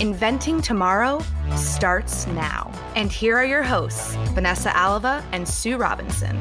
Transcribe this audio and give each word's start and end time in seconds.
Inventing 0.00 0.60
Tomorrow 0.62 1.22
starts 1.54 2.26
now. 2.28 2.72
And 2.96 3.12
here 3.12 3.36
are 3.36 3.44
your 3.44 3.62
hosts, 3.62 4.14
Vanessa 4.30 4.76
Alava 4.76 5.24
and 5.30 5.46
Sue 5.46 5.76
Robinson. 5.76 6.36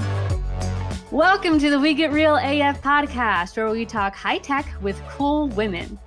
Welcome 1.11 1.59
to 1.59 1.69
the 1.69 1.79
We 1.79 1.93
Get 1.93 2.11
Real 2.11 2.37
AF 2.37 2.81
podcast, 2.81 3.57
where 3.57 3.69
we 3.69 3.85
talk 3.85 4.15
high 4.15 4.39
tech 4.39 4.65
with 4.81 4.99
cool 5.09 5.49
women. 5.49 5.99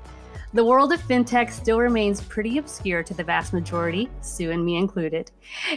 The 0.52 0.64
world 0.64 0.92
of 0.92 1.00
fintech 1.02 1.52
still 1.52 1.78
remains 1.78 2.22
pretty 2.22 2.58
obscure 2.58 3.02
to 3.04 3.14
the 3.14 3.22
vast 3.22 3.52
majority, 3.52 4.08
Sue 4.20 4.50
and 4.50 4.64
me 4.64 4.76
included. 4.76 5.30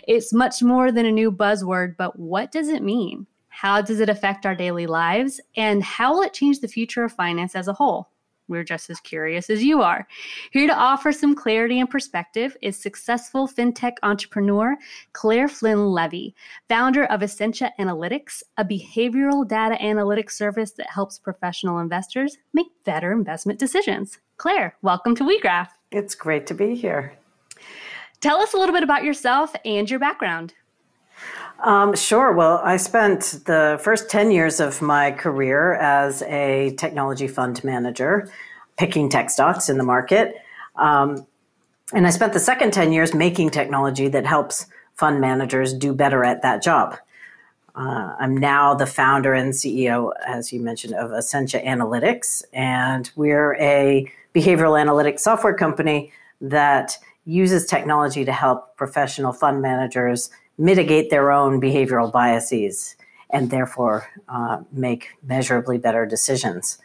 It's 0.07 0.33
much 0.33 0.63
more 0.63 0.91
than 0.91 1.05
a 1.05 1.11
new 1.11 1.31
buzzword, 1.31 1.95
but 1.97 2.17
what 2.17 2.51
does 2.51 2.69
it 2.69 2.81
mean? 2.81 3.27
How 3.49 3.81
does 3.81 3.99
it 3.99 4.09
affect 4.09 4.45
our 4.45 4.55
daily 4.55 4.87
lives? 4.87 5.41
And 5.55 5.83
how 5.83 6.13
will 6.13 6.21
it 6.21 6.33
change 6.33 6.59
the 6.59 6.67
future 6.67 7.03
of 7.03 7.11
finance 7.11 7.55
as 7.55 7.67
a 7.67 7.73
whole? 7.73 8.09
We're 8.47 8.63
just 8.63 8.89
as 8.89 8.99
curious 8.99 9.49
as 9.49 9.63
you 9.63 9.81
are. 9.81 10.07
Here 10.51 10.67
to 10.67 10.75
offer 10.75 11.11
some 11.11 11.35
clarity 11.35 11.79
and 11.79 11.89
perspective 11.89 12.55
is 12.61 12.77
successful 12.77 13.47
fintech 13.47 13.93
entrepreneur 14.03 14.75
Claire 15.13 15.47
Flynn 15.47 15.87
Levy, 15.87 16.35
founder 16.69 17.05
of 17.05 17.23
Essentia 17.23 17.71
Analytics, 17.79 18.43
a 18.57 18.63
behavioral 18.65 19.47
data 19.47 19.75
analytics 19.81 20.31
service 20.31 20.71
that 20.71 20.89
helps 20.89 21.19
professional 21.19 21.79
investors 21.79 22.37
make 22.53 22.67
better 22.85 23.11
investment 23.11 23.59
decisions. 23.59 24.19
Claire, 24.37 24.75
welcome 24.81 25.15
to 25.15 25.23
WeGraph. 25.23 25.69
It's 25.91 26.15
great 26.15 26.47
to 26.47 26.53
be 26.53 26.75
here. 26.75 27.13
Tell 28.21 28.39
us 28.39 28.53
a 28.53 28.57
little 28.57 28.73
bit 28.73 28.83
about 28.83 29.03
yourself 29.03 29.55
and 29.65 29.89
your 29.89 29.99
background. 29.99 30.53
Um, 31.63 31.95
sure. 31.95 32.33
Well, 32.33 32.61
I 32.63 32.77
spent 32.77 33.41
the 33.45 33.79
first 33.83 34.09
10 34.09 34.31
years 34.31 34.59
of 34.59 34.81
my 34.81 35.11
career 35.11 35.73
as 35.73 36.21
a 36.23 36.75
technology 36.77 37.27
fund 37.27 37.63
manager, 37.63 38.29
picking 38.77 39.09
tech 39.09 39.29
stocks 39.29 39.69
in 39.69 39.77
the 39.77 39.83
market. 39.83 40.35
Um, 40.75 41.25
and 41.93 42.05
I 42.05 42.11
spent 42.11 42.33
the 42.33 42.39
second 42.39 42.73
10 42.73 42.91
years 42.91 43.13
making 43.13 43.49
technology 43.49 44.07
that 44.09 44.25
helps 44.25 44.67
fund 44.95 45.19
managers 45.21 45.73
do 45.73 45.93
better 45.93 46.23
at 46.23 46.41
that 46.41 46.61
job. 46.61 46.97
Uh, 47.75 48.15
I'm 48.19 48.35
now 48.35 48.73
the 48.73 48.87
founder 48.87 49.33
and 49.33 49.53
CEO, 49.53 50.11
as 50.25 50.51
you 50.51 50.59
mentioned, 50.59 50.95
of 50.95 51.11
Essentia 51.11 51.59
Analytics, 51.59 52.43
and 52.51 53.09
we're 53.15 53.55
a 53.55 54.11
behavioral 54.33 54.83
analytics 54.83 55.19
software 55.19 55.53
company 55.53 56.11
that 56.41 56.97
uses 57.25 57.65
technology 57.65 58.25
to 58.25 58.31
help 58.31 58.75
professional 58.77 59.31
fund 59.31 59.61
managers 59.61 60.31
mitigate 60.57 61.09
their 61.09 61.31
own 61.31 61.61
behavioral 61.61 62.11
biases 62.11 62.95
and 63.29 63.49
therefore 63.49 64.07
uh, 64.29 64.59
make 64.71 65.09
measurably 65.23 65.77
better 65.77 66.05
decisions. 66.05 66.79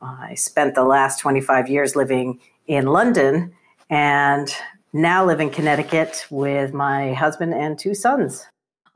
I 0.00 0.34
spent 0.34 0.74
the 0.74 0.84
last 0.84 1.18
25 1.20 1.68
years 1.68 1.96
living 1.96 2.40
in 2.66 2.86
London 2.86 3.54
and 3.90 4.54
now 4.92 5.24
live 5.24 5.40
in 5.40 5.50
Connecticut 5.50 6.26
with 6.30 6.72
my 6.72 7.12
husband 7.14 7.54
and 7.54 7.78
two 7.78 7.94
sons. 7.94 8.46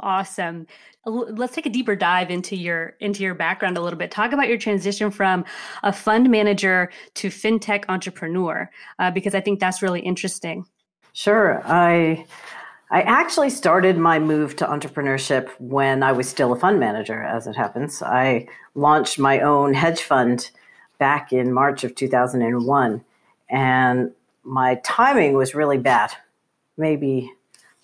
Awesome. 0.00 0.66
Let's 1.04 1.54
take 1.54 1.66
a 1.66 1.70
deeper 1.70 1.96
dive 1.96 2.30
into 2.30 2.54
your 2.54 2.94
into 3.00 3.22
your 3.22 3.34
background 3.34 3.76
a 3.76 3.80
little 3.80 3.98
bit. 3.98 4.10
Talk 4.10 4.32
about 4.32 4.46
your 4.46 4.58
transition 4.58 5.10
from 5.10 5.44
a 5.82 5.92
fund 5.92 6.30
manager 6.30 6.92
to 7.14 7.28
fintech 7.28 7.84
entrepreneur, 7.88 8.70
uh, 8.98 9.10
because 9.10 9.34
I 9.34 9.40
think 9.40 9.58
that's 9.58 9.82
really 9.82 10.00
interesting. 10.00 10.66
Sure. 11.14 11.62
I 11.64 12.26
I 12.90 13.02
actually 13.02 13.50
started 13.50 13.98
my 13.98 14.18
move 14.18 14.56
to 14.56 14.66
entrepreneurship 14.66 15.50
when 15.58 16.02
I 16.02 16.12
was 16.12 16.28
still 16.28 16.52
a 16.52 16.58
fund 16.58 16.80
manager, 16.80 17.22
as 17.22 17.46
it 17.46 17.54
happens. 17.54 18.02
I 18.02 18.48
launched 18.74 19.18
my 19.18 19.40
own 19.40 19.74
hedge 19.74 20.02
fund 20.02 20.50
back 20.98 21.32
in 21.32 21.52
March 21.52 21.84
of 21.84 21.94
2001. 21.94 23.04
And 23.50 24.12
my 24.42 24.76
timing 24.84 25.34
was 25.34 25.54
really 25.54 25.78
bad. 25.78 26.12
Maybe 26.78 27.32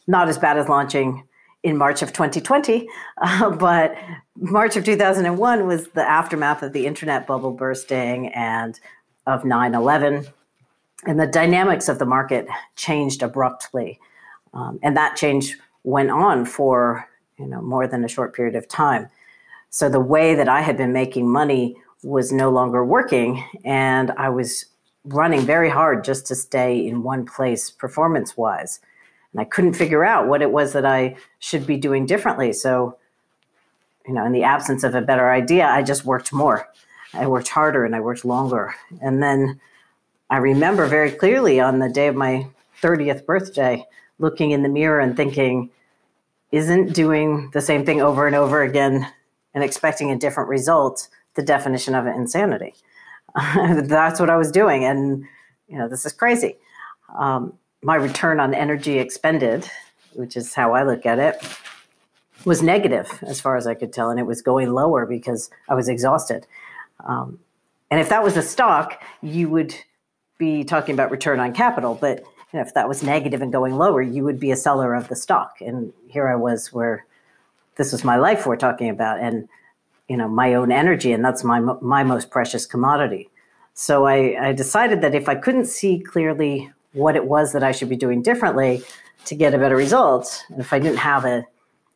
not 0.07 0.29
as 0.29 0.39
bad 0.39 0.57
as 0.57 0.69
launching 0.69 1.25
in 1.63 1.77
March 1.77 2.03
of 2.03 2.13
2020, 2.13 2.89
uh, 3.19 3.51
but 3.57 3.97
March 4.37 4.77
of 4.77 4.85
2001 4.85 5.67
was 5.67 5.89
the 5.89 6.03
aftermath 6.03 6.63
of 6.63 6.73
the 6.73 6.87
internet 6.87 7.27
bubble 7.27 7.53
bursting 7.53 8.29
and 8.29 8.81
of 9.27 9.45
9 9.45 9.75
11. 9.75 10.27
And 11.07 11.21
the 11.21 11.27
dynamics 11.27 11.89
of 11.89 11.99
the 11.99 12.07
market 12.07 12.47
changed 12.77 13.23
abruptly. 13.23 13.99
Um, 14.55 14.79
and 14.83 14.97
that 14.97 15.17
change 15.17 15.59
went 15.83 16.11
on 16.11 16.47
for 16.47 17.09
you 17.39 17.47
know 17.47 17.61
more 17.61 17.87
than 17.87 18.05
a 18.05 18.09
short 18.09 18.35
period 18.35 18.55
of 18.55 18.69
time. 18.69 19.09
So 19.71 19.89
the 19.89 20.01
way 20.01 20.35
that 20.35 20.49
I 20.49 20.63
had 20.63 20.77
been 20.77 20.93
making 20.93 21.29
money 21.29 21.77
was 22.03 22.33
no 22.33 22.51
longer 22.51 22.85
working, 22.85 23.45
and 23.65 24.13
I 24.13 24.29
was 24.29 24.67
running 25.05 25.41
very 25.41 25.69
hard 25.69 26.05
just 26.05 26.27
to 26.27 26.35
stay 26.35 26.87
in 26.87 27.03
one 27.03 27.27
place 27.27 27.71
performance 27.71 28.37
wise. 28.37 28.81
And 29.33 29.41
I 29.41 29.45
couldn't 29.45 29.75
figure 29.75 30.05
out 30.05 30.29
what 30.29 30.43
it 30.43 30.51
was 30.51 30.73
that 30.73 30.87
I 30.87 31.17
should 31.41 31.67
be 31.67 31.77
doing 31.77 32.07
differently. 32.07 32.53
So, 32.53 32.97
you 34.07 34.15
know, 34.15 34.25
in 34.25 34.33
the 34.33 34.45
absence 34.45 34.85
of 34.85 34.95
a 34.95 35.03
better 35.03 35.31
idea, 35.31 35.67
I 35.67 35.83
just 35.83 36.05
worked 36.05 36.33
more. 36.33 36.69
I 37.13 37.27
worked 37.27 37.49
harder 37.49 37.85
and 37.85 37.95
I 37.95 38.01
worked 38.01 38.25
longer. 38.25 38.75
And 39.03 39.23
then 39.23 39.61
I 40.31 40.39
remember 40.39 40.87
very 40.87 41.11
clearly 41.11 41.61
on 41.61 41.79
the 41.79 41.89
day 41.89 42.07
of 42.07 42.17
my 42.17 42.47
30th 42.83 43.27
birthday, 43.27 43.85
looking 44.19 44.51
in 44.51 44.63
the 44.63 44.69
mirror 44.69 45.01
and 45.01 45.17
thinking, 45.17 45.71
isn't 46.53 46.93
doing 46.93 47.51
the 47.53 47.61
same 47.61 47.85
thing 47.85 48.01
over 48.01 48.27
and 48.27 48.37
over 48.37 48.63
again 48.63 49.11
and 49.55 49.65
expecting 49.65 50.11
a 50.11 50.17
different 50.17 50.49
result 50.49 51.09
the 51.35 51.43
definition 51.43 51.95
of 51.95 52.07
insanity? 52.07 52.75
That's 53.35 54.21
what 54.21 54.31
I 54.31 54.37
was 54.37 54.53
doing. 54.53 54.85
And, 54.85 55.25
you 55.69 55.79
know, 55.79 55.89
this 55.89 56.07
is 56.07 56.13
crazy. 56.13 56.57
Um, 57.19 57.55
my 57.83 57.97
return 57.97 58.41
on 58.41 58.55
energy 58.55 58.99
expended, 58.99 59.69
which 60.15 60.37
is 60.37 60.55
how 60.55 60.73
I 60.73 60.85
look 60.85 61.05
at 61.05 61.19
it, 61.19 61.43
was 62.45 62.63
negative 62.63 63.19
as 63.23 63.41
far 63.41 63.57
as 63.57 63.67
I 63.67 63.75
could 63.75 63.93
tell. 63.93 64.11
And 64.11 64.21
it 64.21 64.27
was 64.27 64.43
going 64.43 64.73
lower 64.73 65.07
because 65.07 65.51
I 65.69 65.75
was 65.75 65.89
exhausted. 65.89 66.47
Um, 67.05 67.41
and 67.91 68.01
if 68.01 68.09
that 68.09 68.23
was 68.23 68.37
a 68.37 68.43
stock, 68.43 69.03
you 69.23 69.49
would 69.49 69.75
be 70.39 70.65
talking 70.65 70.95
about 70.95 71.11
return 71.11 71.41
on 71.41 71.53
capital. 71.53 71.97
But 72.01 72.25
you 72.55 72.61
know, 72.61 72.65
if 72.65 72.75
that 72.75 72.89
was 72.89 73.03
negative 73.03 73.43
and 73.43 73.51
going 73.51 73.75
lower, 73.75 74.01
you 74.01 74.23
would 74.23 74.39
be 74.39 74.53
a 74.53 74.57
seller 74.57 74.95
of 74.95 75.09
the 75.09 75.17
stock. 75.17 75.57
And 75.61 75.93
here 76.07 76.29
I 76.29 76.37
was, 76.37 76.73
where 76.73 77.05
this 77.75 77.91
was 77.91 78.05
my 78.05 78.15
life 78.17 78.47
we're 78.47 78.55
talking 78.55 78.89
about, 78.89 79.19
and 79.19 79.49
you 80.09 80.17
know, 80.17 80.29
my 80.29 80.55
own 80.55 80.71
energy, 80.71 81.11
and 81.11 81.25
that's 81.25 81.43
my 81.43 81.59
my 81.59 82.05
most 82.05 82.31
precious 82.31 82.65
commodity. 82.65 83.29
So 83.73 84.07
I, 84.07 84.51
I 84.51 84.53
decided 84.53 85.01
that 85.01 85.17
if 85.17 85.29
I 85.29 85.35
couldn't 85.35 85.65
see 85.65 85.99
clearly 85.99 86.71
what 86.93 87.17
it 87.17 87.27
was 87.27 87.53
that 87.55 87.65
I 87.65 87.73
should 87.73 87.89
be 87.89 87.97
doing 87.97 88.23
differently 88.23 88.83
to 89.25 89.35
get 89.35 89.53
a 89.53 89.59
better 89.59 89.75
result, 89.75 90.45
and 90.49 90.61
if 90.61 90.73
I 90.73 90.79
didn't 90.79 90.99
have 90.99 91.25
a, 91.25 91.45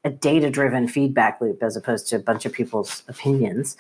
a 0.03 0.11
data 0.11 0.51
driven 0.51 0.89
feedback 0.89 1.41
loop 1.41 1.63
as 1.63 1.77
opposed 1.77 2.09
to 2.09 2.17
a 2.17 2.19
bunch 2.19 2.47
of 2.47 2.53
people's 2.53 3.05
opinions 3.07 3.77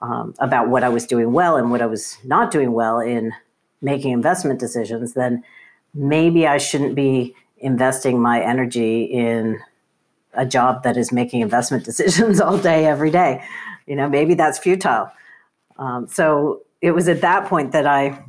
um, 0.00 0.34
about 0.38 0.70
what 0.70 0.84
I 0.84 0.88
was 0.88 1.04
doing 1.04 1.34
well 1.34 1.56
and 1.56 1.70
what 1.70 1.82
I 1.82 1.86
was 1.86 2.16
not 2.24 2.50
doing 2.50 2.72
well 2.72 2.98
in 2.98 3.34
making 3.82 4.12
investment 4.12 4.58
decisions, 4.58 5.12
then 5.12 5.44
maybe 5.94 6.46
I 6.46 6.58
shouldn't 6.58 6.94
be 6.94 7.34
investing 7.58 8.20
my 8.20 8.42
energy 8.42 9.04
in 9.04 9.60
a 10.34 10.44
job 10.44 10.82
that 10.82 10.96
is 10.96 11.12
making 11.12 11.40
investment 11.40 11.84
decisions 11.90 12.40
all 12.40 12.58
day, 12.58 12.86
every 12.86 13.10
day. 13.10 13.44
You 13.86 13.96
know, 13.96 14.08
maybe 14.08 14.34
that's 14.34 14.58
futile. 14.58 15.10
Um, 15.78 16.06
so 16.08 16.62
it 16.80 16.92
was 16.92 17.08
at 17.08 17.20
that 17.20 17.46
point 17.46 17.72
that 17.72 17.86
I 17.86 18.22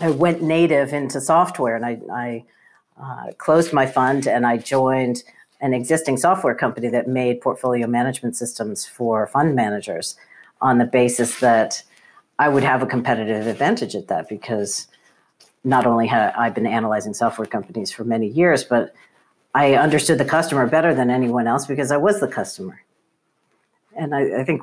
I 0.00 0.10
went 0.10 0.42
native 0.42 0.92
into 0.92 1.20
software, 1.20 1.74
and 1.74 1.84
I, 1.84 1.98
I 2.12 2.44
uh, 3.00 3.32
closed 3.38 3.72
my 3.72 3.86
fund 3.86 4.26
and 4.26 4.46
I 4.46 4.56
joined 4.56 5.22
an 5.60 5.74
existing 5.74 6.16
software 6.16 6.54
company 6.54 6.88
that 6.88 7.08
made 7.08 7.40
portfolio 7.40 7.86
management 7.86 8.36
systems 8.36 8.86
for 8.86 9.26
fund 9.26 9.54
managers 9.54 10.16
on 10.60 10.78
the 10.78 10.84
basis 10.84 11.40
that 11.40 11.82
I 12.38 12.48
would 12.48 12.62
have 12.62 12.82
a 12.82 12.86
competitive 12.86 13.46
advantage 13.46 13.96
at 13.96 14.08
that 14.08 14.28
because 14.28 14.86
not 15.68 15.86
only 15.86 16.06
had 16.06 16.32
I 16.34 16.48
been 16.48 16.66
analyzing 16.66 17.12
software 17.12 17.46
companies 17.46 17.90
for 17.90 18.02
many 18.02 18.26
years, 18.26 18.64
but 18.64 18.94
I 19.54 19.74
understood 19.74 20.18
the 20.18 20.24
customer 20.24 20.66
better 20.66 20.94
than 20.94 21.10
anyone 21.10 21.46
else 21.46 21.66
because 21.66 21.90
I 21.90 21.98
was 21.98 22.20
the 22.20 22.28
customer. 22.28 22.82
And 23.94 24.14
I, 24.14 24.40
I 24.40 24.44
think 24.44 24.62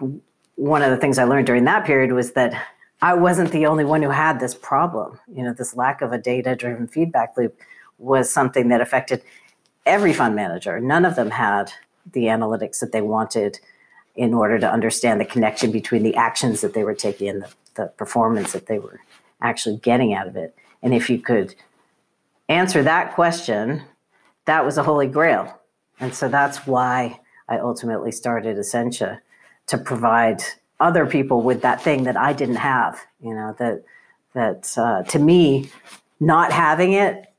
one 0.55 0.81
of 0.81 0.89
the 0.89 0.97
things 0.97 1.19
I 1.19 1.25
learned 1.25 1.45
during 1.45 1.65
that 1.65 1.85
period 1.85 2.11
was 2.11 2.31
that 2.33 2.69
I 3.01 3.13
wasn't 3.13 3.51
the 3.51 3.67
only 3.67 3.85
one 3.85 4.01
who 4.01 4.09
had 4.09 4.39
this 4.39 4.55
problem. 4.55 5.19
You 5.31 5.43
know, 5.43 5.53
this 5.53 5.75
lack 5.75 6.01
of 6.01 6.11
a 6.11 6.17
data 6.17 6.55
driven 6.55 6.87
feedback 6.87 7.37
loop 7.37 7.55
was 7.99 8.31
something 8.31 8.69
that 8.69 8.81
affected 8.81 9.21
every 9.85 10.11
fund 10.11 10.35
manager. 10.35 10.79
None 10.79 11.05
of 11.05 11.15
them 11.15 11.29
had 11.29 11.71
the 12.11 12.25
analytics 12.25 12.79
that 12.79 12.91
they 12.91 13.01
wanted 13.01 13.59
in 14.15 14.33
order 14.33 14.57
to 14.57 14.71
understand 14.71 15.21
the 15.21 15.25
connection 15.25 15.71
between 15.71 16.01
the 16.01 16.15
actions 16.15 16.61
that 16.61 16.73
they 16.73 16.83
were 16.83 16.95
taking 16.95 17.29
and 17.29 17.43
the, 17.43 17.53
the 17.75 17.85
performance 17.87 18.53
that 18.53 18.65
they 18.65 18.79
were 18.79 19.01
actually 19.41 19.77
getting 19.77 20.13
out 20.13 20.27
of 20.27 20.35
it. 20.35 20.55
And 20.85 20.93
if 20.93 21.09
you 21.09 21.17
could 21.17 21.55
answer 22.47 22.83
that 22.83 23.15
question, 23.15 23.81
that 24.45 24.63
was 24.63 24.77
a 24.77 24.83
holy 24.83 25.07
grail. 25.07 25.59
And 25.99 26.13
so 26.13 26.29
that's 26.29 26.67
why 26.67 27.19
I 27.49 27.57
ultimately 27.57 28.11
started 28.11 28.59
Essentia 28.59 29.19
to 29.65 29.79
provide 29.79 30.43
other 30.79 31.07
people 31.07 31.41
with 31.41 31.63
that 31.63 31.81
thing 31.81 32.03
that 32.03 32.15
I 32.15 32.33
didn't 32.33 32.57
have. 32.57 33.01
You 33.19 33.33
know 33.33 33.55
that 33.57 33.83
that 34.33 34.77
uh, 34.77 35.01
to 35.03 35.17
me, 35.17 35.71
not 36.19 36.51
having 36.51 36.93
it 36.93 37.33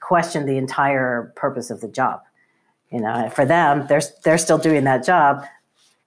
questioned 0.00 0.46
the 0.46 0.58
entire 0.58 1.32
purpose 1.36 1.70
of 1.70 1.80
the 1.80 1.88
job. 1.88 2.20
You 2.90 3.00
know, 3.00 3.30
for 3.30 3.46
them, 3.46 3.86
they're 3.86 4.02
they're 4.22 4.36
still 4.36 4.58
doing 4.58 4.84
that 4.84 5.02
job. 5.02 5.44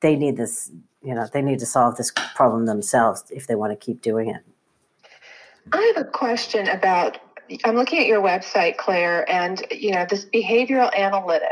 They 0.01 0.15
need 0.15 0.38
this. 0.38 0.69
You 1.01 1.15
know, 1.15 1.27
they 1.33 1.41
need 1.41 1.59
to 1.59 1.65
solve 1.65 1.97
this 1.97 2.11
problem 2.35 2.67
themselves 2.67 3.23
if 3.31 3.47
they 3.47 3.55
want 3.55 3.71
to 3.71 3.85
keep 3.85 4.03
doing 4.03 4.29
it. 4.29 4.44
I 5.71 5.94
have 5.95 6.06
a 6.06 6.10
question 6.10 6.68
about. 6.68 7.19
I'm 7.65 7.75
looking 7.75 8.00
at 8.00 8.07
your 8.07 8.21
website, 8.21 8.77
Claire, 8.77 9.30
and 9.30 9.62
you 9.71 9.92
know 9.92 10.06
this 10.10 10.25
behavioral 10.25 10.94
analytics. 10.94 11.50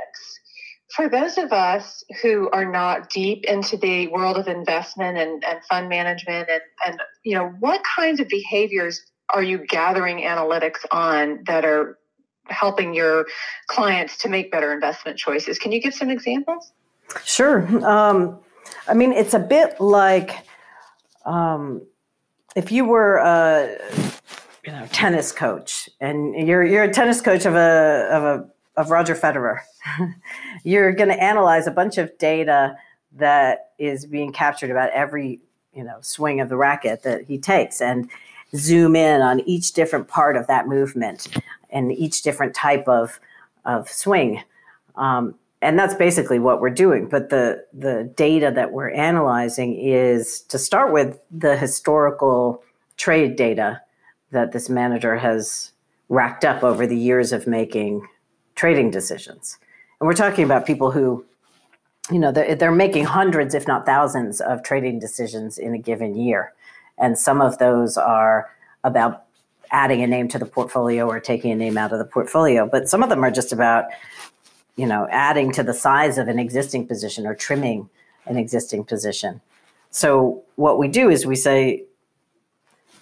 For 0.95 1.07
those 1.07 1.37
of 1.37 1.53
us 1.53 2.03
who 2.21 2.49
are 2.51 2.69
not 2.69 3.09
deep 3.09 3.45
into 3.45 3.77
the 3.77 4.07
world 4.07 4.37
of 4.37 4.47
investment 4.47 5.17
and, 5.17 5.43
and 5.45 5.63
fund 5.69 5.87
management 5.87 6.49
and, 6.49 6.61
and 6.85 6.99
you 7.23 7.35
know 7.35 7.53
what 7.59 7.81
kinds 7.95 8.19
of 8.19 8.27
behaviors 8.27 9.01
are 9.33 9.43
you 9.43 9.65
gathering 9.67 10.19
analytics 10.19 10.85
on 10.91 11.43
that 11.45 11.63
are 11.63 11.97
helping 12.47 12.93
your 12.93 13.25
clients 13.67 14.17
to 14.17 14.29
make 14.29 14.51
better 14.51 14.73
investment 14.73 15.17
choices? 15.17 15.57
Can 15.57 15.71
you 15.71 15.81
give 15.81 15.93
some 15.93 16.09
examples? 16.09 16.71
Sure. 17.23 17.65
Um, 17.85 18.39
i 18.87 18.93
mean 18.93 19.11
it's 19.11 19.33
a 19.33 19.39
bit 19.39 19.79
like 19.81 20.45
um, 21.25 21.81
if 22.55 22.71
you 22.71 22.85
were 22.85 23.17
a 23.17 23.77
you 24.65 24.71
know 24.71 24.87
tennis 24.91 25.31
coach 25.31 25.89
and 25.99 26.47
you're 26.47 26.63
you're 26.63 26.83
a 26.83 26.93
tennis 26.93 27.21
coach 27.21 27.45
of 27.45 27.55
a 27.55 28.07
of 28.11 28.23
a 28.23 28.49
of 28.77 28.89
Roger 28.89 29.15
Federer. 29.15 29.59
You're 30.63 30.93
going 30.93 31.09
to 31.09 31.21
analyze 31.21 31.67
a 31.67 31.71
bunch 31.71 31.97
of 31.97 32.17
data 32.17 32.77
that 33.13 33.71
is 33.77 34.05
being 34.05 34.31
captured 34.31 34.71
about 34.71 34.89
every 34.91 35.41
you 35.73 35.83
know 35.83 35.97
swing 36.01 36.39
of 36.39 36.49
the 36.49 36.57
racket 36.57 37.03
that 37.03 37.25
he 37.25 37.37
takes 37.37 37.81
and 37.81 38.09
zoom 38.55 38.95
in 38.95 39.21
on 39.21 39.39
each 39.41 39.73
different 39.73 40.07
part 40.07 40.35
of 40.35 40.47
that 40.47 40.67
movement 40.67 41.27
and 41.69 41.91
each 41.91 42.21
different 42.21 42.53
type 42.53 42.87
of 42.87 43.19
of 43.65 43.89
swing. 43.89 44.41
Um, 44.95 45.35
and 45.61 45.77
that's 45.77 45.93
basically 45.93 46.39
what 46.39 46.59
we're 46.59 46.69
doing. 46.69 47.07
But 47.07 47.29
the 47.29 47.65
the 47.73 48.11
data 48.15 48.51
that 48.55 48.71
we're 48.71 48.89
analyzing 48.89 49.79
is 49.79 50.41
to 50.49 50.57
start 50.57 50.91
with 50.91 51.19
the 51.29 51.55
historical 51.55 52.63
trade 52.97 53.35
data 53.35 53.81
that 54.31 54.51
this 54.51 54.69
manager 54.69 55.17
has 55.17 55.71
racked 56.09 56.45
up 56.45 56.63
over 56.63 56.87
the 56.87 56.97
years 56.97 57.31
of 57.31 57.47
making 57.47 58.07
trading 58.55 58.91
decisions. 58.91 59.57
And 59.99 60.07
we're 60.07 60.13
talking 60.13 60.43
about 60.43 60.65
people 60.65 60.91
who, 60.91 61.25
you 62.11 62.19
know, 62.19 62.31
they're, 62.31 62.55
they're 62.55 62.71
making 62.71 63.05
hundreds, 63.05 63.53
if 63.53 63.67
not 63.67 63.85
thousands, 63.85 64.41
of 64.41 64.63
trading 64.63 64.99
decisions 64.99 65.57
in 65.57 65.73
a 65.73 65.77
given 65.77 66.15
year. 66.15 66.53
And 66.97 67.17
some 67.17 67.41
of 67.41 67.57
those 67.59 67.97
are 67.97 68.49
about 68.83 69.25
adding 69.71 70.03
a 70.03 70.07
name 70.07 70.27
to 70.29 70.37
the 70.37 70.45
portfolio 70.45 71.07
or 71.07 71.19
taking 71.19 71.51
a 71.51 71.55
name 71.55 71.77
out 71.77 71.93
of 71.93 71.99
the 71.99 72.05
portfolio. 72.05 72.67
But 72.69 72.89
some 72.89 73.03
of 73.03 73.09
them 73.09 73.23
are 73.23 73.31
just 73.31 73.51
about, 73.53 73.85
you 74.75 74.85
know, 74.85 75.07
adding 75.11 75.51
to 75.53 75.63
the 75.63 75.73
size 75.73 76.17
of 76.17 76.27
an 76.27 76.39
existing 76.39 76.87
position 76.87 77.27
or 77.27 77.35
trimming 77.35 77.89
an 78.25 78.37
existing 78.37 78.83
position. 78.83 79.41
So 79.89 80.43
what 80.55 80.77
we 80.77 80.87
do 80.87 81.09
is 81.09 81.25
we 81.25 81.35
say 81.35 81.83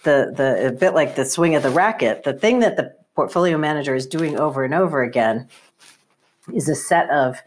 the 0.04 0.34
the 0.36 0.68
a 0.68 0.72
bit 0.72 0.94
like 0.94 1.16
the 1.16 1.26
swing 1.26 1.56
of 1.56 1.64
the 1.64 1.70
racket, 1.70 2.24
the 2.24 2.34
thing 2.34 2.60
that 2.60 2.78
the 2.78 2.96
portfolio 3.16 3.58
manager 3.58 3.96
is 3.96 4.08
doing 4.08 4.40
over 4.40 4.64
and 4.64 4.74
over 4.74 5.04
again 5.04 5.48
is 6.54 6.70
a 6.70 6.76
set 6.76 7.10
of 7.10 7.42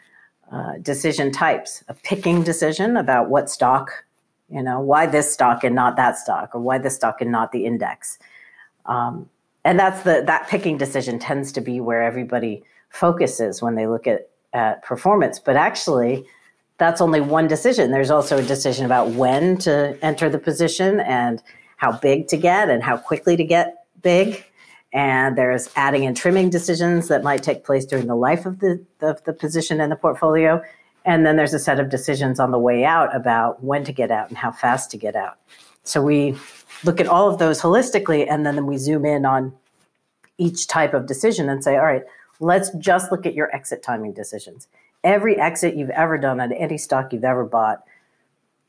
uh, 0.53 0.75
decision 0.83 1.33
types 1.33 1.83
a 1.89 1.95
picking 1.95 2.43
decision 2.43 2.99
about 2.99 3.31
what 3.31 3.49
stock 3.49 4.05
you 4.51 4.63
know 4.63 4.79
why 4.79 5.07
this 5.07 5.33
stock 5.33 5.65
and 5.65 5.75
not 5.75 5.97
that 5.97 6.19
stock 6.19 6.55
or 6.55 6.61
why 6.61 6.77
this 6.77 6.95
stock 6.95 7.23
and 7.23 7.33
not 7.33 7.53
the 7.53 7.65
index 7.65 8.19
um, 8.85 9.31
and 9.65 9.79
that's 9.79 10.03
the 10.03 10.23
that 10.27 10.47
picking 10.49 10.77
decision 10.77 11.19
tends 11.19 11.53
to 11.53 11.63
be 11.63 11.81
where 11.81 12.03
everybody 12.03 12.63
focuses 12.93 13.61
when 13.63 13.75
they 13.75 13.87
look 13.87 14.07
at, 14.07 14.29
at 14.53 14.83
performance 14.83 15.39
but 15.39 15.57
actually 15.57 16.25
that's 16.79 17.01
only 17.01 17.21
one 17.21 17.49
decision 17.49 17.91
there's 17.91 18.11
also 18.11 18.39
a 18.39 18.43
decision 18.43 18.85
about 18.85 19.09
when 19.11 19.57
to 19.57 19.97
enter 20.03 20.29
the 20.29 20.39
position 20.39 21.01
and 21.01 21.43
how 21.77 21.93
big 21.93 22.29
to 22.29 22.37
get 22.37 22.69
and 22.71 22.83
how 22.83 22.97
quickly 22.97 23.37
to 23.37 23.45
get 23.45 23.87
big 24.03 24.45
and 24.93 25.37
there's 25.39 25.71
adding 25.75 26.05
and 26.05 26.17
trimming 26.17 26.51
decisions 26.51 27.09
that 27.09 27.23
might 27.23 27.43
take 27.43 27.65
place 27.65 27.85
during 27.87 28.07
the 28.07 28.15
life 28.15 28.45
of 28.45 28.61
the, 28.61 28.85
of 29.01 29.23
the 29.25 29.33
position 29.33 29.81
and 29.81 29.91
the 29.91 29.97
portfolio. 29.97 30.63
And 31.05 31.25
then 31.25 31.37
there's 31.37 31.55
a 31.55 31.59
set 31.59 31.81
of 31.81 31.89
decisions 31.89 32.39
on 32.39 32.51
the 32.51 32.59
way 32.59 32.85
out 32.85 33.15
about 33.17 33.65
when 33.65 33.85
to 33.85 33.93
get 33.93 34.11
out 34.11 34.29
and 34.29 34.37
how 34.37 34.53
fast 34.53 34.91
to 34.91 34.99
get 34.99 35.17
out. 35.17 35.39
So 35.83 36.03
we 36.03 36.37
look 36.85 37.01
at 37.01 37.07
all 37.07 37.29
of 37.29 37.39
those 37.39 37.61
holistically, 37.61 38.27
and 38.31 38.47
then 38.47 38.67
we 38.67 38.77
zoom 38.77 39.05
in 39.05 39.25
on 39.25 39.53
each 40.39 40.67
type 40.69 40.95
of 40.95 41.07
decision 41.07 41.49
and 41.49 41.65
say, 41.65 41.77
all 41.77 41.85
right, 41.85 42.05
let's 42.43 42.71
just 42.71 43.13
look 43.13 43.25
at 43.25 43.35
your 43.35 43.55
exit 43.55 43.83
timing 43.83 44.13
decisions. 44.13 44.67
Every 45.05 45.39
exit 45.39 45.77
you've 45.77 45.91
ever 45.91 46.19
done 46.19 46.41
on 46.41 46.53
any 46.53 46.77
stock 46.77 47.13
you've 47.13 47.25
ever 47.25 47.45
bought, 47.45 47.85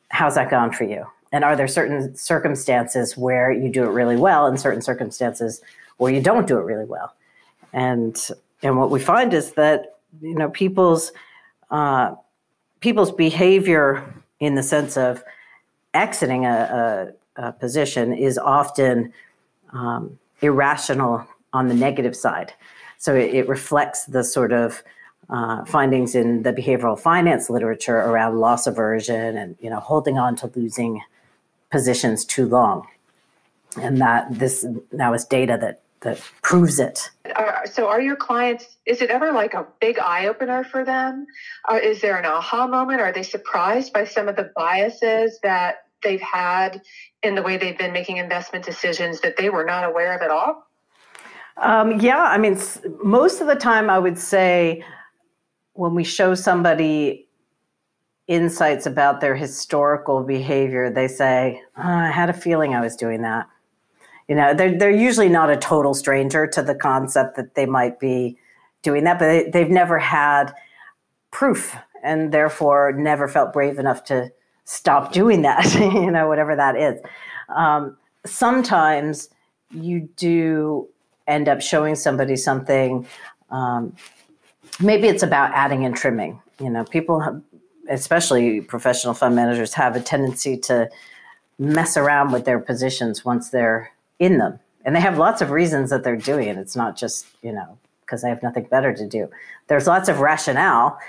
how's 0.09 0.35
that 0.35 0.49
gone 0.49 0.71
for 0.71 0.83
you? 0.83 1.05
And 1.31 1.43
are 1.43 1.55
there 1.55 1.67
certain 1.67 2.15
circumstances 2.15 3.17
where 3.17 3.51
you 3.51 3.69
do 3.69 3.83
it 3.83 3.89
really 3.89 4.15
well 4.15 4.45
and 4.45 4.59
certain 4.59 4.81
circumstances 4.81 5.61
where 5.97 6.13
you 6.13 6.21
don't 6.21 6.47
do 6.47 6.57
it 6.57 6.63
really 6.63 6.85
well. 6.85 7.15
And 7.71 8.15
and 8.61 8.77
what 8.77 8.89
we 8.91 8.99
find 8.99 9.33
is 9.33 9.53
that 9.53 9.97
you 10.21 10.35
know 10.35 10.49
people's 10.49 11.11
uh, 11.71 12.15
people's 12.79 13.11
behavior 13.11 14.03
in 14.39 14.55
the 14.55 14.63
sense 14.63 14.97
of 14.97 15.23
exiting 15.93 16.45
a, 16.45 17.13
a, 17.37 17.47
a 17.47 17.51
position 17.53 18.13
is 18.13 18.37
often 18.37 19.13
um, 19.71 20.19
irrational 20.41 21.25
on 21.53 21.67
the 21.67 21.73
negative 21.73 22.15
side. 22.15 22.53
So 23.03 23.13
it, 23.13 23.33
it 23.33 23.49
reflects 23.49 24.05
the 24.05 24.23
sort 24.23 24.53
of 24.53 24.81
uh, 25.29 25.65
findings 25.65 26.15
in 26.15 26.43
the 26.43 26.53
behavioral 26.53 26.97
finance 26.97 27.49
literature 27.49 27.97
around 27.97 28.39
loss 28.39 28.65
aversion 28.65 29.35
and 29.35 29.57
you 29.59 29.69
know 29.69 29.81
holding 29.81 30.17
on 30.17 30.37
to 30.37 30.49
losing 30.55 31.01
positions 31.69 32.23
too 32.23 32.45
long 32.45 32.87
and 33.75 33.99
that 33.99 34.27
this 34.31 34.65
now 34.93 35.13
is 35.13 35.25
data 35.25 35.57
that 35.59 35.81
that 35.99 36.21
proves 36.43 36.79
it. 36.79 37.09
Uh, 37.35 37.65
so, 37.65 37.89
are 37.89 37.99
your 37.99 38.15
clients? 38.15 38.77
Is 38.85 39.01
it 39.01 39.09
ever 39.09 39.33
like 39.33 39.53
a 39.53 39.67
big 39.81 39.99
eye 39.99 40.27
opener 40.27 40.63
for 40.63 40.85
them? 40.85 41.25
Uh, 41.69 41.79
is 41.83 41.99
there 41.99 42.17
an 42.17 42.25
aha 42.25 42.67
moment? 42.67 43.01
Are 43.01 43.11
they 43.11 43.23
surprised 43.23 43.91
by 43.91 44.05
some 44.05 44.29
of 44.29 44.37
the 44.37 44.49
biases 44.55 45.39
that 45.43 45.87
they've 46.03 46.21
had 46.21 46.81
in 47.21 47.35
the 47.35 47.41
way 47.41 47.57
they've 47.57 47.77
been 47.77 47.91
making 47.91 48.15
investment 48.15 48.63
decisions 48.63 49.19
that 49.21 49.35
they 49.35 49.49
were 49.49 49.65
not 49.65 49.83
aware 49.83 50.15
of 50.15 50.21
at 50.21 50.31
all? 50.31 50.65
Um, 51.57 51.99
yeah, 51.99 52.23
I 52.23 52.37
mean, 52.37 52.59
most 53.03 53.41
of 53.41 53.47
the 53.47 53.55
time, 53.55 53.89
I 53.89 53.99
would 53.99 54.17
say 54.17 54.83
when 55.73 55.95
we 55.95 56.03
show 56.03 56.35
somebody 56.35 57.27
insights 58.27 58.85
about 58.85 59.21
their 59.21 59.35
historical 59.35 60.23
behavior, 60.23 60.89
they 60.89 61.07
say, 61.07 61.61
oh, 61.77 61.81
I 61.83 62.09
had 62.09 62.29
a 62.29 62.33
feeling 62.33 62.73
I 62.73 62.81
was 62.81 62.95
doing 62.95 63.21
that. 63.21 63.47
You 64.27 64.35
know, 64.35 64.53
they're, 64.53 64.77
they're 64.77 64.91
usually 64.91 65.29
not 65.29 65.49
a 65.49 65.57
total 65.57 65.93
stranger 65.93 66.47
to 66.47 66.61
the 66.61 66.75
concept 66.75 67.35
that 67.35 67.55
they 67.55 67.65
might 67.65 67.99
be 67.99 68.37
doing 68.81 69.03
that, 69.03 69.19
but 69.19 69.27
they, 69.27 69.49
they've 69.49 69.69
never 69.69 69.99
had 69.99 70.53
proof 71.31 71.75
and 72.03 72.31
therefore 72.31 72.93
never 72.93 73.27
felt 73.27 73.51
brave 73.51 73.79
enough 73.79 74.03
to 74.05 74.31
stop 74.65 75.11
doing 75.11 75.41
that, 75.41 75.73
you 75.79 76.11
know, 76.11 76.27
whatever 76.27 76.55
that 76.55 76.75
is. 76.77 76.99
Um, 77.55 77.97
sometimes 78.25 79.29
you 79.71 80.09
do 80.15 80.87
end 81.27 81.47
up 81.47 81.61
showing 81.61 81.95
somebody 81.95 82.35
something. 82.35 83.07
Um, 83.49 83.95
maybe 84.79 85.07
it's 85.07 85.23
about 85.23 85.51
adding 85.53 85.85
and 85.85 85.95
trimming. 85.95 86.41
You 86.59 86.69
know, 86.69 86.83
people, 86.83 87.19
have, 87.21 87.41
especially 87.89 88.61
professional 88.61 89.13
fund 89.13 89.35
managers, 89.35 89.73
have 89.73 89.95
a 89.95 89.99
tendency 89.99 90.57
to 90.57 90.89
mess 91.59 91.97
around 91.97 92.31
with 92.31 92.45
their 92.45 92.59
positions 92.59 93.23
once 93.23 93.49
they're 93.49 93.91
in 94.19 94.37
them. 94.37 94.59
And 94.85 94.95
they 94.95 94.99
have 94.99 95.17
lots 95.17 95.41
of 95.41 95.49
reasons 95.49 95.89
that 95.91 96.03
they're 96.03 96.15
doing 96.15 96.47
it. 96.49 96.57
It's 96.57 96.75
not 96.75 96.97
just, 96.97 97.25
you 97.41 97.51
know, 97.51 97.77
because 98.01 98.21
they 98.21 98.29
have 98.29 98.43
nothing 98.43 98.65
better 98.65 98.93
to 98.93 99.07
do. 99.07 99.29
There's 99.67 99.87
lots 99.87 100.09
of 100.09 100.19
rationale. 100.19 100.99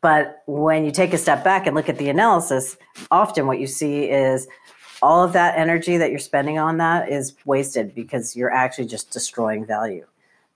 But 0.00 0.42
when 0.46 0.84
you 0.84 0.90
take 0.90 1.14
a 1.14 1.18
step 1.18 1.42
back 1.42 1.66
and 1.66 1.74
look 1.74 1.88
at 1.88 1.96
the 1.96 2.10
analysis, 2.10 2.76
often 3.10 3.46
what 3.46 3.58
you 3.58 3.66
see 3.66 4.04
is 4.04 4.46
all 5.04 5.22
of 5.22 5.34
that 5.34 5.58
energy 5.58 5.98
that 5.98 6.08
you're 6.08 6.18
spending 6.18 6.58
on 6.58 6.78
that 6.78 7.10
is 7.10 7.34
wasted 7.44 7.94
because 7.94 8.34
you're 8.34 8.50
actually 8.50 8.86
just 8.86 9.10
destroying 9.10 9.66
value. 9.66 10.06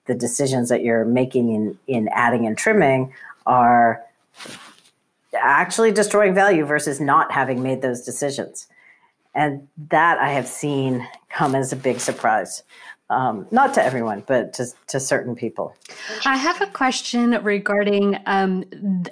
The 0.07 0.14
decisions 0.14 0.71
that 0.71 0.83
you're 0.83 1.05
making 1.05 1.52
in, 1.52 1.78
in 1.87 2.09
adding 2.12 2.47
and 2.47 2.57
trimming 2.57 3.12
are 3.45 4.02
actually 5.35 5.93
destroying 5.93 6.35
value 6.35 6.64
versus 6.64 6.99
not 6.99 7.31
having 7.31 7.62
made 7.62 7.83
those 7.83 8.00
decisions. 8.00 8.69
And 9.35 9.69
that 9.90 10.19
I 10.19 10.31
have 10.31 10.49
seen 10.49 11.07
come 11.28 11.55
as 11.55 11.71
a 11.75 11.76
big 11.76 12.00
surprise. 12.00 12.62
Um, 13.11 13.47
not 13.50 13.75
to 13.75 13.83
everyone, 13.85 14.25
but 14.26 14.55
to, 14.55 14.67
to 14.87 14.99
certain 14.99 15.35
people. 15.35 15.75
I 16.25 16.38
have 16.38 16.62
a 16.62 16.67
question 16.67 17.33
regarding 17.43 18.17
um, 18.25 18.64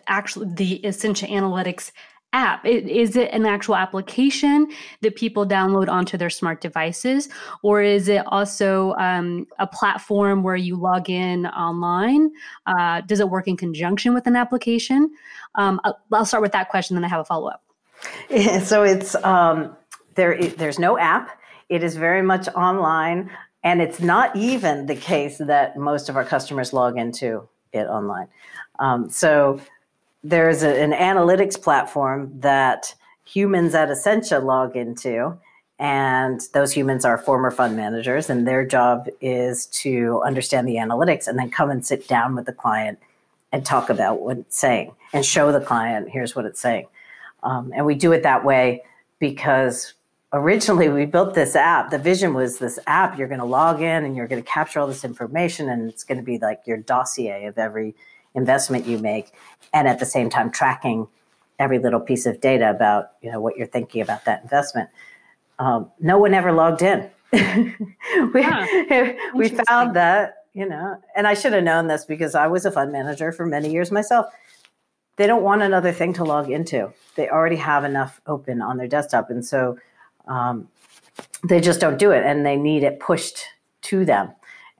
actually 0.06 0.48
the 0.54 0.86
Essentia 0.86 1.26
Analytics 1.26 1.92
app? 2.32 2.64
Is 2.66 3.16
it 3.16 3.30
an 3.32 3.46
actual 3.46 3.76
application 3.76 4.68
that 5.00 5.16
people 5.16 5.46
download 5.46 5.88
onto 5.88 6.16
their 6.16 6.30
smart 6.30 6.60
devices, 6.60 7.28
or 7.62 7.82
is 7.82 8.08
it 8.08 8.22
also 8.26 8.94
um, 8.94 9.46
a 9.58 9.66
platform 9.66 10.42
where 10.42 10.56
you 10.56 10.76
log 10.76 11.08
in 11.08 11.46
online? 11.46 12.30
Uh, 12.66 13.00
does 13.02 13.20
it 13.20 13.30
work 13.30 13.48
in 13.48 13.56
conjunction 13.56 14.14
with 14.14 14.26
an 14.26 14.36
application? 14.36 15.10
Um, 15.54 15.80
I'll 16.12 16.26
start 16.26 16.42
with 16.42 16.52
that 16.52 16.68
question, 16.68 16.94
then 16.94 17.04
I 17.04 17.08
have 17.08 17.20
a 17.20 17.24
follow 17.24 17.48
up. 17.48 17.62
So 18.64 18.82
it's 18.82 19.14
um, 19.16 19.76
there. 20.14 20.38
There's 20.38 20.78
no 20.78 20.98
app. 20.98 21.40
It 21.68 21.82
is 21.82 21.96
very 21.96 22.22
much 22.22 22.48
online, 22.48 23.30
and 23.64 23.80
it's 23.80 24.00
not 24.00 24.36
even 24.36 24.86
the 24.86 24.94
case 24.94 25.38
that 25.38 25.76
most 25.76 26.08
of 26.08 26.16
our 26.16 26.24
customers 26.24 26.72
log 26.72 26.98
into 26.98 27.48
it 27.72 27.86
online. 27.86 28.28
Um, 28.78 29.08
so 29.08 29.60
there's 30.28 30.62
a, 30.62 30.82
an 30.82 30.92
analytics 30.92 31.60
platform 31.60 32.32
that 32.40 32.94
humans 33.24 33.74
at 33.74 33.90
Essentia 33.90 34.38
log 34.38 34.76
into. 34.76 35.36
And 35.78 36.40
those 36.54 36.72
humans 36.72 37.04
are 37.04 37.18
former 37.18 37.50
fund 37.50 37.76
managers, 37.76 38.30
and 38.30 38.48
their 38.48 38.64
job 38.64 39.08
is 39.20 39.66
to 39.82 40.22
understand 40.24 40.66
the 40.66 40.76
analytics 40.76 41.28
and 41.28 41.38
then 41.38 41.50
come 41.50 41.70
and 41.70 41.84
sit 41.84 42.08
down 42.08 42.34
with 42.34 42.46
the 42.46 42.52
client 42.52 42.98
and 43.52 43.62
talk 43.62 43.90
about 43.90 44.22
what 44.22 44.38
it's 44.38 44.56
saying 44.56 44.92
and 45.12 45.24
show 45.24 45.52
the 45.52 45.60
client, 45.60 46.08
here's 46.08 46.34
what 46.34 46.46
it's 46.46 46.60
saying. 46.60 46.86
Um, 47.42 47.72
and 47.76 47.84
we 47.84 47.94
do 47.94 48.12
it 48.12 48.22
that 48.22 48.42
way 48.42 48.84
because 49.18 49.92
originally 50.32 50.88
we 50.88 51.04
built 51.04 51.34
this 51.34 51.54
app. 51.54 51.90
The 51.90 51.98
vision 51.98 52.32
was 52.32 52.58
this 52.58 52.78
app, 52.86 53.18
you're 53.18 53.28
going 53.28 53.40
to 53.40 53.46
log 53.46 53.82
in 53.82 54.04
and 54.04 54.16
you're 54.16 54.26
going 54.26 54.42
to 54.42 54.48
capture 54.48 54.80
all 54.80 54.86
this 54.86 55.04
information, 55.04 55.68
and 55.68 55.90
it's 55.90 56.04
going 56.04 56.18
to 56.18 56.24
be 56.24 56.38
like 56.38 56.62
your 56.64 56.78
dossier 56.78 57.44
of 57.44 57.58
every 57.58 57.94
investment 58.36 58.86
you 58.86 58.98
make 58.98 59.32
and 59.72 59.88
at 59.88 59.98
the 59.98 60.06
same 60.06 60.30
time 60.30 60.50
tracking 60.50 61.08
every 61.58 61.78
little 61.78 62.00
piece 62.00 62.26
of 62.26 62.40
data 62.40 62.70
about 62.70 63.12
you 63.22 63.30
know 63.30 63.40
what 63.40 63.56
you're 63.56 63.66
thinking 63.66 64.00
about 64.00 64.24
that 64.26 64.42
investment. 64.42 64.88
Um, 65.58 65.90
no 65.98 66.18
one 66.18 66.34
ever 66.34 66.52
logged 66.52 66.82
in. 66.82 67.10
We, 68.32 68.40
yeah, 68.40 69.12
we 69.34 69.48
found 69.48 69.94
that 69.96 70.44
you 70.54 70.66
know 70.66 70.96
and 71.16 71.26
i 71.26 71.34
should 71.34 71.52
have 71.52 71.64
known 71.64 71.86
this 71.86 72.04
because 72.04 72.34
i 72.34 72.46
was 72.46 72.64
a 72.64 72.70
fund 72.70 72.92
manager 72.92 73.32
for 73.32 73.46
many 73.46 73.70
years 73.70 73.90
myself. 73.90 74.26
They 75.16 75.26
don't 75.26 75.42
want 75.42 75.62
another 75.62 75.92
thing 75.92 76.12
to 76.14 76.24
log 76.24 76.50
into. 76.50 76.92
They 77.14 77.28
already 77.28 77.56
have 77.56 77.84
enough 77.84 78.20
open 78.26 78.62
on 78.62 78.76
their 78.76 78.86
desktop 78.86 79.30
and 79.30 79.44
so 79.44 79.78
um, 80.28 80.68
they 81.48 81.60
just 81.60 81.80
don't 81.80 81.98
do 81.98 82.10
it 82.10 82.24
and 82.24 82.44
they 82.44 82.56
need 82.56 82.82
it 82.82 83.00
pushed 83.00 83.38
to 83.82 84.04
them. 84.04 84.32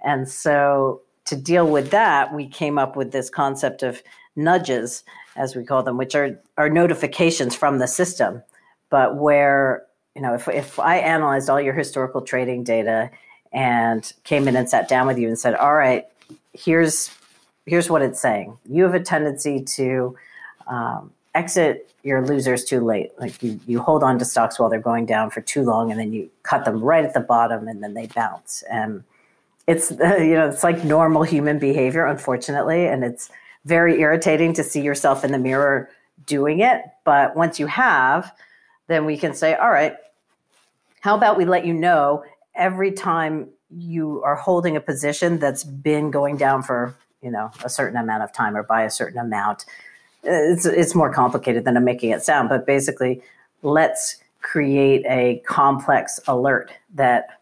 And 0.05 0.29
so 0.29 1.03
to 1.27 1.37
deal 1.37 1.67
with 1.67 1.91
that, 1.91 2.33
we 2.33 2.47
came 2.47 2.79
up 2.79 2.97
with 2.97 3.13
this 3.13 3.29
concept 3.29 3.83
of 3.83 4.03
nudges, 4.37 5.05
as 5.37 5.55
we 5.55 5.65
call 5.65 5.83
them, 5.83 5.97
which 5.97 6.15
are, 6.15 6.41
are 6.57 6.69
notifications 6.69 7.55
from 7.55 7.79
the 7.79 7.87
system, 7.87 8.43
but 8.91 9.17
where, 9.17 9.85
you 10.15 10.23
know, 10.23 10.35
if, 10.35 10.49
if 10.49 10.79
I 10.79 10.97
analyzed 10.99 11.51
all 11.51 11.61
your 11.61 11.75
historical 11.75 12.23
trading 12.23 12.65
data 12.65 13.11
and 13.53 14.13
came 14.25 14.49
in 14.49 14.57
and 14.57 14.69
sat 14.69 14.89
down 14.89 15.07
with 15.07 15.19
you 15.19 15.29
and 15.29 15.39
said, 15.39 15.55
all 15.55 15.75
right, 15.75 16.05
here's, 16.53 17.11
here's 17.67 17.91
what 17.91 18.03
it's 18.03 18.21
saying. 18.21 18.57
You 18.69 18.85
have 18.85 18.95
a 18.95 19.01
tendency 19.01 19.63
to 19.63 20.17
um, 20.67 21.13
exit 21.35 21.91
your 22.03 22.25
losers 22.25 22.65
too 22.65 22.81
late. 22.81 23.11
Like 23.19 23.43
you, 23.43 23.59
you 23.67 23.81
hold 23.81 24.03
on 24.03 24.19
to 24.19 24.25
stocks 24.25 24.59
while 24.59 24.71
they're 24.71 24.81
going 24.81 25.07
down 25.07 25.31
for 25.31 25.41
too 25.41 25.63
long 25.63 25.91
and 25.91 25.99
then 25.99 26.13
you 26.13 26.31
cut 26.45 26.65
them 26.65 26.81
right 26.81 27.05
at 27.05 27.15
the 27.15 27.21
bottom 27.21 27.67
and 27.67 27.83
then 27.83 27.95
they 27.95 28.07
bounce. 28.07 28.63
And 28.71 29.03
it's 29.67 29.91
you 30.19 30.35
know 30.35 30.49
it's 30.49 30.65
like 30.65 30.85
normal 30.85 31.23
human 31.23 31.59
behavior 31.59 32.07
unfortunately 32.07 32.87
and 32.87 33.05
it's 33.05 33.31
very 33.65 34.01
irritating 34.01 34.53
to 34.53 34.63
see 34.63 34.81
yourself 34.81 35.25
in 35.25 35.33
the 35.33 35.39
mirror 35.39 35.91
doing 36.25 36.61
it. 36.61 36.83
But 37.05 37.37
once 37.37 37.59
you 37.59 37.67
have 37.67 38.33
then 38.87 39.05
we 39.05 39.17
can 39.17 39.35
say 39.35 39.55
all 39.55 39.71
right 39.71 39.97
how 41.01 41.17
about 41.17 41.37
we 41.37 41.45
let 41.45 41.67
you 41.67 41.75
know 41.75 42.25
every 42.55 42.93
time 42.93 43.49
you 43.71 44.23
are 44.23 44.37
holding 44.37 44.77
a 44.77 44.81
position 44.81 45.39
that's 45.39 45.65
been 45.65 46.11
going 46.11 46.37
down 46.37 46.63
for 46.63 46.97
you 47.23 47.31
know 47.31 47.51
a 47.65 47.69
certain 47.69 47.97
amount 47.97 48.23
of 48.23 48.33
time 48.33 48.57
or 48.57 48.63
by 48.63 48.83
a 48.83 48.91
certain 48.91 49.19
amount? 49.19 49.65
It's 50.23 50.67
it's 50.67 50.95
more 50.95 51.13
complicated 51.13 51.65
than 51.65 51.77
i'm 51.77 51.85
making 51.85 52.11
it 52.11 52.23
sound 52.23 52.49
but 52.49 52.67
basically 52.67 53.23
let's 53.63 54.19
create 54.43 55.05
a 55.07 55.43
complex 55.47 56.21
alert 56.27 56.73
that 56.95 57.36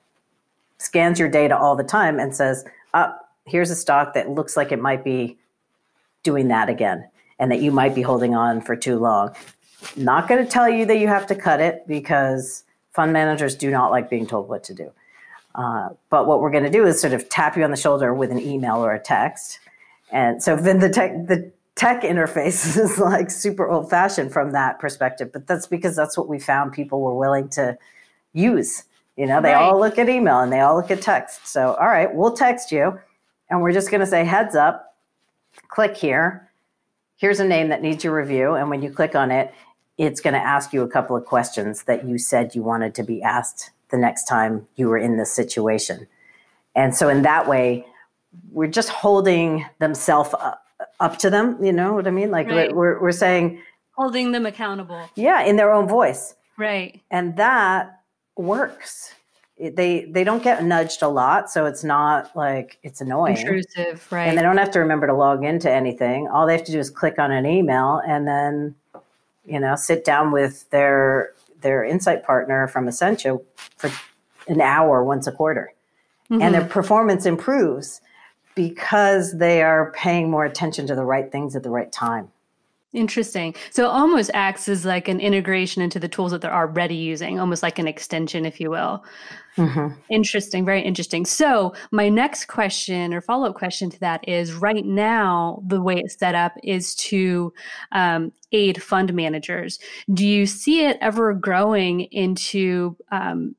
scans 0.84 1.18
your 1.18 1.28
data 1.28 1.56
all 1.56 1.76
the 1.76 1.84
time 1.84 2.18
and 2.18 2.34
says, 2.34 2.64
oh, 2.92 3.12
here's 3.46 3.70
a 3.70 3.76
stock 3.76 4.14
that 4.14 4.30
looks 4.30 4.56
like 4.56 4.70
it 4.70 4.80
might 4.80 5.02
be 5.02 5.38
doing 6.22 6.48
that 6.48 6.68
again 6.68 7.08
and 7.38 7.50
that 7.50 7.60
you 7.60 7.70
might 7.70 7.94
be 7.94 8.02
holding 8.02 8.34
on 8.34 8.60
for 8.60 8.76
too 8.76 8.98
long. 8.98 9.34
Not 9.96 10.28
going 10.28 10.44
to 10.44 10.50
tell 10.50 10.68
you 10.68 10.86
that 10.86 10.98
you 10.98 11.08
have 11.08 11.26
to 11.28 11.34
cut 11.34 11.60
it 11.60 11.86
because 11.86 12.64
fund 12.92 13.12
managers 13.12 13.54
do 13.54 13.70
not 13.70 13.90
like 13.90 14.08
being 14.08 14.26
told 14.26 14.48
what 14.48 14.64
to 14.64 14.74
do. 14.74 14.92
Uh, 15.54 15.90
but 16.10 16.26
what 16.26 16.40
we're 16.40 16.50
going 16.50 16.64
to 16.64 16.70
do 16.70 16.84
is 16.84 17.00
sort 17.00 17.12
of 17.12 17.28
tap 17.28 17.56
you 17.56 17.64
on 17.64 17.70
the 17.70 17.76
shoulder 17.76 18.12
with 18.14 18.30
an 18.30 18.40
email 18.40 18.84
or 18.84 18.92
a 18.92 19.00
text. 19.00 19.60
And 20.10 20.42
so 20.42 20.56
then 20.56 20.80
the 20.80 20.88
tech, 20.88 21.12
the 21.26 21.52
tech 21.76 22.02
interface 22.02 22.76
is 22.78 22.98
like 22.98 23.30
super 23.30 23.68
old 23.68 23.90
fashioned 23.90 24.32
from 24.32 24.52
that 24.52 24.78
perspective. 24.78 25.32
But 25.32 25.46
that's 25.46 25.66
because 25.66 25.94
that's 25.96 26.16
what 26.16 26.28
we 26.28 26.38
found 26.38 26.72
people 26.72 27.00
were 27.00 27.14
willing 27.14 27.48
to 27.50 27.78
use. 28.32 28.84
You 29.16 29.26
know, 29.26 29.40
they 29.40 29.52
right. 29.52 29.62
all 29.62 29.78
look 29.78 29.98
at 29.98 30.08
email 30.08 30.40
and 30.40 30.52
they 30.52 30.60
all 30.60 30.76
look 30.76 30.90
at 30.90 31.00
text. 31.00 31.46
So, 31.46 31.74
all 31.74 31.86
right, 31.86 32.12
we'll 32.12 32.32
text 32.32 32.72
you 32.72 32.98
and 33.48 33.62
we're 33.62 33.72
just 33.72 33.90
going 33.90 34.00
to 34.00 34.06
say, 34.06 34.24
heads 34.24 34.56
up, 34.56 34.96
click 35.68 35.96
here. 35.96 36.50
Here's 37.16 37.38
a 37.38 37.44
name 37.44 37.68
that 37.68 37.80
needs 37.80 38.02
your 38.02 38.14
review. 38.14 38.54
And 38.54 38.70
when 38.70 38.82
you 38.82 38.90
click 38.90 39.14
on 39.14 39.30
it, 39.30 39.54
it's 39.98 40.20
going 40.20 40.34
to 40.34 40.40
ask 40.40 40.72
you 40.72 40.82
a 40.82 40.88
couple 40.88 41.16
of 41.16 41.24
questions 41.24 41.84
that 41.84 42.04
you 42.06 42.18
said 42.18 42.54
you 42.54 42.62
wanted 42.62 42.94
to 42.96 43.04
be 43.04 43.22
asked 43.22 43.70
the 43.90 43.96
next 43.96 44.24
time 44.24 44.66
you 44.74 44.88
were 44.88 44.98
in 44.98 45.16
this 45.16 45.32
situation. 45.32 46.08
And 46.74 46.96
so, 46.96 47.08
in 47.08 47.22
that 47.22 47.46
way, 47.46 47.86
we're 48.50 48.66
just 48.66 48.88
holding 48.88 49.64
themselves 49.78 50.34
up, 50.34 50.64
up, 50.98 51.18
to 51.18 51.30
them. 51.30 51.62
You 51.62 51.72
know 51.72 51.92
what 51.92 52.08
I 52.08 52.10
mean? 52.10 52.32
Like 52.32 52.48
right. 52.48 52.74
we're, 52.74 53.00
we're 53.00 53.12
saying, 53.12 53.62
holding 53.92 54.32
them 54.32 54.46
accountable. 54.46 55.08
Yeah, 55.14 55.42
in 55.44 55.54
their 55.54 55.72
own 55.72 55.86
voice. 55.86 56.34
Right. 56.56 57.00
And 57.12 57.36
that 57.36 58.00
works. 58.36 59.14
They 59.58 60.06
they 60.06 60.24
don't 60.24 60.42
get 60.42 60.64
nudged 60.64 61.02
a 61.02 61.08
lot, 61.08 61.48
so 61.48 61.66
it's 61.66 61.84
not 61.84 62.34
like 62.34 62.78
it's 62.82 63.00
annoying, 63.00 63.36
intrusive, 63.36 64.04
right? 64.10 64.26
And 64.26 64.36
they 64.36 64.42
don't 64.42 64.56
have 64.56 64.72
to 64.72 64.80
remember 64.80 65.06
to 65.06 65.14
log 65.14 65.44
into 65.44 65.70
anything. 65.70 66.26
All 66.26 66.44
they 66.44 66.54
have 66.54 66.64
to 66.64 66.72
do 66.72 66.80
is 66.80 66.90
click 66.90 67.20
on 67.20 67.30
an 67.30 67.46
email 67.46 68.00
and 68.04 68.26
then, 68.26 68.74
you 69.44 69.60
know, 69.60 69.76
sit 69.76 70.04
down 70.04 70.32
with 70.32 70.68
their 70.70 71.34
their 71.60 71.84
insight 71.84 72.24
partner 72.24 72.66
from 72.66 72.88
Essentia 72.88 73.38
for 73.76 73.92
an 74.48 74.60
hour 74.60 75.04
once 75.04 75.28
a 75.28 75.32
quarter, 75.32 75.72
mm-hmm. 76.28 76.42
and 76.42 76.52
their 76.52 76.62
mm-hmm. 76.62 76.70
performance 76.70 77.24
improves 77.24 78.00
because 78.56 79.38
they 79.38 79.62
are 79.62 79.92
paying 79.92 80.30
more 80.30 80.44
attention 80.44 80.86
to 80.88 80.96
the 80.96 81.04
right 81.04 81.30
things 81.30 81.54
at 81.54 81.62
the 81.62 81.70
right 81.70 81.92
time. 81.92 82.32
Interesting. 82.94 83.56
So 83.70 83.84
it 83.84 83.88
almost 83.88 84.30
acts 84.34 84.68
as 84.68 84.84
like 84.84 85.08
an 85.08 85.18
integration 85.18 85.82
into 85.82 85.98
the 85.98 86.08
tools 86.08 86.30
that 86.30 86.40
they're 86.40 86.54
already 86.54 86.94
using, 86.94 87.40
almost 87.40 87.60
like 87.60 87.80
an 87.80 87.88
extension, 87.88 88.46
if 88.46 88.60
you 88.60 88.70
will. 88.70 89.04
Mm-hmm. 89.56 89.98
Interesting. 90.10 90.64
Very 90.64 90.80
interesting. 90.80 91.26
So 91.26 91.74
my 91.90 92.08
next 92.08 92.46
question 92.46 93.12
or 93.12 93.20
follow 93.20 93.48
up 93.48 93.56
question 93.56 93.90
to 93.90 94.00
that 94.00 94.28
is 94.28 94.52
right 94.52 94.84
now, 94.84 95.60
the 95.66 95.82
way 95.82 95.96
it's 95.96 96.16
set 96.16 96.36
up 96.36 96.52
is 96.62 96.94
to 96.96 97.52
um, 97.90 98.32
aid 98.52 98.80
fund 98.80 99.12
managers. 99.12 99.80
Do 100.12 100.24
you 100.24 100.46
see 100.46 100.84
it 100.86 100.96
ever 101.00 101.34
growing 101.34 102.02
into 102.12 102.96
um, 103.10 103.56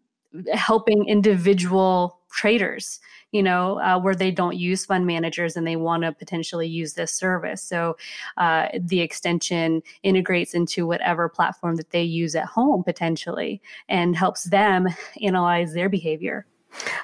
helping 0.54 1.10
individual 1.10 2.20
traders? 2.32 3.02
You 3.36 3.44
know, 3.44 3.82
uh, 3.82 4.00
where 4.00 4.16
they 4.16 4.32
don't 4.32 4.56
use 4.56 4.86
fund 4.86 5.06
managers 5.06 5.58
and 5.58 5.68
they 5.68 5.76
want 5.76 6.04
to 6.04 6.12
potentially 6.14 6.68
use 6.68 6.94
this 6.94 7.12
service. 7.12 7.62
So 7.62 7.98
uh, 8.38 8.70
the 8.80 9.02
extension 9.02 9.84
integrates 10.04 10.54
into 10.54 10.88
whatever 10.88 11.28
platform 11.28 11.76
that 11.76 11.92
they 11.92 12.02
use 12.02 12.34
at 12.34 12.46
home 12.46 12.82
potentially 12.82 13.62
and 13.90 14.16
helps 14.16 14.46
them 14.46 14.88
analyze 15.22 15.74
their 15.74 15.90
behavior. 15.90 16.46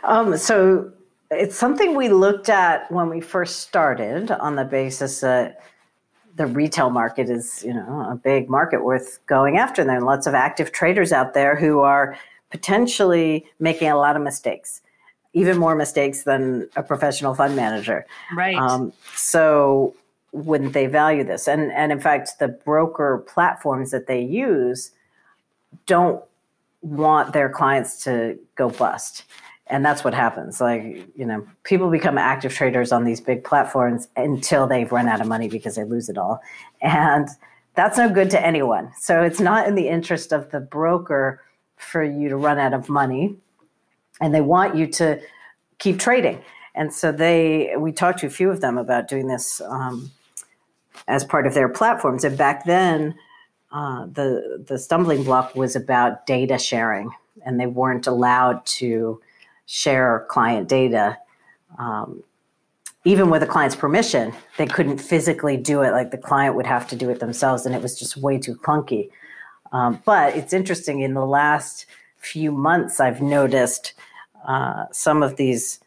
Um, 0.05 0.37
so 0.37 0.89
it's 1.31 1.57
something 1.57 1.95
we 1.97 2.07
looked 2.07 2.47
at 2.47 2.89
when 2.89 3.09
we 3.09 3.19
first 3.19 3.59
started 3.59 4.31
on 4.31 4.55
the 4.55 4.63
basis 4.63 5.19
that 5.19 5.59
the 6.37 6.45
retail 6.45 6.89
market 6.89 7.29
is, 7.29 7.61
you 7.65 7.73
know, 7.73 8.07
a 8.09 8.15
big 8.15 8.49
market 8.49 8.85
worth 8.85 9.19
going 9.25 9.57
after. 9.57 9.81
And 9.81 9.89
there 9.89 9.97
are 9.97 10.05
lots 10.05 10.27
of 10.27 10.33
active 10.33 10.71
traders 10.71 11.11
out 11.11 11.33
there 11.33 11.57
who 11.57 11.81
are 11.81 12.17
potentially 12.51 13.45
making 13.59 13.89
a 13.89 13.97
lot 13.97 14.15
of 14.15 14.21
mistakes, 14.21 14.81
even 15.33 15.57
more 15.57 15.75
mistakes 15.75 16.23
than 16.23 16.69
a 16.75 16.83
professional 16.83 17.33
fund 17.33 17.55
manager. 17.55 18.05
Right. 18.35 18.57
Um, 18.57 18.91
so 19.15 19.95
wouldn't 20.33 20.73
they 20.73 20.87
value 20.87 21.23
this? 21.23 21.47
And 21.47 21.71
and 21.71 21.91
in 21.91 21.99
fact, 21.99 22.39
the 22.39 22.47
broker 22.47 23.23
platforms 23.27 23.91
that 23.91 24.07
they 24.07 24.21
use 24.21 24.91
don't 25.85 26.23
want 26.81 27.33
their 27.33 27.49
clients 27.49 28.03
to 28.03 28.37
go 28.55 28.69
bust. 28.69 29.23
And 29.67 29.85
that's 29.85 30.03
what 30.03 30.13
happens. 30.13 30.59
Like, 30.59 31.07
you 31.15 31.25
know, 31.25 31.47
people 31.63 31.89
become 31.89 32.17
active 32.17 32.53
traders 32.53 32.91
on 32.91 33.05
these 33.05 33.21
big 33.21 33.45
platforms 33.45 34.09
until 34.17 34.67
they've 34.67 34.91
run 34.91 35.07
out 35.07 35.21
of 35.21 35.27
money 35.27 35.47
because 35.47 35.75
they 35.75 35.85
lose 35.85 36.09
it 36.09 36.17
all. 36.17 36.41
And 36.81 37.29
that's 37.75 37.97
no 37.97 38.09
good 38.09 38.29
to 38.31 38.45
anyone. 38.45 38.91
So 38.99 39.23
it's 39.23 39.39
not 39.39 39.67
in 39.67 39.75
the 39.75 39.87
interest 39.87 40.33
of 40.33 40.51
the 40.51 40.59
broker 40.59 41.41
for 41.77 42.03
you 42.03 42.27
to 42.27 42.35
run 42.35 42.59
out 42.59 42.73
of 42.73 42.89
money. 42.89 43.37
And 44.21 44.33
they 44.33 44.41
want 44.41 44.75
you 44.75 44.87
to 44.87 45.19
keep 45.79 45.99
trading. 45.99 46.43
And 46.75 46.93
so 46.93 47.11
they, 47.11 47.73
we 47.77 47.91
talked 47.91 48.19
to 48.19 48.27
a 48.27 48.29
few 48.29 48.49
of 48.49 48.61
them 48.61 48.77
about 48.77 49.07
doing 49.07 49.27
this 49.27 49.59
um, 49.61 50.11
as 51.07 51.25
part 51.25 51.47
of 51.47 51.53
their 51.53 51.67
platforms. 51.67 52.23
And 52.23 52.37
back 52.37 52.65
then, 52.65 53.15
uh, 53.71 54.05
the 54.05 54.63
the 54.67 54.77
stumbling 54.77 55.23
block 55.23 55.55
was 55.55 55.75
about 55.75 56.25
data 56.25 56.57
sharing, 56.57 57.09
and 57.45 57.59
they 57.59 57.67
weren't 57.67 58.05
allowed 58.05 58.65
to 58.65 59.21
share 59.65 60.25
client 60.29 60.67
data. 60.67 61.17
Um, 61.77 62.23
even 63.05 63.29
with 63.29 63.41
a 63.41 63.47
client's 63.47 63.75
permission, 63.75 64.33
they 64.57 64.67
couldn't 64.67 64.99
physically 64.99 65.57
do 65.57 65.81
it. 65.81 65.91
Like 65.91 66.11
the 66.11 66.17
client 66.17 66.55
would 66.55 66.67
have 66.67 66.87
to 66.89 66.95
do 66.95 67.09
it 67.09 67.19
themselves, 67.19 67.65
and 67.65 67.73
it 67.73 67.81
was 67.81 67.97
just 67.97 68.17
way 68.17 68.37
too 68.37 68.55
clunky. 68.55 69.09
Um, 69.71 70.01
but 70.05 70.35
it's 70.35 70.51
interesting. 70.51 70.99
In 70.99 71.13
the 71.13 71.25
last 71.25 71.85
few 72.17 72.51
months, 72.51 72.99
I've 72.99 73.21
noticed 73.21 73.93
uh, 74.47 74.85
some 74.91 75.23
of 75.23 75.35
these 75.35 75.79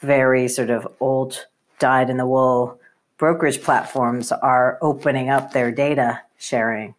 very 0.00 0.48
sort 0.48 0.70
of 0.70 0.88
old, 1.00 1.46
dyed 1.78 2.10
in 2.10 2.16
the 2.16 2.26
wool 2.26 2.80
brokerage 3.20 3.62
platforms 3.62 4.32
are 4.32 4.78
opening 4.80 5.28
up 5.28 5.52
their 5.52 5.70
data 5.70 6.22
sharing 6.38 6.94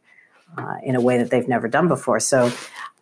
uh, 0.56 0.76
in 0.84 0.96
a 0.96 1.02
way 1.02 1.18
that 1.18 1.32
they've 1.32 1.48
never 1.48 1.68
done 1.68 1.88
before. 1.88 2.20
So 2.20 2.52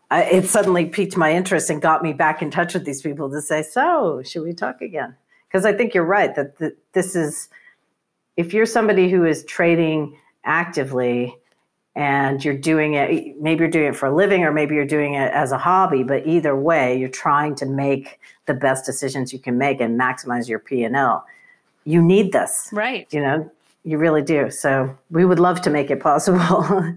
uh, 0.09 0.25
it 0.31 0.45
suddenly 0.45 0.85
piqued 0.85 1.17
my 1.17 1.33
interest 1.33 1.69
and 1.69 1.81
got 1.81 2.01
me 2.01 2.13
back 2.13 2.41
in 2.41 2.49
touch 2.49 2.73
with 2.73 2.85
these 2.85 3.01
people 3.01 3.29
to 3.29 3.41
say, 3.41 3.61
so 3.61 4.23
should 4.23 4.43
we 4.43 4.53
talk 4.53 4.81
again? 4.81 5.17
Because 5.47 5.65
I 5.65 5.73
think 5.73 5.93
you're 5.93 6.05
right 6.05 6.33
that 6.35 6.57
th- 6.59 6.77
this 6.93 7.13
is, 7.13 7.49
if 8.37 8.53
you're 8.53 8.65
somebody 8.65 9.09
who 9.09 9.25
is 9.25 9.43
trading 9.43 10.17
actively 10.45 11.35
and 11.99 12.45
you're 12.45 12.57
doing 12.57 12.93
it, 12.93 13.41
maybe 13.41 13.59
you're 13.59 13.69
doing 13.69 13.87
it 13.87 13.95
for 13.95 14.05
a 14.05 14.15
living 14.15 14.45
or 14.45 14.53
maybe 14.53 14.73
you're 14.73 14.85
doing 14.85 15.15
it 15.15 15.33
as 15.33 15.51
a 15.51 15.57
hobby, 15.57 16.01
but 16.01 16.25
either 16.25 16.55
way, 16.55 16.97
you're 16.97 17.09
trying 17.09 17.55
to 17.55 17.65
make 17.65 18.21
the 18.45 18.53
best 18.53 18.85
decisions 18.85 19.33
you 19.33 19.39
can 19.39 19.57
make 19.57 19.81
and 19.81 19.99
maximize 19.99 20.47
your 20.47 20.59
P&L. 20.59 21.25
You 21.83 22.01
need 22.01 22.31
this. 22.31 22.69
Right. 22.71 23.05
You 23.11 23.19
know, 23.19 23.51
you 23.83 23.97
really 23.97 24.21
do. 24.21 24.49
So 24.49 24.97
we 25.11 25.25
would 25.25 25.39
love 25.39 25.59
to 25.63 25.69
make 25.69 25.91
it 25.91 25.99
possible 25.99 26.39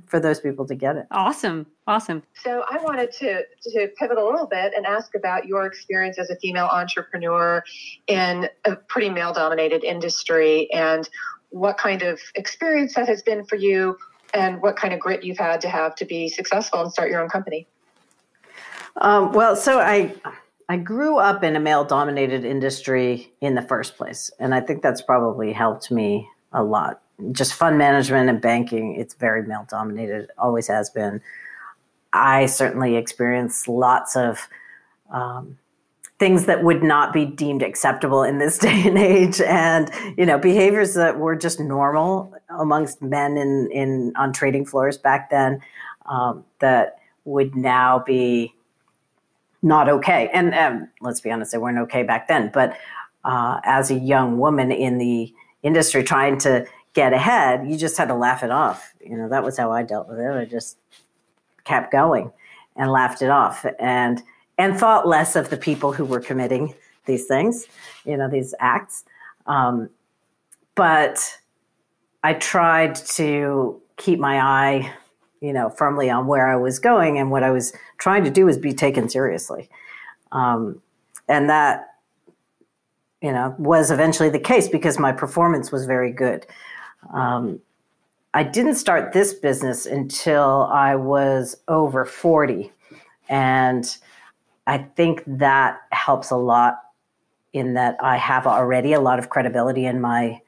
for 0.07 0.21
those 0.21 0.39
people 0.39 0.69
to 0.69 0.77
get 0.77 0.95
it. 0.95 1.07
Awesome. 1.11 1.67
Awesome. 1.89 2.23
So 2.41 2.65
I 2.71 2.79
wanted 2.79 3.11
to 3.15 3.43
to 3.73 3.89
pivot 3.99 4.19
a 4.19 4.25
little 4.25 4.47
bit 4.47 4.73
and 4.77 4.87
ask 4.87 5.17
about 5.17 5.47
your 5.47 5.67
experience 5.67 6.17
as 6.17 6.31
a 6.31 6.37
female 6.37 6.69
entrepreneur 6.73 7.65
in 8.07 8.49
a 8.65 8.77
pretty 8.77 9.11
male 9.11 9.33
dominated 9.33 9.83
industry 9.83 10.71
and 10.73 11.09
what 11.51 11.77
kind 11.77 12.03
of 12.03 12.21
experience 12.37 12.95
that 12.95 13.09
has 13.09 13.21
been 13.21 13.45
for 13.45 13.57
you 13.57 13.99
and 14.33 14.61
what 14.63 14.77
kind 14.77 14.95
of 14.95 15.01
grit 15.01 15.25
you've 15.25 15.39
had 15.39 15.61
to 15.61 15.69
have 15.69 15.95
to 15.97 16.05
be 16.05 16.29
successful 16.29 16.81
and 16.81 16.93
start 16.93 17.11
your 17.11 17.21
own 17.21 17.29
company. 17.29 17.67
Um, 18.97 19.33
well, 19.33 19.57
so 19.57 19.81
I 19.81 20.15
I 20.69 20.77
grew 20.77 21.19
up 21.19 21.43
in 21.43 21.57
a 21.57 21.61
male 21.61 21.85
dominated 21.85 22.45
industry 22.45 23.33
in 23.41 23.55
the 23.55 23.63
first 23.63 23.97
place, 23.97 24.31
and 24.39 24.55
I 24.55 24.61
think 24.61 24.83
that's 24.83 25.03
probably 25.03 25.53
helped 25.53 25.91
me 25.91 26.29
a 26.53 26.63
lot. 26.63 27.01
Just 27.33 27.55
fund 27.55 27.79
management 27.79 28.29
and 28.29 28.41
banking, 28.41 28.97
it's 28.97 29.15
very 29.15 29.43
male 29.47 29.67
dominated, 29.69 30.31
always 30.39 30.69
has 30.69 30.91
been. 30.91 31.21
I 32.13 32.47
certainly 32.47 32.97
experienced 32.97 33.69
lots 33.69 34.17
of 34.17 34.49
um, 35.11 35.59
things 36.19 36.47
that 36.47 36.63
would 36.63 36.83
not 36.83 37.13
be 37.13 37.25
deemed 37.25 37.63
acceptable 37.63 38.23
in 38.23 38.39
this 38.39 38.59
day 38.67 38.83
and 38.87 38.99
age, 38.99 39.41
and 39.41 39.91
you 40.17 40.27
know 40.27 40.39
behaviors 40.39 40.95
that 40.95 41.19
were 41.19 41.37
just 41.37 41.61
normal 41.61 42.35
amongst 42.59 43.03
men 43.03 43.37
in, 43.37 43.69
in 43.73 44.13
on 44.17 44.33
trading 44.33 44.65
floors 44.65 44.99
back 44.99 45.31
then 45.31 45.61
um, 46.07 46.45
that 46.61 46.99
would 47.25 47.55
now 47.55 47.99
be 48.01 48.55
not 49.63 49.89
okay. 49.89 50.29
And 50.33 50.55
um, 50.55 50.89
let's 51.01 51.21
be 51.21 51.31
honest, 51.31 51.53
they 51.53 51.59
weren't 51.59 51.79
okay 51.79 52.03
back 52.03 52.29
then. 52.29 52.51
But 52.53 52.77
uh, 53.25 53.61
as 53.65 53.91
a 53.91 53.95
young 53.95 54.39
woman 54.39 54.73
in 54.73 54.99
the 54.99 55.33
industry 55.63 56.03
trying 56.03 56.39
to 56.39 56.67
get 56.95 57.13
ahead, 57.13 57.67
you 57.69 57.77
just 57.77 57.97
had 57.97 58.09
to 58.09 58.15
laugh 58.15 58.43
it 58.43 58.51
off. 58.51 58.93
You 59.01 59.17
know, 59.17 59.29
that 59.29 59.45
was 59.45 59.57
how 59.57 59.71
I 59.73 59.83
dealt 59.83 60.09
with 60.09 60.19
it. 60.19 60.31
I 60.31 60.45
just 60.45 60.77
kept 61.65 61.93
going 61.93 62.33
and 62.77 62.91
laughed 62.91 63.23
it 63.23 63.31
off 63.31 63.65
and 63.79 64.23
and 64.59 64.79
thought 64.79 65.09
less 65.09 65.35
of 65.35 65.51
the 65.51 65.57
people 65.57 65.93
who 65.93 66.05
were 66.05 66.21
committing 66.21 66.75
these 67.07 67.27
things, 67.27 67.67
you 68.05 68.17
know, 68.17 68.29
these 68.29 68.55
acts. 68.61 69.05
Um, 69.47 69.89
but 70.75 71.39
I 72.23 72.35
tried 72.35 72.95
to 72.95 73.81
keep 73.97 74.19
my 74.19 74.41
eye, 74.41 74.93
you 75.41 75.53
know, 75.53 75.71
firmly 75.71 76.11
on 76.11 76.27
where 76.27 76.49
I 76.49 76.57
was 76.57 76.79
going, 76.79 77.19
and 77.19 77.31
what 77.31 77.43
I 77.43 77.51
was 77.51 77.73
trying 77.99 78.25
to 78.25 78.31
do 78.31 78.47
was 78.47 78.59
be 78.59 78.73
taken 78.73 79.09
seriously. 79.09 79.69
Um, 80.31 80.81
and 81.29 81.49
that 81.51 81.93
you 83.23 83.33
know, 83.33 83.55
was 83.57 83.91
eventually 83.91 84.29
the 84.29 84.39
case 84.39 84.69
because 84.69 84.99
my 84.99 85.13
performance 85.13 85.71
was 85.71 85.87
very 85.87 86.11
good. 86.11 86.45
Um, 87.15 87.61
I 88.35 88.43
didn't 88.43 88.75
start 88.75 89.13
this 89.13 89.33
business 89.33 89.87
until 89.87 90.69
I 90.73 90.97
was 90.97 91.57
over 91.69 92.05
40. 92.05 92.73
And 93.29 93.97
I 94.67 94.79
think 94.79 95.23
that 95.27 95.81
helps 95.93 96.31
a 96.31 96.37
lot 96.37 96.79
in 97.53 97.75
that 97.75 97.97
I 98.03 98.17
have 98.17 98.47
already 98.47 98.93
a 98.93 99.01
lot 99.01 99.19
of 99.21 99.29
credibility 99.29 99.87
in 99.87 100.01
my 100.01 100.41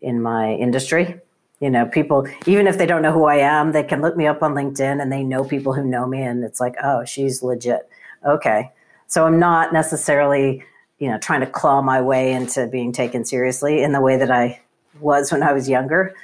in 0.00 0.22
my 0.22 0.52
industry. 0.54 1.20
You 1.60 1.70
know, 1.70 1.86
people 1.86 2.28
even 2.46 2.66
if 2.66 2.78
they 2.78 2.86
don't 2.86 3.02
know 3.02 3.12
who 3.12 3.24
I 3.24 3.36
am, 3.36 3.72
they 3.72 3.82
can 3.82 4.00
look 4.00 4.16
me 4.16 4.26
up 4.26 4.42
on 4.42 4.54
LinkedIn 4.54 5.02
and 5.02 5.10
they 5.10 5.24
know 5.24 5.44
people 5.44 5.72
who 5.72 5.84
know 5.84 6.06
me 6.06 6.22
and 6.22 6.44
it's 6.44 6.60
like, 6.60 6.76
"Oh, 6.82 7.04
she's 7.04 7.42
legit." 7.42 7.88
Okay. 8.24 8.70
So 9.06 9.26
I'm 9.26 9.38
not 9.38 9.72
necessarily 9.72 10.62
you 10.98 11.08
know, 11.08 11.18
trying 11.18 11.40
to 11.40 11.46
claw 11.46 11.80
my 11.80 12.00
way 12.00 12.32
into 12.32 12.66
being 12.66 12.92
taken 12.92 13.24
seriously 13.24 13.82
in 13.82 13.92
the 13.92 14.00
way 14.00 14.16
that 14.16 14.30
I 14.30 14.60
was 15.00 15.30
when 15.30 15.42
I 15.42 15.52
was 15.52 15.68
younger. 15.68 16.14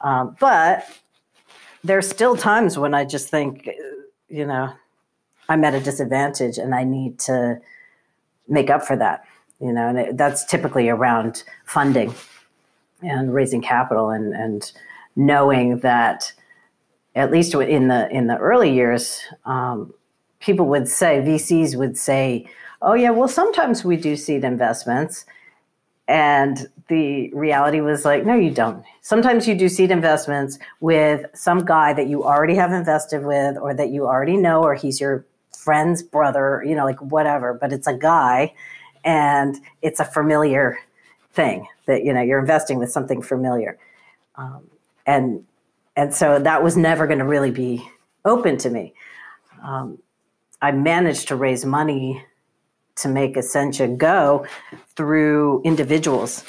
Um, 0.00 0.36
but 0.38 0.86
there's 1.82 2.08
still 2.08 2.36
times 2.36 2.78
when 2.78 2.94
I 2.94 3.04
just 3.04 3.28
think, 3.28 3.68
you 4.28 4.46
know, 4.46 4.72
I'm 5.48 5.64
at 5.64 5.74
a 5.74 5.80
disadvantage 5.80 6.58
and 6.58 6.74
I 6.74 6.84
need 6.84 7.18
to 7.20 7.60
make 8.48 8.70
up 8.70 8.84
for 8.84 8.96
that, 8.96 9.24
you 9.60 9.72
know, 9.72 9.88
and 9.88 9.98
it, 9.98 10.16
that's 10.16 10.44
typically 10.44 10.88
around 10.88 11.42
funding 11.64 12.14
and 13.02 13.34
raising 13.34 13.62
capital 13.62 14.10
and, 14.10 14.34
and 14.34 14.72
knowing 15.16 15.80
that 15.80 16.32
at 17.14 17.30
least 17.30 17.54
in 17.54 17.88
the 17.88 18.08
in 18.10 18.26
the 18.28 18.36
early 18.38 18.72
years, 18.72 19.20
um, 19.44 19.92
people 20.40 20.66
would 20.66 20.88
say 20.88 21.20
VCs 21.20 21.76
would 21.76 21.98
say, 21.98 22.48
oh, 22.82 22.94
yeah, 22.94 23.10
well, 23.10 23.28
sometimes 23.28 23.84
we 23.84 23.96
do 23.96 24.16
seed 24.16 24.44
investments. 24.44 25.26
And 26.08 26.66
the 26.88 27.32
reality 27.32 27.80
was 27.80 28.04
like, 28.04 28.24
no, 28.24 28.34
you 28.34 28.50
don't. 28.50 28.84
Sometimes 29.00 29.46
you 29.46 29.54
do 29.54 29.68
seed 29.68 29.92
investments 29.92 30.58
with 30.80 31.24
some 31.34 31.64
guy 31.64 31.92
that 31.92 32.08
you 32.08 32.24
already 32.24 32.56
have 32.56 32.72
invested 32.72 33.24
with 33.24 33.56
or 33.58 33.74
that 33.74 33.90
you 33.90 34.06
already 34.06 34.36
know, 34.36 34.62
or 34.62 34.74
he's 34.74 35.00
your 35.00 35.24
friend's 35.56 36.02
brother, 36.02 36.64
you 36.66 36.74
know, 36.74 36.84
like 36.84 37.00
whatever, 37.00 37.54
but 37.54 37.72
it's 37.72 37.86
a 37.86 37.94
guy 37.94 38.52
and 39.04 39.58
it's 39.82 40.00
a 40.00 40.04
familiar 40.04 40.78
thing 41.32 41.66
that, 41.90 42.04
you 42.04 42.12
know, 42.12 42.22
you're 42.22 42.38
investing 42.38 42.78
with 42.78 42.90
something 42.90 43.20
familiar. 43.20 43.78
Um, 44.36 44.62
and, 45.06 45.44
and 45.96 46.14
so 46.14 46.38
that 46.38 46.62
was 46.62 46.76
never 46.76 47.06
going 47.06 47.18
to 47.18 47.24
really 47.24 47.50
be 47.50 47.86
open 48.24 48.56
to 48.58 48.70
me. 48.70 48.94
Um, 49.62 49.98
I 50.62 50.72
managed 50.72 51.28
to 51.28 51.36
raise 51.36 51.64
money 51.64 52.24
to 52.96 53.08
make 53.08 53.36
Essentia 53.36 53.88
go 53.88 54.46
through 54.94 55.62
individuals 55.64 56.44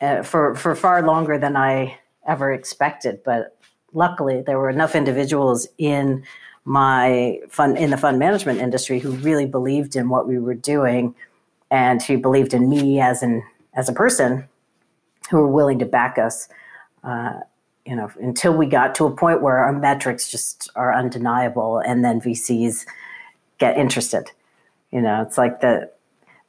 uh, 0.00 0.22
for, 0.22 0.54
for 0.54 0.74
far 0.74 1.02
longer 1.02 1.38
than 1.38 1.56
I 1.56 1.98
ever 2.26 2.52
expected. 2.52 3.20
But 3.24 3.56
luckily, 3.92 4.42
there 4.42 4.58
were 4.58 4.70
enough 4.70 4.94
individuals 4.94 5.68
in 5.78 6.24
my 6.64 7.38
fund 7.50 7.76
in 7.76 7.90
the 7.90 7.96
fund 7.98 8.18
management 8.18 8.58
industry 8.58 8.98
who 8.98 9.10
really 9.10 9.44
believed 9.44 9.96
in 9.96 10.08
what 10.08 10.26
we 10.26 10.38
were 10.38 10.54
doing 10.54 11.14
and 11.70 12.02
who 12.02 12.16
believed 12.16 12.54
in 12.54 12.70
me 12.70 13.00
as 13.00 13.22
an 13.22 13.42
as 13.74 13.88
a 13.88 13.92
person 13.92 14.48
who 15.34 15.42
were 15.42 15.50
willing 15.50 15.78
to 15.78 15.86
back 15.86 16.18
us 16.18 16.48
uh, 17.02 17.40
you 17.84 17.94
know 17.94 18.10
until 18.20 18.56
we 18.56 18.66
got 18.66 18.94
to 18.94 19.04
a 19.04 19.10
point 19.10 19.42
where 19.42 19.58
our 19.58 19.72
metrics 19.72 20.30
just 20.30 20.70
are 20.74 20.94
undeniable 20.94 21.78
and 21.78 22.04
then 22.04 22.20
vcs 22.20 22.86
get 23.58 23.76
interested. 23.76 24.30
You 24.90 25.00
know, 25.00 25.22
it's 25.22 25.38
like 25.38 25.60
the 25.60 25.90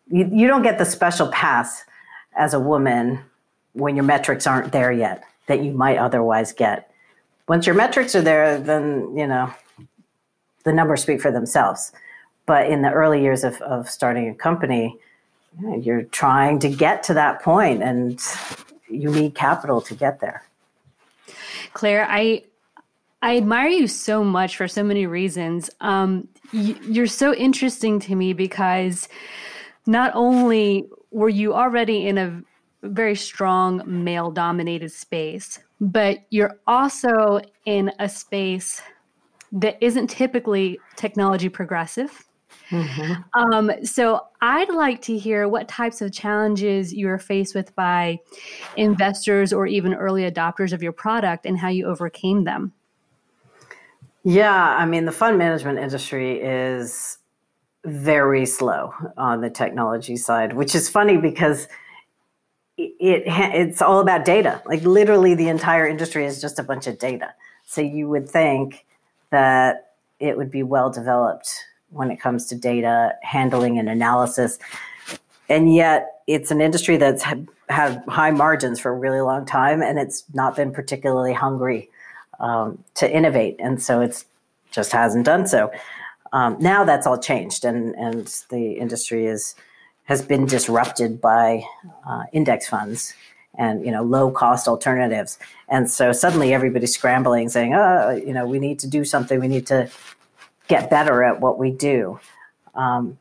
you, 0.10 0.30
you 0.32 0.48
don't 0.48 0.62
get 0.62 0.78
the 0.78 0.86
special 0.86 1.28
pass 1.30 1.84
as 2.38 2.54
a 2.54 2.60
woman 2.60 3.20
when 3.74 3.96
your 3.96 4.06
metrics 4.06 4.46
aren't 4.46 4.72
there 4.72 4.92
yet 4.92 5.24
that 5.48 5.64
you 5.64 5.72
might 5.72 5.98
otherwise 5.98 6.54
get. 6.54 6.92
Once 7.48 7.66
your 7.66 7.76
metrics 7.76 8.16
are 8.16 8.22
there, 8.22 8.60
then 8.60 9.16
you 9.16 9.28
know 9.28 9.52
the 10.64 10.74
numbers 10.74 11.02
speak 11.02 11.22
for 11.22 11.32
themselves. 11.32 11.92
But 12.46 12.70
in 12.70 12.84
the 12.84 12.92
early 12.92 13.22
years 13.22 13.44
of, 13.44 13.60
of 13.62 13.90
starting 13.90 14.30
a 14.30 14.36
company, 14.36 15.00
you 15.60 15.68
know, 15.68 15.78
you're 15.78 16.04
trying 16.04 16.60
to 16.60 16.70
get 16.70 17.02
to 17.04 17.14
that 17.16 17.42
point 17.42 17.82
and 17.82 18.20
you 18.90 19.10
need 19.10 19.36
capital 19.36 19.82
to 19.82 19.96
get 19.96 20.20
there. 20.20 20.44
Claire, 21.74 22.08
I 22.10 22.44
I 23.22 23.38
admire 23.38 23.70
you 23.70 23.88
so 23.88 24.24
much 24.24 24.56
for 24.56 24.68
so 24.68 24.84
many 24.84 25.08
reasons. 25.08 25.70
Um, 25.82 26.28
you're 26.52 27.08
so 27.08 27.34
interesting 27.34 28.00
to 28.02 28.16
me 28.16 28.34
because 28.34 29.10
not 29.88 30.12
only 30.14 30.86
were 31.12 31.30
you 31.30 31.54
already 31.54 32.08
in 32.08 32.18
a 32.18 32.42
very 32.84 33.16
strong 33.16 33.82
male 33.86 34.30
dominated 34.30 34.92
space, 34.92 35.60
but 35.82 36.20
you're 36.30 36.60
also 36.68 37.40
in 37.66 37.92
a 38.00 38.08
space 38.08 38.82
that 39.52 39.78
isn't 39.82 40.08
typically 40.08 40.80
technology 40.96 41.50
progressive. 41.50 42.26
Mm-hmm. 42.70 43.14
Um, 43.40 43.72
so 43.84 44.26
I'd 44.42 44.70
like 44.70 45.02
to 45.04 45.18
hear 45.18 45.48
what 45.48 45.68
types 45.68 46.02
of 46.02 46.12
challenges 46.12 46.94
you're 46.94 47.20
faced 47.20 47.54
with 47.54 47.76
by 47.76 48.20
investors 48.76 49.54
or 49.54 49.68
even 49.68 49.94
early 49.94 50.30
adopters 50.30 50.74
of 50.74 50.82
your 50.82 50.92
product 50.92 51.46
and 51.46 51.58
how 51.58 51.70
you 51.70 51.86
overcame 51.86 52.44
them. 52.44 52.74
Yeah, 54.24 54.54
I 54.54 54.86
mean, 54.86 55.06
the 55.06 55.12
fund 55.12 55.38
management 55.38 55.78
industry 55.78 56.42
is 56.42 57.20
very 57.86 58.48
slow 58.48 58.92
on 59.18 59.42
the 59.42 59.50
technology 59.52 60.18
side, 60.18 60.54
which 60.54 60.74
is 60.74 60.90
funny 60.90 61.18
because 61.18 61.68
it, 62.78 63.24
it's 63.28 63.82
all 63.82 64.00
about 64.00 64.26
data. 64.26 64.62
Like 64.66 64.82
literally, 64.82 65.36
the 65.36 65.50
entire 65.50 65.88
industry 65.88 66.26
is 66.26 66.42
just 66.42 66.58
a 66.58 66.64
bunch 66.64 66.88
of 66.88 66.98
data. 66.98 67.36
So 67.66 67.82
you 67.82 68.10
would 68.10 68.28
think 68.28 68.86
that 69.30 69.94
it 70.20 70.38
would 70.38 70.50
be 70.50 70.64
well 70.64 70.90
developed 70.90 71.54
when 71.96 72.12
it 72.12 72.18
comes 72.18 72.46
to 72.48 72.56
data 72.56 73.14
handling 73.22 73.80
and 73.80 73.90
analysis, 73.90 74.60
and 75.50 75.74
yet 75.74 76.22
it's 76.28 76.52
an 76.52 76.62
industry 76.62 76.98
that's 76.98 77.24
had, 77.24 77.48
had 77.70 78.04
high 78.08 78.32
margins 78.32 78.80
for 78.80 78.92
a 78.92 78.96
really 78.96 79.22
long 79.22 79.46
time, 79.46 79.82
and 79.82 80.00
it's 80.00 80.24
not 80.34 80.56
been 80.56 80.72
particularly 80.72 81.34
hungry 81.34 81.90
um, 82.40 82.84
to 82.96 83.12
innovate, 83.12 83.56
and 83.60 83.82
so 83.82 84.02
it's 84.02 84.26
just 84.72 84.92
hasn't 84.92 85.26
done 85.26 85.48
so. 85.48 85.72
Um, 86.34 86.58
now 86.60 86.84
that's 86.84 87.08
all 87.08 87.18
changed, 87.18 87.64
and 87.64 87.96
and 87.96 88.28
the 88.50 88.74
industry 88.74 89.26
is 89.26 89.56
has 90.06 90.22
been 90.22 90.46
disrupted 90.46 91.22
by 91.22 91.64
uh, 92.08 92.24
index 92.32 92.68
funds 92.68 93.14
and 93.58 93.86
you 93.86 93.92
know 93.92 94.04
low 94.04 94.32
cost 94.32 94.68
alternatives, 94.68 95.40
and 95.70 95.90
so 95.90 96.12
suddenly 96.12 96.54
everybody's 96.54 96.94
scrambling, 96.94 97.50
saying, 97.50 97.74
"Oh, 97.74 98.10
you 98.12 98.34
know, 98.34 98.46
we 98.46 98.60
need 98.60 98.80
to 98.80 98.88
do 98.88 99.06
something. 99.06 99.40
We 99.40 99.48
need 99.48 99.68
to 99.68 99.90
get 100.68 100.90
better 100.90 101.24
at 101.24 101.42
what 101.42 101.58
we 101.58 101.72
do." 101.72 102.20
Um, 102.74 103.18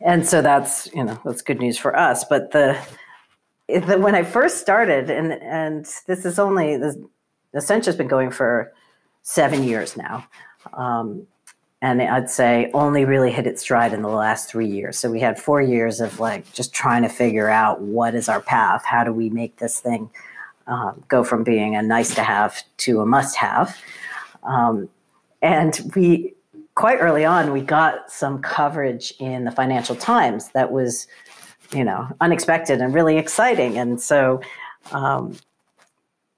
and 0.00 0.26
so 0.26 0.42
that's 0.42 0.92
you 0.94 1.04
know 1.04 1.18
that's 1.24 1.42
good 1.42 1.60
news 1.60 1.78
for 1.78 1.96
us. 1.96 2.24
But 2.24 2.52
the, 2.52 2.78
the 3.68 3.98
when 3.98 4.14
I 4.14 4.22
first 4.22 4.58
started, 4.58 5.10
and 5.10 5.32
and 5.32 5.84
this 6.06 6.24
is 6.24 6.38
only 6.38 6.76
the 6.76 7.08
has 7.52 7.96
been 7.96 8.08
going 8.08 8.30
for 8.30 8.72
seven 9.22 9.62
years 9.62 9.96
now. 9.96 10.26
Um, 10.72 11.26
and 11.82 12.00
I'd 12.00 12.30
say 12.30 12.70
only 12.74 13.04
really 13.04 13.32
hit 13.32 13.46
its 13.46 13.62
stride 13.62 13.92
in 13.92 14.02
the 14.02 14.08
last 14.08 14.48
three 14.48 14.68
years. 14.68 14.98
So 14.98 15.10
we 15.10 15.18
had 15.18 15.38
four 15.38 15.60
years 15.60 16.00
of 16.00 16.20
like 16.20 16.50
just 16.52 16.72
trying 16.72 17.02
to 17.02 17.08
figure 17.08 17.48
out 17.48 17.80
what 17.80 18.14
is 18.14 18.28
our 18.28 18.40
path? 18.40 18.84
How 18.84 19.02
do 19.02 19.12
we 19.12 19.28
make 19.30 19.56
this 19.56 19.80
thing 19.80 20.08
um, 20.68 21.02
go 21.08 21.24
from 21.24 21.42
being 21.42 21.74
a 21.74 21.82
nice 21.82 22.14
to 22.14 22.22
have 22.22 22.62
to 22.78 23.00
a 23.00 23.06
must 23.06 23.36
have? 23.36 23.76
Um, 24.44 24.88
and 25.42 25.92
we, 25.96 26.34
quite 26.74 26.98
early 26.98 27.24
on, 27.24 27.52
we 27.52 27.60
got 27.60 28.10
some 28.10 28.40
coverage 28.40 29.12
in 29.18 29.44
the 29.44 29.50
Financial 29.50 29.94
Times 29.94 30.48
that 30.50 30.72
was, 30.72 31.06
you 31.72 31.84
know, 31.84 32.08
unexpected 32.20 32.80
and 32.80 32.94
really 32.94 33.18
exciting. 33.18 33.78
And 33.78 34.00
so 34.00 34.40
um, 34.92 35.36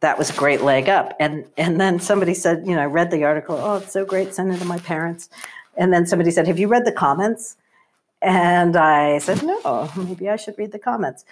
that 0.00 0.18
was 0.18 0.30
a 0.30 0.34
great 0.34 0.62
leg 0.62 0.88
up. 0.88 1.14
And 1.20 1.46
and 1.56 1.80
then 1.80 2.00
somebody 2.00 2.34
said, 2.34 2.66
you 2.66 2.74
know, 2.74 2.82
I 2.82 2.86
read 2.86 3.10
the 3.10 3.24
article. 3.24 3.56
Oh, 3.56 3.76
it's 3.76 3.92
so 3.92 4.04
great. 4.04 4.34
Send 4.34 4.52
it 4.52 4.58
to 4.58 4.64
my 4.64 4.78
parents. 4.78 5.28
And 5.76 5.92
then 5.92 6.06
somebody 6.06 6.30
said, 6.30 6.46
Have 6.46 6.58
you 6.58 6.68
read 6.68 6.84
the 6.84 6.92
comments? 6.92 7.56
And 8.22 8.76
I 8.76 9.18
said, 9.18 9.42
No, 9.42 9.90
maybe 9.96 10.28
I 10.28 10.36
should 10.36 10.58
read 10.58 10.72
the 10.72 10.78
comments. 10.78 11.24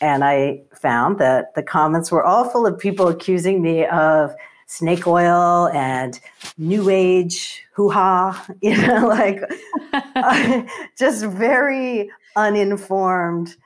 And 0.00 0.24
I 0.24 0.62
found 0.74 1.18
that 1.18 1.54
the 1.54 1.62
comments 1.62 2.10
were 2.10 2.24
all 2.24 2.48
full 2.48 2.66
of 2.66 2.78
people 2.78 3.08
accusing 3.08 3.60
me 3.60 3.84
of 3.86 4.34
snake 4.70 5.04
oil 5.08 5.68
and 5.74 6.20
new 6.56 6.88
age 6.88 7.64
hoo 7.74 7.90
ha, 7.90 8.46
you 8.62 8.76
know, 8.76 9.06
like 9.06 9.42
uh, 9.92 10.62
just 10.98 11.24
very 11.24 12.08
uninformed 12.36 13.56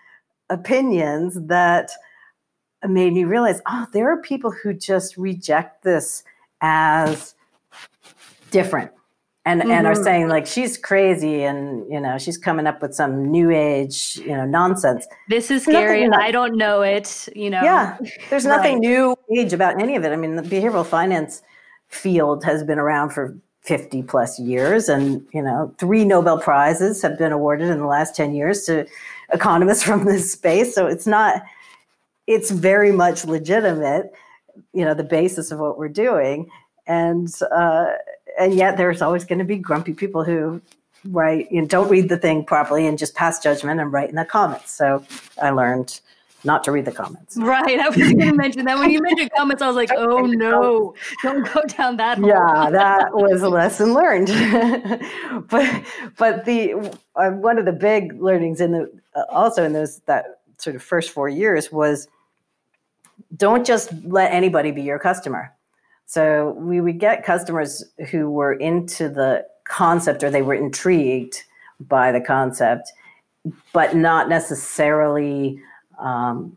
opinions 0.49 1.39
that 1.47 1.91
made 2.89 3.13
me 3.13 3.25
realize, 3.25 3.61
oh, 3.67 3.87
there 3.93 4.11
are 4.11 4.21
people 4.23 4.51
who 4.51 4.73
just 4.73 5.17
reject 5.19 5.85
this 5.85 6.25
as 6.63 7.35
different 8.51 8.91
and 9.45 9.61
mm-hmm. 9.61 9.71
and 9.71 9.87
are 9.87 9.95
mm-hmm. 9.95 10.03
saying 10.03 10.29
like 10.29 10.47
she's 10.47 10.77
crazy 10.77 11.43
and 11.43 11.91
you 11.93 12.01
know 12.01 12.19
she's 12.19 12.39
coming 12.39 12.67
up 12.67 12.81
with 12.83 12.95
some 12.95 13.31
new 13.31 13.51
age 13.51 14.17
you 14.17 14.35
know 14.35 14.45
nonsense 14.45 15.07
this 15.29 15.51
is 15.51 15.63
scary 15.63 16.03
and 16.03 16.15
i 16.15 16.31
don't 16.31 16.57
know 16.57 16.83
it 16.83 17.29
you 17.35 17.51
know 17.51 17.63
yeah 17.63 17.97
there's 18.31 18.47
nothing 18.55 18.75
right. 18.75 18.81
new 18.81 19.17
age 19.37 19.53
about 19.53 19.81
any 19.81 19.97
of 19.97 20.05
it 20.05 20.13
i 20.13 20.17
mean 20.17 20.37
the 20.37 20.43
behavioral 20.43 20.87
finance 20.87 21.43
field 21.89 22.45
has 22.45 22.65
been 22.65 22.79
around 22.79 23.11
for 23.11 23.37
50 23.63 24.03
plus 24.03 24.39
years 24.39 24.89
and 24.89 25.27
you 25.33 25.43
know 25.43 25.75
three 25.79 26.05
nobel 26.05 26.39
prizes 26.39 27.01
have 27.03 27.19
been 27.19 27.33
awarded 27.33 27.71
in 27.71 27.79
the 27.79 27.87
last 27.87 28.15
10 28.15 28.35
years 28.35 28.65
to 28.65 28.87
economists 29.33 29.83
from 29.83 30.05
this 30.05 30.33
space 30.33 30.75
so 30.75 30.87
it's 30.87 31.07
not 31.07 31.43
it's 32.27 32.51
very 32.51 32.93
much 32.93 33.25
legitimate, 33.25 34.13
you 34.73 34.85
know, 34.85 34.95
the 34.95 35.05
basis 35.05 35.51
of 35.51 35.59
what 35.59 35.79
we're 35.79 35.89
doing. 35.89 36.49
And 36.87 37.29
uh, 37.55 37.93
and 38.39 38.55
yet 38.55 38.77
there's 38.77 39.03
always 39.03 39.25
going 39.25 39.39
to 39.39 39.45
be 39.45 39.57
grumpy 39.57 39.95
people 39.95 40.25
who 40.25 40.61
write, 41.07 41.51
you 41.53 41.61
know, 41.61 41.67
don't 41.67 41.89
read 41.89 42.09
the 42.09 42.17
thing 42.17 42.45
properly 42.45 42.87
and 42.87 42.99
just 42.99 43.15
pass 43.15 43.39
judgment 43.39 43.81
and 43.81 43.93
write 43.93 44.09
in 44.09 44.17
the 44.17 44.25
comments. 44.25 44.73
So 44.73 45.05
I 45.41 45.51
learned 45.51 46.01
not 46.45 46.63
to 46.65 46.73
read 46.73 46.85
the 46.85 46.93
comments. 46.93 47.37
Right. 47.37 47.81
I 47.81 47.89
was 47.89 47.97
going 47.97 48.19
to 48.19 48.35
mention 48.35 48.65
that 48.67 48.79
when 48.79 48.91
you 48.91 49.01
mentioned 49.01 49.31
comments, 49.37 49.63
I 49.63 49.67
was 49.67 49.77
like, 49.77 49.91
oh 49.97 50.21
no, 50.27 50.95
don't 51.23 51.53
go 51.53 51.63
down 51.63 51.97
that 51.97 52.19
hole. 52.19 52.29
Yeah, 52.29 52.71
that 52.71 53.15
was 53.15 53.43
a 53.43 53.49
lesson 53.49 53.95
learned. 53.95 54.29
but 55.49 55.85
but 56.17 56.45
the 56.45 56.75
uh, 57.17 57.31
one 57.31 57.59
of 57.59 57.65
the 57.65 57.73
big 57.73 58.21
learnings 58.21 58.61
in 58.61 58.73
the 58.73 58.93
uh, 59.15 59.25
also 59.31 59.65
in 59.65 59.73
those 59.73 60.01
that 60.01 60.41
sort 60.59 60.77
of 60.77 60.83
first 60.83 61.11
four 61.11 61.29
years 61.29 61.73
was 61.73 62.09
don't 63.37 63.67
just 63.67 63.93
let 64.05 64.33
anybody 64.33 64.71
be 64.71 64.83
your 64.83 64.99
customer. 64.99 65.53
So 66.07 66.51
we 66.59 66.81
would 66.81 66.99
get 66.99 67.25
customers 67.25 67.85
who 68.11 68.31
were 68.31 68.53
into 68.53 69.09
the 69.09 69.47
concept 69.65 70.23
or 70.23 70.31
they 70.31 70.43
were 70.43 70.55
intrigued 70.55 71.43
by 71.81 72.13
the 72.13 72.21
concept, 72.21 72.93
but 73.73 73.97
not 73.97 74.29
necessarily 74.29 75.61
um, 75.99 76.57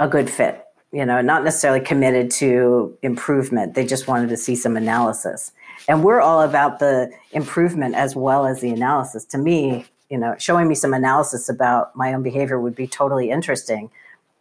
a 0.00 0.08
good 0.08 0.28
fit. 0.28 0.64
You 0.92 1.06
know, 1.06 1.22
not 1.22 1.42
necessarily 1.42 1.80
committed 1.80 2.30
to 2.32 2.98
improvement. 3.00 3.74
They 3.74 3.86
just 3.86 4.06
wanted 4.06 4.28
to 4.28 4.36
see 4.36 4.54
some 4.54 4.76
analysis. 4.76 5.52
And 5.88 6.04
we're 6.04 6.20
all 6.20 6.42
about 6.42 6.80
the 6.80 7.10
improvement 7.30 7.94
as 7.94 8.14
well 8.14 8.46
as 8.46 8.60
the 8.60 8.68
analysis. 8.68 9.24
To 9.26 9.38
me, 9.38 9.86
you 10.10 10.18
know, 10.18 10.34
showing 10.38 10.68
me 10.68 10.74
some 10.74 10.92
analysis 10.92 11.48
about 11.48 11.96
my 11.96 12.12
own 12.12 12.22
behavior 12.22 12.60
would 12.60 12.74
be 12.74 12.86
totally 12.86 13.30
interesting 13.30 13.90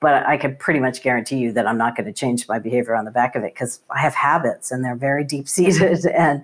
but 0.01 0.25
I 0.25 0.35
can 0.35 0.55
pretty 0.55 0.79
much 0.79 1.03
guarantee 1.03 1.37
you 1.37 1.53
that 1.53 1.67
I'm 1.67 1.77
not 1.77 1.95
going 1.95 2.07
to 2.07 2.11
change 2.11 2.47
my 2.47 2.57
behavior 2.57 2.95
on 2.95 3.05
the 3.05 3.11
back 3.11 3.35
of 3.35 3.43
it 3.43 3.53
because 3.53 3.79
I 3.91 3.99
have 3.99 4.15
habits 4.15 4.71
and 4.71 4.83
they're 4.83 4.95
very 4.95 5.23
deep 5.23 5.47
seated. 5.47 6.05
and 6.13 6.43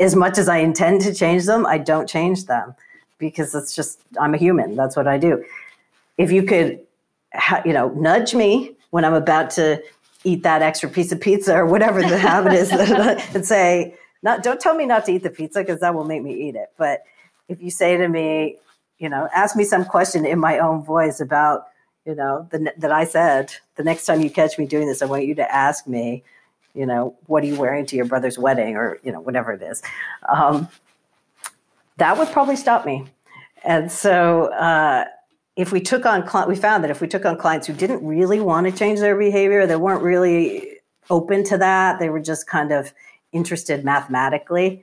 as 0.00 0.14
much 0.14 0.38
as 0.38 0.48
I 0.48 0.58
intend 0.58 1.02
to 1.02 1.12
change 1.12 1.44
them, 1.44 1.66
I 1.66 1.78
don't 1.78 2.08
change 2.08 2.46
them 2.46 2.74
because 3.18 3.54
it's 3.56 3.74
just, 3.74 4.00
I'm 4.20 4.34
a 4.34 4.38
human. 4.38 4.76
That's 4.76 4.96
what 4.96 5.08
I 5.08 5.18
do. 5.18 5.44
If 6.16 6.30
you 6.30 6.44
could, 6.44 6.78
you 7.64 7.72
know, 7.72 7.88
nudge 7.90 8.34
me 8.34 8.76
when 8.90 9.04
I'm 9.04 9.14
about 9.14 9.50
to 9.50 9.82
eat 10.22 10.44
that 10.44 10.62
extra 10.62 10.88
piece 10.88 11.10
of 11.10 11.20
pizza 11.20 11.56
or 11.56 11.66
whatever 11.66 12.02
the 12.02 12.16
habit 12.16 12.52
is 12.52 12.70
and 13.34 13.44
say, 13.44 13.96
not, 14.22 14.44
don't 14.44 14.60
tell 14.60 14.76
me 14.76 14.86
not 14.86 15.06
to 15.06 15.12
eat 15.12 15.24
the 15.24 15.30
pizza 15.30 15.60
because 15.60 15.80
that 15.80 15.92
will 15.92 16.04
make 16.04 16.22
me 16.22 16.34
eat 16.48 16.54
it. 16.54 16.68
But 16.78 17.02
if 17.48 17.60
you 17.60 17.70
say 17.70 17.96
to 17.96 18.06
me, 18.06 18.58
you 18.98 19.08
know, 19.08 19.28
ask 19.34 19.56
me 19.56 19.64
some 19.64 19.84
question 19.84 20.24
in 20.24 20.38
my 20.38 20.60
own 20.60 20.84
voice 20.84 21.18
about 21.18 21.66
you 22.06 22.14
know, 22.14 22.48
the, 22.50 22.72
that 22.78 22.92
I 22.92 23.04
said, 23.04 23.52
the 23.76 23.84
next 23.84 24.06
time 24.06 24.20
you 24.20 24.30
catch 24.30 24.58
me 24.58 24.66
doing 24.66 24.86
this, 24.86 25.02
I 25.02 25.06
want 25.06 25.26
you 25.26 25.34
to 25.36 25.54
ask 25.54 25.86
me, 25.86 26.24
you 26.74 26.86
know, 26.86 27.14
what 27.26 27.44
are 27.44 27.46
you 27.46 27.56
wearing 27.56 27.86
to 27.86 27.96
your 27.96 28.06
brother's 28.06 28.38
wedding 28.38 28.76
or, 28.76 28.98
you 29.02 29.12
know, 29.12 29.20
whatever 29.20 29.52
it 29.52 29.62
is. 29.62 29.82
Um, 30.28 30.68
that 31.98 32.16
would 32.16 32.28
probably 32.28 32.56
stop 32.56 32.86
me. 32.86 33.04
And 33.64 33.92
so, 33.92 34.46
uh, 34.54 35.04
if 35.54 35.70
we 35.70 35.80
took 35.80 36.06
on, 36.06 36.26
we 36.48 36.56
found 36.56 36.82
that 36.82 36.90
if 36.90 37.00
we 37.00 37.06
took 37.06 37.26
on 37.26 37.36
clients 37.36 37.66
who 37.66 37.74
didn't 37.74 38.04
really 38.04 38.40
want 38.40 38.66
to 38.66 38.72
change 38.72 39.00
their 39.00 39.16
behavior, 39.16 39.66
they 39.66 39.76
weren't 39.76 40.02
really 40.02 40.78
open 41.10 41.44
to 41.44 41.58
that, 41.58 41.98
they 41.98 42.08
were 42.08 42.20
just 42.20 42.46
kind 42.46 42.72
of 42.72 42.94
interested 43.32 43.84
mathematically, 43.84 44.82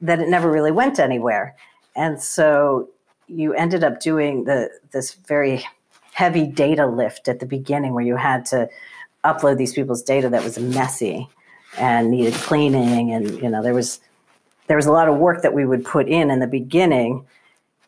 that 0.00 0.20
it 0.20 0.28
never 0.28 0.50
really 0.50 0.70
went 0.70 1.00
anywhere. 1.00 1.56
And 1.96 2.22
so 2.22 2.88
you 3.26 3.54
ended 3.54 3.82
up 3.82 4.00
doing 4.00 4.44
the 4.44 4.70
this 4.92 5.14
very 5.14 5.64
heavy 6.14 6.46
data 6.46 6.86
lift 6.86 7.26
at 7.26 7.40
the 7.40 7.46
beginning 7.46 7.92
where 7.92 8.04
you 8.04 8.14
had 8.14 8.46
to 8.46 8.68
upload 9.24 9.58
these 9.58 9.74
people's 9.74 10.00
data 10.00 10.28
that 10.28 10.44
was 10.44 10.58
messy 10.60 11.28
and 11.76 12.08
needed 12.08 12.32
cleaning 12.34 13.10
and 13.10 13.30
you 13.42 13.50
know 13.50 13.60
there 13.60 13.74
was 13.74 13.98
there 14.68 14.76
was 14.76 14.86
a 14.86 14.92
lot 14.92 15.08
of 15.08 15.16
work 15.16 15.42
that 15.42 15.52
we 15.52 15.66
would 15.66 15.84
put 15.84 16.08
in 16.08 16.30
in 16.30 16.38
the 16.38 16.46
beginning. 16.46 17.26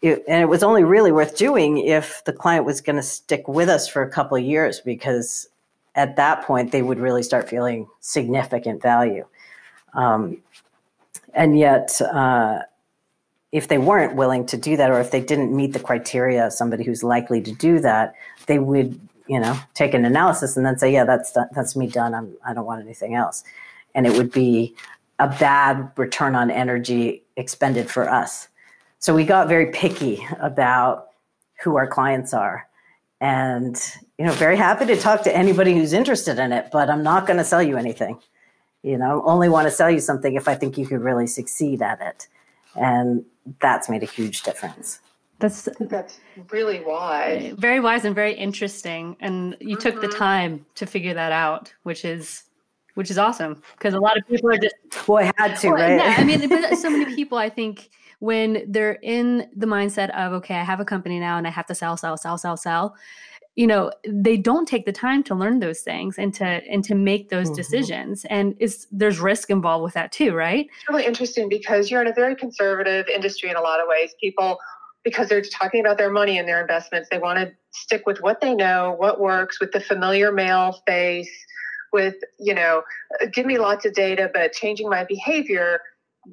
It, 0.02 0.24
and 0.28 0.42
it 0.42 0.46
was 0.46 0.62
only 0.62 0.84
really 0.84 1.12
worth 1.12 1.36
doing 1.36 1.78
if 1.78 2.22
the 2.24 2.32
client 2.32 2.66
was 2.66 2.80
going 2.80 2.96
to 2.96 3.02
stick 3.02 3.48
with 3.48 3.68
us 3.68 3.88
for 3.88 4.02
a 4.02 4.10
couple 4.10 4.36
of 4.36 4.42
years 4.42 4.80
because 4.80 5.48
at 5.94 6.16
that 6.16 6.44
point 6.44 6.72
they 6.72 6.82
would 6.82 6.98
really 6.98 7.22
start 7.22 7.48
feeling 7.48 7.86
significant 8.00 8.82
value. 8.82 9.24
Um, 9.94 10.42
and 11.32 11.58
yet 11.58 11.98
uh, 12.02 12.58
if 13.52 13.68
they 13.68 13.78
weren't 13.78 14.16
willing 14.16 14.44
to 14.46 14.56
do 14.56 14.76
that 14.76 14.90
or 14.90 15.00
if 15.00 15.10
they 15.10 15.20
didn't 15.20 15.54
meet 15.54 15.72
the 15.72 15.80
criteria 15.80 16.46
of 16.46 16.52
somebody 16.52 16.84
who's 16.84 17.02
likely 17.02 17.40
to 17.40 17.52
do 17.52 17.80
that 17.80 18.14
they 18.46 18.58
would 18.58 19.00
you 19.26 19.40
know 19.40 19.58
take 19.74 19.94
an 19.94 20.04
analysis 20.04 20.56
and 20.56 20.64
then 20.64 20.78
say 20.78 20.92
yeah 20.92 21.04
that's 21.04 21.32
that's 21.54 21.76
me 21.76 21.86
done. 21.86 22.14
I'm, 22.14 22.34
i 22.44 22.54
don't 22.54 22.66
want 22.66 22.82
anything 22.82 23.14
else. 23.14 23.44
And 23.94 24.06
it 24.06 24.16
would 24.16 24.30
be 24.30 24.74
a 25.18 25.28
bad 25.28 25.90
return 25.96 26.34
on 26.34 26.50
energy 26.50 27.22
expended 27.36 27.90
for 27.90 28.10
us. 28.10 28.48
So 28.98 29.14
we 29.14 29.24
got 29.24 29.48
very 29.48 29.72
picky 29.72 30.26
about 30.40 31.08
who 31.62 31.76
our 31.76 31.86
clients 31.86 32.34
are 32.34 32.68
and 33.20 33.80
you 34.18 34.26
know 34.26 34.32
very 34.32 34.56
happy 34.56 34.84
to 34.86 34.96
talk 34.96 35.22
to 35.22 35.34
anybody 35.34 35.72
who's 35.72 35.94
interested 35.94 36.38
in 36.38 36.52
it 36.52 36.68
but 36.70 36.90
i'm 36.90 37.02
not 37.02 37.26
going 37.26 37.38
to 37.38 37.44
sell 37.44 37.62
you 37.62 37.76
anything. 37.76 38.18
You 38.82 38.98
know 38.98 39.22
only 39.24 39.48
want 39.48 39.66
to 39.66 39.70
sell 39.70 39.90
you 39.90 40.00
something 40.00 40.34
if 40.34 40.46
i 40.46 40.54
think 40.54 40.76
you 40.78 40.86
could 40.86 41.00
really 41.00 41.26
succeed 41.26 41.82
at 41.82 42.00
it 42.00 42.28
and 42.76 43.24
that's 43.60 43.88
made 43.88 44.02
a 44.02 44.06
huge 44.06 44.42
difference 44.42 45.00
that's 45.38 45.68
that's 45.80 46.18
really 46.50 46.82
wise 46.84 47.52
very 47.58 47.80
wise 47.80 48.04
and 48.04 48.14
very 48.14 48.32
interesting 48.34 49.16
and 49.20 49.56
you 49.60 49.76
mm-hmm. 49.76 49.82
took 49.82 50.00
the 50.00 50.08
mm-hmm. 50.08 50.18
time 50.18 50.66
to 50.74 50.86
figure 50.86 51.14
that 51.14 51.32
out 51.32 51.72
which 51.82 52.04
is 52.04 52.44
which 52.94 53.10
is 53.10 53.18
awesome 53.18 53.60
because 53.76 53.92
a 53.92 54.00
lot 54.00 54.16
of 54.16 54.26
people 54.26 54.50
are 54.50 54.58
just 54.58 54.74
well 55.06 55.24
i 55.24 55.32
had 55.36 55.54
to 55.56 55.68
well, 55.68 55.76
right 55.76 55.96
yeah, 55.96 56.14
i 56.16 56.24
mean 56.24 56.76
so 56.76 56.88
many 56.88 57.14
people 57.14 57.36
i 57.36 57.48
think 57.48 57.90
when 58.18 58.64
they're 58.66 58.98
in 59.02 59.46
the 59.54 59.66
mindset 59.66 60.08
of 60.10 60.32
okay 60.32 60.54
i 60.56 60.64
have 60.64 60.80
a 60.80 60.84
company 60.84 61.20
now 61.20 61.36
and 61.36 61.46
i 61.46 61.50
have 61.50 61.66
to 61.66 61.74
sell 61.74 61.96
sell 61.96 62.16
sell 62.16 62.38
sell 62.38 62.56
sell 62.56 62.96
you 63.56 63.66
know 63.66 63.90
they 64.06 64.36
don't 64.36 64.68
take 64.68 64.84
the 64.84 64.92
time 64.92 65.22
to 65.24 65.34
learn 65.34 65.58
those 65.58 65.80
things 65.80 66.16
and 66.18 66.32
to 66.34 66.44
and 66.44 66.84
to 66.84 66.94
make 66.94 67.30
those 67.30 67.46
mm-hmm. 67.46 67.56
decisions. 67.56 68.24
And 68.26 68.54
it's 68.60 68.86
there's 68.92 69.18
risk 69.18 69.50
involved 69.50 69.82
with 69.82 69.94
that 69.94 70.12
too 70.12 70.34
right? 70.34 70.66
It's 70.66 70.88
really 70.88 71.06
interesting 71.06 71.48
because 71.48 71.90
you're 71.90 72.02
in 72.02 72.08
a 72.08 72.14
very 72.14 72.36
conservative 72.36 73.08
industry 73.08 73.50
in 73.50 73.56
a 73.56 73.62
lot 73.62 73.80
of 73.80 73.88
ways. 73.88 74.14
People 74.20 74.58
because 75.04 75.28
they're 75.28 75.40
talking 75.40 75.80
about 75.80 75.98
their 75.98 76.10
money 76.10 76.36
and 76.36 76.48
their 76.48 76.60
investments 76.60 77.08
they 77.10 77.18
want 77.18 77.38
to 77.38 77.52
stick 77.70 78.04
with 78.06 78.20
what 78.20 78.40
they 78.40 78.54
know 78.54 78.94
what 78.98 79.20
works 79.20 79.60
with 79.60 79.70
the 79.72 79.80
familiar 79.80 80.32
male 80.32 80.82
face 80.86 81.30
with 81.92 82.16
you 82.40 82.52
know 82.52 82.82
give 83.32 83.46
me 83.46 83.56
lots 83.56 83.86
of 83.86 83.94
data 83.94 84.28
but 84.34 84.52
changing 84.52 84.90
my 84.90 85.04
behavior 85.04 85.80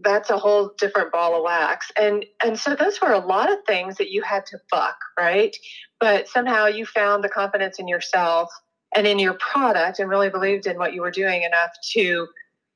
that's 0.02 0.30
a 0.30 0.38
whole 0.38 0.72
different 0.78 1.12
ball 1.12 1.36
of 1.36 1.44
wax 1.44 1.92
and 2.00 2.26
and 2.44 2.60
so 2.60 2.76
those 2.76 3.00
were 3.02 3.12
a 3.12 3.26
lot 3.26 3.52
of 3.52 3.60
things 3.68 3.96
that 3.98 4.10
you 4.10 4.22
had 4.22 4.46
to 4.46 4.58
fuck 4.70 4.98
right 5.20 5.56
but 6.00 6.28
somehow 6.28 6.66
you 6.66 6.86
found 6.86 7.24
the 7.24 7.30
confidence 7.30 7.80
in 7.80 7.88
yourself 7.88 8.50
and 8.96 9.06
in 9.06 9.20
your 9.20 9.34
product 9.36 10.00
and 10.00 10.10
really 10.10 10.30
believed 10.30 10.66
in 10.66 10.78
what 10.78 10.94
you 10.94 11.02
were 11.02 11.12
doing 11.12 11.44
enough 11.44 11.72
to 11.92 12.28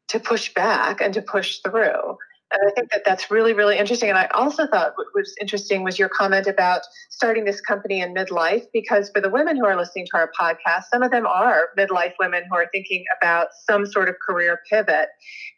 to 0.08 0.20
push 0.20 0.54
back 0.54 1.02
and 1.02 1.14
to 1.14 1.22
push 1.22 1.58
through 1.60 2.18
and 2.52 2.62
I 2.66 2.72
think 2.72 2.92
that 2.92 3.04
that's 3.06 3.30
really, 3.30 3.54
really 3.54 3.78
interesting. 3.78 4.10
And 4.10 4.18
I 4.18 4.28
also 4.28 4.68
thought 4.68 4.94
what 4.96 5.08
was 5.14 5.36
interesting 5.42 5.84
was 5.84 6.00
your 6.00 6.08
comment 6.08 6.48
about 6.48 6.82
starting 7.10 7.44
this 7.44 7.60
company 7.60 8.02
in 8.02 8.14
midlife, 8.14 8.64
because 8.72 9.10
for 9.10 9.20
the 9.20 9.30
women 9.30 9.58
who 9.58 9.66
are 9.66 9.76
listening 9.76 10.08
to 10.12 10.18
our 10.18 10.32
podcast, 10.40 10.84
some 10.92 11.04
of 11.04 11.12
them 11.12 11.26
are 11.26 11.70
midlife 11.78 12.14
women 12.20 12.44
who 12.50 12.56
are 12.56 12.70
thinking 12.72 13.04
about 13.22 13.48
some 13.68 13.86
sort 13.86 14.08
of 14.08 14.16
career 14.26 14.62
pivot. 14.70 15.10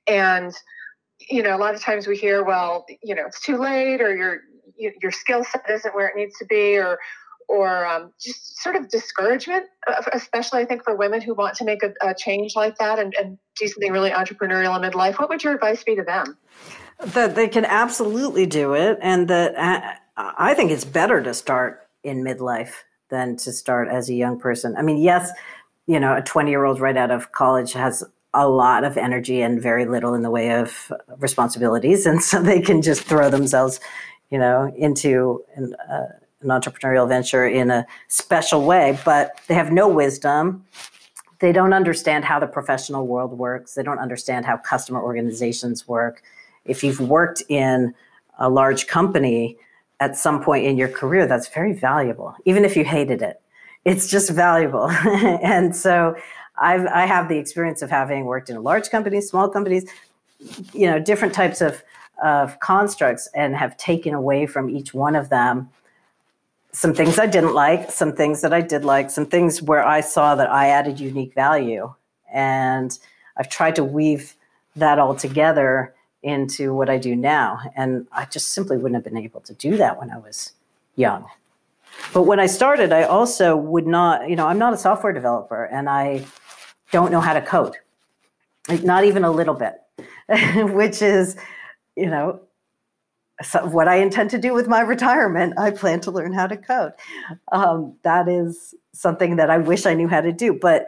And, 0.08 0.52
you 1.30 1.44
know, 1.44 1.56
a 1.56 1.58
lot 1.58 1.76
of 1.76 1.82
times 1.82 2.08
we 2.08 2.18
hear, 2.18 2.44
well, 2.44 2.86
you 3.04 3.16
know, 3.16 3.24
it's 3.26 3.42
too 3.42 3.58
late 3.58 4.02
or 4.02 4.16
your, 4.16 4.42
your 4.78 5.12
skill 5.12 5.44
set 5.44 5.70
isn't 5.70 5.94
where 5.94 6.08
it 6.08 6.16
needs 6.16 6.38
to 6.40 6.46
be 6.46 6.78
or, 6.78 7.00
or 7.50 7.86
um, 7.86 8.14
just 8.22 8.62
sort 8.62 8.76
of 8.76 8.90
discouragement, 8.90 9.66
especially 10.14 10.62
I 10.62 10.66
think 10.66 10.84
for 10.84 10.96
women 10.96 11.20
who 11.20 11.34
want 11.34 11.56
to 11.56 11.66
make 11.66 11.82
a, 11.84 11.94
a 12.02 12.14
change 12.14 12.56
like 12.56 12.78
that 12.78 13.00
and, 13.00 13.14
and, 13.16 13.38
do 13.58 13.68
something 13.68 13.92
really 13.92 14.12
entrepreneurial 14.12 14.74
in 14.82 14.90
midlife. 14.90 15.20
What 15.20 15.28
would 15.28 15.44
your 15.44 15.54
advice 15.54 15.84
be 15.84 15.94
to 15.94 16.04
them? 16.04 16.38
That 17.08 17.36
they 17.36 17.50
can 17.50 17.66
absolutely 17.66 18.46
do 18.46 18.74
it, 18.74 18.98
and 19.02 19.28
that 19.28 19.54
uh, 20.16 20.32
I 20.38 20.54
think 20.54 20.72
it's 20.72 20.86
better 20.86 21.22
to 21.22 21.34
start 21.34 21.86
in 22.02 22.24
midlife 22.24 22.72
than 23.10 23.36
to 23.36 23.52
start 23.52 23.90
as 23.90 24.10
a 24.10 24.14
young 24.14 24.40
person. 24.40 24.76
I 24.78 24.82
mean, 24.82 24.96
yes, 24.96 25.30
you 25.88 26.00
know, 26.00 26.16
a 26.16 26.22
20 26.22 26.50
year 26.50 26.64
old 26.64 26.80
right 26.80 26.96
out 26.96 27.12
of 27.12 27.34
college 27.34 27.74
has 27.74 28.02
a 28.34 28.48
lot 28.48 28.84
of 28.84 28.98
energy 28.98 29.42
and 29.42 29.62
very 29.62 29.86
little 29.86 30.14
in 30.14 30.22
the 30.22 30.30
way 30.30 30.52
of 30.52 30.92
responsibilities. 31.18 32.06
And 32.06 32.22
so 32.24 32.42
they 32.42 32.62
can 32.62 32.82
just 32.82 33.02
throw 33.02 33.30
themselves, 33.30 33.80
you 34.30 34.38
know, 34.38 34.72
into 34.78 35.44
an, 35.56 35.76
uh, 35.90 36.08
an 36.42 36.50
entrepreneurial 36.50 37.08
venture 37.08 37.48
in 37.48 37.72
a 37.72 37.86
special 38.08 38.66
way, 38.66 38.98
but 39.04 39.40
they 39.48 39.56
have 39.56 39.72
no 39.72 39.88
wisdom. 39.88 40.66
They 41.40 41.52
don't 41.52 41.74
understand 41.74 42.26
how 42.26 42.40
the 42.40 42.48
professional 42.48 43.08
world 43.08 43.38
works. 43.38 43.74
They 43.74 43.84
don't 43.84 44.00
understand 44.00 44.46
how 44.46 44.58
customer 44.58 45.02
organizations 45.02 45.88
work. 45.88 46.22
If 46.66 46.84
you've 46.84 47.00
worked 47.00 47.44
in 47.50 47.94
a 48.38 48.50
large 48.50 48.88
company 48.88 49.58
at 50.00 50.16
some 50.16 50.42
point 50.42 50.66
in 50.66 50.78
your 50.78 50.88
career, 50.88 51.28
that's 51.28 51.48
very 51.48 51.74
valuable, 51.74 52.36
even 52.46 52.64
if 52.64 52.78
you 52.78 52.86
hated 52.86 53.22
it. 53.22 53.42
It's 53.86 54.10
just 54.10 54.30
valuable. 54.30 54.90
and 55.44 55.76
so 55.76 56.16
I've, 56.62 56.86
I 56.88 57.06
have 57.06 57.30
the 57.30 57.38
experience 57.38 57.82
of 57.82 57.90
having 57.90 58.26
worked 58.26 58.50
in 58.50 58.62
large 58.64 58.90
companies, 58.90 59.30
small 59.30 59.50
companies, 59.50 59.90
you 60.74 60.88
know, 60.88 61.00
different 61.00 61.34
types 61.34 61.62
of, 61.62 61.84
of 62.24 62.60
constructs 62.60 63.30
and 63.34 63.56
have 63.56 63.78
taken 63.78 64.14
away 64.14 64.46
from 64.46 64.70
each 64.70 64.94
one 64.94 65.16
of 65.16 65.30
them 65.30 65.70
some 66.72 66.94
things 66.94 67.18
I 67.18 67.26
didn't 67.26 67.54
like, 67.54 67.92
some 67.92 68.14
things 68.14 68.42
that 68.42 68.54
I 68.54 68.62
did 68.62 68.86
like, 68.86 69.10
some 69.10 69.26
things 69.26 69.62
where 69.62 69.86
I 69.86 70.02
saw 70.02 70.36
that 70.36 70.50
I 70.52 70.70
added 70.70 71.00
unique 71.00 71.34
value. 71.34 71.94
And 72.32 72.98
I've 73.38 73.50
tried 73.50 73.76
to 73.78 73.84
weave 73.84 74.36
that 74.76 75.00
all 75.00 75.16
together 75.16 75.96
into 76.22 76.74
what 76.74 76.90
I 76.90 76.98
do 76.98 77.16
now. 77.16 77.60
And 77.76 78.06
I 78.12 78.26
just 78.26 78.50
simply 78.50 78.78
wouldn't 78.78 78.96
have 78.96 79.04
been 79.04 79.22
able 79.22 79.42
to 79.42 79.54
do 79.54 79.78
that 79.78 80.00
when 80.00 80.12
I 80.12 80.18
was 80.18 80.54
young. 80.96 81.26
But 82.14 82.24
when 82.24 82.40
I 82.40 82.46
started, 82.46 82.94
I 82.94 83.04
also 83.04 83.58
would 83.58 83.88
not, 83.88 84.30
you 84.30 84.36
know, 84.36 84.48
I'm 84.48 84.60
not 84.60 84.74
a 84.74 84.78
software 84.78 85.12
developer 85.12 85.66
and 85.66 85.90
I 85.90 86.26
don't 86.92 87.12
know 87.12 87.22
how 87.22 87.34
to 87.34 87.42
code, 87.42 87.76
like 88.68 88.84
not 88.84 89.04
even 89.04 89.24
a 89.24 89.32
little 89.32 89.56
bit, 89.56 89.76
which 90.74 91.02
is, 91.02 91.36
you 91.96 92.08
know, 92.08 92.42
so 93.42 93.66
what 93.66 93.88
I 93.88 93.98
intend 93.98 94.30
to 94.32 94.38
do 94.38 94.54
with 94.54 94.68
my 94.68 94.82
retirement, 94.82 95.54
I 95.58 95.72
plan 95.72 96.02
to 96.02 96.12
learn 96.12 96.34
how 96.34 96.48
to 96.48 96.58
code. 96.58 96.92
Um, 97.52 97.96
that 98.04 98.28
is 98.28 98.76
something 98.94 99.38
that 99.38 99.50
I 99.50 99.58
wish 99.58 99.86
I 99.86 99.94
knew 99.94 100.10
how 100.10 100.22
to 100.22 100.34
do, 100.34 100.54
but 100.54 100.88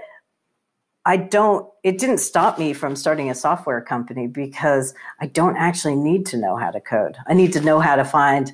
I 1.05 1.17
don't, 1.17 1.67
it 1.83 1.97
didn't 1.97 2.19
stop 2.19 2.59
me 2.59 2.73
from 2.73 2.95
starting 2.95 3.29
a 3.29 3.35
software 3.35 3.81
company 3.81 4.27
because 4.27 4.93
I 5.19 5.27
don't 5.27 5.55
actually 5.55 5.95
need 5.95 6.25
to 6.27 6.37
know 6.37 6.57
how 6.57 6.71
to 6.71 6.79
code. 6.79 7.17
I 7.25 7.33
need 7.33 7.53
to 7.53 7.61
know 7.61 7.79
how 7.79 7.95
to 7.95 8.05
find 8.05 8.51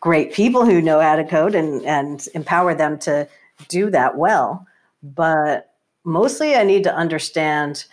great 0.00 0.32
people 0.32 0.66
who 0.66 0.82
know 0.82 1.00
how 1.00 1.16
to 1.16 1.24
code 1.24 1.54
and, 1.54 1.82
and 1.86 2.26
empower 2.34 2.74
them 2.74 2.98
to 3.00 3.28
do 3.68 3.90
that 3.90 4.18
well. 4.18 4.66
But 5.02 5.72
mostly 6.06 6.54
I 6.54 6.62
need 6.62 6.84
to 6.84 6.94
understand 6.94 7.84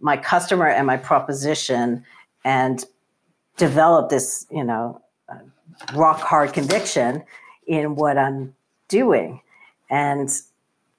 my 0.00 0.16
customer 0.16 0.66
and 0.66 0.86
my 0.86 0.96
proposition 0.96 2.04
and 2.44 2.84
develop 3.56 4.08
this, 4.08 4.46
you 4.50 4.64
know, 4.64 5.02
rock 5.94 6.20
hard 6.20 6.52
conviction 6.52 7.22
in 7.66 7.94
what 7.94 8.16
I'm 8.16 8.54
doing. 8.88 9.42
And 9.90 10.30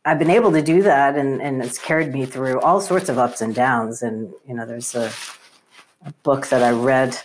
I've 0.05 0.19
been 0.19 0.29
able 0.29 0.51
to 0.51 0.61
do 0.61 0.83
that, 0.83 1.15
and, 1.17 1.41
and 1.41 1.61
it's 1.63 1.79
carried 1.79 2.13
me 2.13 2.25
through 2.25 2.61
all 2.61 2.79
sorts 2.79 3.09
of 3.09 3.17
ups 3.17 3.41
and 3.41 3.53
downs. 3.53 4.01
And, 4.01 4.31
you 4.47 4.53
know, 4.53 4.65
there's 4.65 4.95
a, 4.95 5.11
a 6.05 6.13
book 6.23 6.47
that 6.47 6.61
I 6.61 6.71
read 6.71 7.17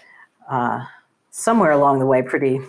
uh, 0.51 0.85
somewhere 1.31 1.71
along 1.71 1.99
the 1.99 2.07
way, 2.07 2.23
pretty 2.23 2.61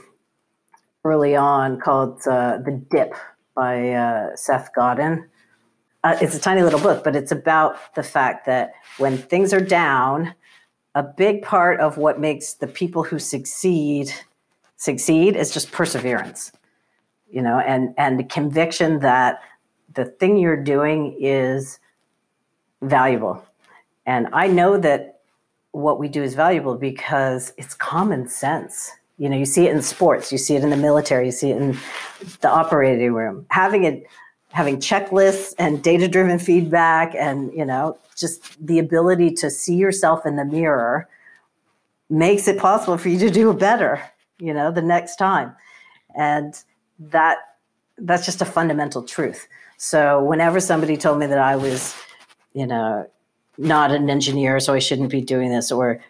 early 1.04 1.36
on, 1.36 1.80
called 1.80 2.22
uh, 2.28 2.58
The 2.58 2.72
Dip 2.72 3.14
by 3.56 3.92
uh, 3.92 4.36
Seth 4.36 4.74
Godin. 4.76 5.30
Uh, 6.06 6.16
it's 6.22 6.36
a 6.36 6.40
tiny 6.40 6.62
little 6.62 6.80
book, 6.80 7.04
but 7.04 7.16
it's 7.16 7.32
about 7.32 7.96
the 7.96 8.04
fact 8.04 8.46
that 8.46 8.74
when 9.00 9.18
things 9.18 9.52
are 9.52 9.60
down, 9.60 10.36
a 10.94 11.02
big 11.02 11.42
part 11.42 11.80
of 11.80 11.98
what 11.98 12.20
makes 12.20 12.54
the 12.54 12.68
people 12.68 13.02
who 13.02 13.18
succeed 13.18 14.14
succeed 14.78 15.36
is 15.36 15.52
just 15.52 15.72
perseverance, 15.72 16.52
you 17.32 17.42
know, 17.42 17.58
and 17.58 17.96
and 17.98 18.30
conviction 18.30 19.00
that 19.00 19.42
the 19.96 20.06
thing 20.06 20.38
you're 20.38 20.64
doing 20.64 21.18
is 21.20 21.80
valuable. 22.84 23.44
And 24.06 24.28
I 24.32 24.46
know 24.46 24.78
that 24.78 25.22
what 25.72 25.98
we 25.98 26.08
do 26.08 26.22
is 26.22 26.36
valuable 26.36 26.76
because 26.76 27.52
it's 27.58 27.74
common 27.74 28.28
sense. 28.28 28.92
You 29.18 29.28
know, 29.28 29.38
you 29.38 29.46
see 29.48 29.66
it 29.66 29.72
in 29.72 29.82
sports, 29.82 30.32
you 30.32 30.38
see 30.38 30.56
it 30.56 30.64
in 30.64 30.70
the 30.70 30.78
military, 30.78 31.26
you 31.26 31.32
see 31.32 31.50
it 31.50 31.58
in 31.58 31.76
the 32.42 32.50
operating 32.50 33.14
room. 33.14 33.48
Having 33.50 33.86
it 33.86 34.04
having 34.56 34.78
checklists 34.78 35.54
and 35.60 35.84
data 35.84 36.08
driven 36.08 36.40
feedback 36.40 37.14
and 37.16 37.54
you 37.54 37.66
know 37.66 37.98
just 38.16 38.66
the 38.66 38.80
ability 38.80 39.30
to 39.30 39.50
see 39.52 39.76
yourself 39.76 40.26
in 40.26 40.38
the 40.38 40.46
mirror 40.46 41.08
makes 42.10 42.48
it 42.48 42.58
possible 42.58 42.98
for 42.98 43.10
you 43.10 43.20
to 43.20 43.30
do 43.30 43.54
better 43.54 44.02
you 44.40 44.54
know 44.54 44.72
the 44.72 44.82
next 44.82 45.18
time. 45.18 45.56
And 46.16 46.54
that 47.00 47.38
that's 47.98 48.26
just 48.26 48.42
a 48.42 48.46
fundamental 48.46 49.04
truth. 49.04 49.48
So 49.78 50.24
whenever 50.24 50.60
somebody 50.60 50.98
told 50.98 51.20
me 51.20 51.28
that 51.28 51.40
i 51.40 51.56
was 51.56 51.94
you 52.54 52.66
know 52.66 53.10
not 53.58 53.92
an 53.92 54.10
engineer 54.10 54.60
so 54.60 54.74
i 54.74 54.80
shouldn't 54.80 55.12
be 55.12 55.22
doing 55.22 55.50
this 55.50 55.72
or 55.72 56.02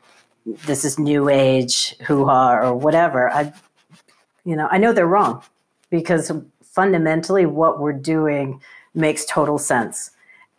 this 0.68 0.86
is 0.86 1.00
new 1.00 1.30
age 1.30 1.96
hoo-ha 2.06 2.58
or 2.58 2.76
whatever 2.76 3.32
i 3.32 3.52
you 4.46 4.56
know 4.56 4.68
i 4.72 4.78
know 4.78 4.94
they're 4.94 5.08
wrong 5.08 5.44
because 5.90 6.32
fundamentally 6.76 7.46
what 7.46 7.80
we're 7.80 7.94
doing 7.94 8.62
makes 8.94 9.26
total 9.26 9.58
sense. 9.58 10.12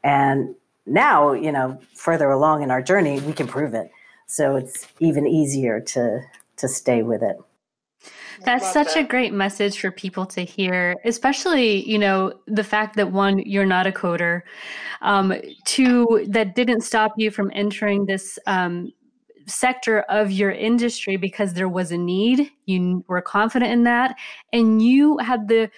And 0.02 0.54
now, 0.86 1.32
you 1.32 1.52
know, 1.52 1.78
further 1.94 2.30
along 2.30 2.62
in 2.62 2.70
our 2.70 2.82
journey, 2.82 3.20
we 3.20 3.32
can 3.32 3.46
prove 3.46 3.74
it. 3.74 3.90
So 4.26 4.56
it's 4.56 4.86
even 4.98 5.26
easier 5.26 5.80
to 5.80 6.22
to 6.56 6.68
stay 6.68 7.02
with 7.02 7.22
it. 7.22 7.36
That's 8.44 8.72
such 8.72 8.94
that. 8.94 9.04
a 9.04 9.04
great 9.04 9.32
message 9.32 9.78
for 9.80 9.90
people 9.90 10.26
to 10.26 10.42
hear, 10.42 10.94
especially, 11.04 11.88
you 11.88 11.98
know, 11.98 12.32
the 12.46 12.64
fact 12.64 12.96
that 12.96 13.12
one, 13.12 13.38
you're 13.40 13.66
not 13.66 13.86
a 13.86 13.92
coder, 13.92 14.42
um, 15.02 15.34
two, 15.64 16.26
that 16.28 16.54
didn't 16.54 16.82
stop 16.82 17.12
you 17.16 17.30
from 17.30 17.50
entering 17.54 18.06
this 18.06 18.38
um, 18.46 18.92
sector 19.46 20.00
of 20.02 20.30
your 20.30 20.50
industry 20.50 21.16
because 21.16 21.54
there 21.54 21.68
was 21.68 21.92
a 21.92 21.98
need. 21.98 22.50
You 22.66 23.04
were 23.08 23.22
confident 23.22 23.72
in 23.72 23.84
that, 23.84 24.16
and 24.52 24.82
you 24.82 25.18
had 25.18 25.48
the 25.48 25.70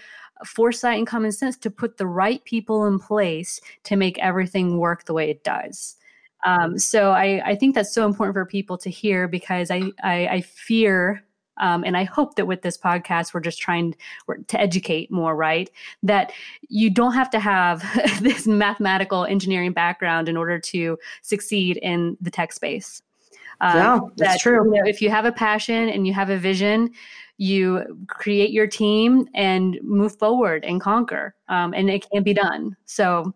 foresight 0.45 0.99
and 0.99 1.07
common 1.07 1.33
sense 1.33 1.57
to 1.59 1.71
put 1.71 1.97
the 1.97 2.07
right 2.07 2.45
people 2.45 2.87
in 2.87 2.99
place 2.99 3.61
to 3.85 3.97
make 3.97 4.19
everything 4.19 4.79
work 4.79 5.05
the 5.05 5.15
way 5.15 5.31
it 5.31 5.45
does. 5.45 5.97
Um, 6.45 6.79
so 6.79 7.11
I, 7.11 7.43
I, 7.45 7.57
think 7.57 7.75
that's 7.75 7.93
so 7.93 8.07
important 8.07 8.35
for 8.35 8.47
people 8.47 8.79
to 8.79 8.91
hear 8.91 9.27
because 9.27 9.73
I, 9.73 9.83
I, 10.05 10.29
I 10.29 10.41
fear 10.43 11.25
um, 11.61 11.85
and 11.85 11.97
I 11.97 12.05
hope 12.05 12.37
that 12.37 12.47
with 12.47 12.63
this 12.63 12.79
podcast, 12.79 13.35
we're 13.35 13.41
just 13.41 13.61
trying 13.61 13.95
to 14.47 14.61
educate 14.61 15.11
more, 15.11 15.35
right? 15.35 15.71
That 16.03 16.33
you 16.69 16.91
don't 16.91 17.15
have 17.15 17.31
to 17.31 17.41
have 17.41 17.85
this 18.23 18.47
mathematical 18.47 19.25
engineering 19.25 19.73
background 19.73 20.29
in 20.29 20.37
order 20.37 20.59
to 20.59 20.99
succeed 21.23 21.79
in 21.79 22.17
the 22.21 22.31
tech 22.31 22.53
space. 22.53 23.03
Um, 23.61 23.77
yeah, 23.77 23.99
that's 24.17 24.33
that, 24.35 24.41
true. 24.41 24.65
You 24.65 24.83
know, 24.83 24.89
if 24.89 25.03
you 25.03 25.11
have 25.11 25.25
a 25.25 25.33
passion 25.33 25.89
and 25.89 26.07
you 26.07 26.15
have 26.15 26.31
a 26.31 26.39
vision, 26.39 26.91
you 27.39 28.05
create 28.09 28.51
your 28.51 28.67
team 28.67 29.29
and 29.35 29.79
move 29.83 30.19
forward 30.19 30.65
and 30.65 30.81
conquer 30.81 31.35
um, 31.49 31.73
and 31.73 31.89
it 31.89 32.09
can 32.11 32.23
be 32.23 32.35
done. 32.35 32.77
So 32.85 33.33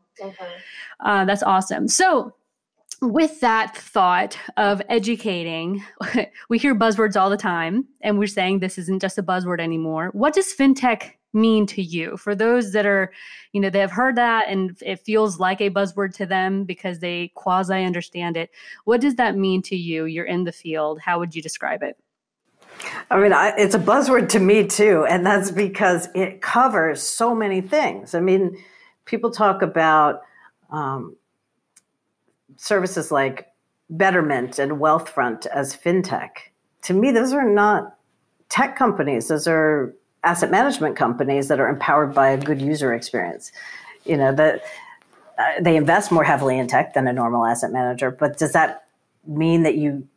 uh, 1.00 1.24
that's 1.24 1.44
awesome. 1.44 1.88
So 1.88 2.34
with 3.00 3.40
that 3.40 3.76
thought 3.76 4.38
of 4.56 4.80
educating 4.88 5.84
we 6.48 6.58
hear 6.58 6.74
buzzwords 6.74 7.20
all 7.20 7.30
the 7.30 7.36
time 7.36 7.84
and 8.00 8.16
we're 8.16 8.28
saying 8.28 8.58
this 8.58 8.78
isn't 8.78 9.00
just 9.00 9.18
a 9.18 9.22
buzzword 9.22 9.60
anymore. 9.60 10.10
What 10.12 10.34
does 10.34 10.52
fintech 10.52 11.12
mean 11.32 11.66
to 11.66 11.82
you? 11.82 12.16
For 12.16 12.34
those 12.34 12.72
that 12.72 12.86
are 12.86 13.12
you 13.52 13.60
know 13.60 13.70
they 13.70 13.80
have 13.80 13.90
heard 13.92 14.16
that 14.16 14.48
and 14.48 14.76
it 14.82 15.04
feels 15.04 15.38
like 15.38 15.60
a 15.60 15.70
buzzword 15.70 16.12
to 16.14 16.26
them 16.26 16.64
because 16.64 16.98
they 16.98 17.32
quasi 17.34 17.84
understand 17.84 18.36
it. 18.36 18.50
What 18.84 19.00
does 19.00 19.14
that 19.14 19.36
mean 19.36 19.62
to 19.62 19.76
you? 19.76 20.06
You're 20.06 20.24
in 20.24 20.44
the 20.44 20.52
field. 20.52 21.00
How 21.00 21.20
would 21.20 21.34
you 21.34 21.42
describe 21.42 21.82
it 21.82 21.96
I 23.10 23.20
mean, 23.20 23.32
I, 23.32 23.54
it's 23.56 23.74
a 23.74 23.78
buzzword 23.78 24.30
to 24.30 24.40
me 24.40 24.66
too, 24.66 25.04
and 25.08 25.24
that's 25.24 25.50
because 25.50 26.08
it 26.14 26.40
covers 26.40 27.02
so 27.02 27.34
many 27.34 27.60
things. 27.60 28.14
I 28.14 28.20
mean, 28.20 28.56
people 29.04 29.30
talk 29.30 29.62
about 29.62 30.22
um, 30.70 31.16
services 32.56 33.12
like 33.12 33.48
Betterment 33.90 34.58
and 34.58 34.72
Wealthfront 34.72 35.46
as 35.46 35.76
fintech. 35.76 36.30
To 36.84 36.94
me, 36.94 37.10
those 37.10 37.32
are 37.32 37.48
not 37.48 37.96
tech 38.48 38.76
companies; 38.76 39.28
those 39.28 39.46
are 39.46 39.94
asset 40.24 40.50
management 40.50 40.96
companies 40.96 41.48
that 41.48 41.60
are 41.60 41.68
empowered 41.68 42.14
by 42.14 42.30
a 42.30 42.38
good 42.38 42.62
user 42.62 42.94
experience. 42.94 43.52
You 44.04 44.16
know 44.16 44.34
that 44.34 44.62
uh, 45.38 45.60
they 45.60 45.76
invest 45.76 46.10
more 46.10 46.24
heavily 46.24 46.58
in 46.58 46.66
tech 46.66 46.94
than 46.94 47.06
a 47.06 47.12
normal 47.12 47.44
asset 47.44 47.72
manager, 47.72 48.10
but 48.10 48.38
does 48.38 48.52
that 48.52 48.84
mean 49.26 49.62
that 49.62 49.76
you 49.76 50.08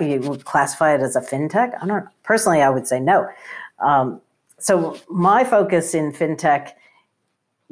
you 0.00 0.20
would 0.20 0.44
classify 0.44 0.94
it 0.94 1.00
as 1.00 1.16
a 1.16 1.20
fintech? 1.20 1.72
I 1.80 1.86
don't 1.86 2.06
personally. 2.22 2.62
I 2.62 2.70
would 2.70 2.86
say 2.86 3.00
no. 3.00 3.28
Um, 3.78 4.20
so 4.58 4.98
my 5.08 5.44
focus 5.44 5.94
in 5.94 6.12
fintech, 6.12 6.72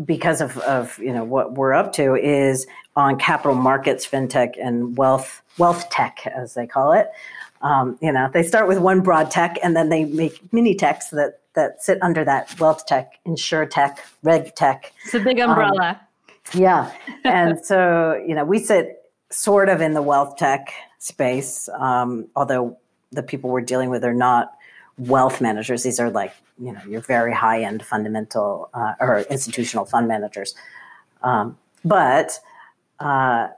because 0.05 0.41
of, 0.41 0.59
of 0.59 0.99
you 0.99 1.13
know 1.13 1.25
what 1.25 1.55
we're 1.55 1.73
up 1.73 1.93
to, 1.95 2.15
is 2.15 2.67
on 2.95 3.19
capital 3.19 3.55
markets 3.55 4.07
fintech 4.07 4.55
and 4.63 4.97
wealth 4.97 5.43
wealth 5.59 5.89
tech, 5.91 6.27
as 6.27 6.55
they 6.55 6.67
call 6.67 6.93
it. 6.93 7.09
Um, 7.63 7.99
you 8.01 8.13
know, 8.13 8.29
they 8.33 8.43
start 8.43 8.69
with 8.69 8.79
one 8.79 9.01
broad 9.01 9.31
tech, 9.31 9.59
and 9.63 9.75
then 9.75 9.89
they 9.89 10.05
make 10.05 10.53
mini 10.53 10.75
techs 10.75 11.11
that 11.11 11.41
that 11.55 11.83
sit 11.83 11.99
under 12.03 12.25
that 12.25 12.59
wealth 12.61 12.87
tech, 12.87 13.19
insure 13.25 13.67
tech, 13.67 14.05
reg 14.23 14.55
tech. 14.55 14.93
It's 15.05 15.15
a 15.15 15.21
big 15.21 15.41
umbrella. 15.41 16.01
Um, 16.53 16.61
yeah, 16.61 16.93
and 17.25 17.65
so 17.65 18.23
you 18.27 18.35
know 18.35 18.45
we 18.45 18.59
sit 18.59 19.03
sort 19.31 19.69
of 19.69 19.81
in 19.81 19.95
the 19.95 20.03
wealth 20.03 20.37
tech 20.37 20.73
space, 21.07 21.69
um, 21.79 22.27
although 22.35 22.77
the 23.13 23.23
people 23.23 23.51
we're 23.51 23.61
dealing 23.61 23.91
with 23.91 24.05
are 24.05 24.15
not 24.15 24.55
wealth 24.99 25.41
managers. 25.41 25.85
These 25.85 26.01
are 26.01 26.11
like, 26.11 26.33
you 26.59 26.73
know, 26.73 26.81
your 26.89 27.01
very 27.01 27.33
high 27.33 27.63
end 27.63 27.85
fundamental 27.85 28.69
uh, 28.75 28.95
or 28.99 29.21
institutional 29.31 29.85
fund 29.85 30.09
managers. 30.09 30.57
Um, 31.23 31.57
but 31.85 32.41
uh, 32.99 33.49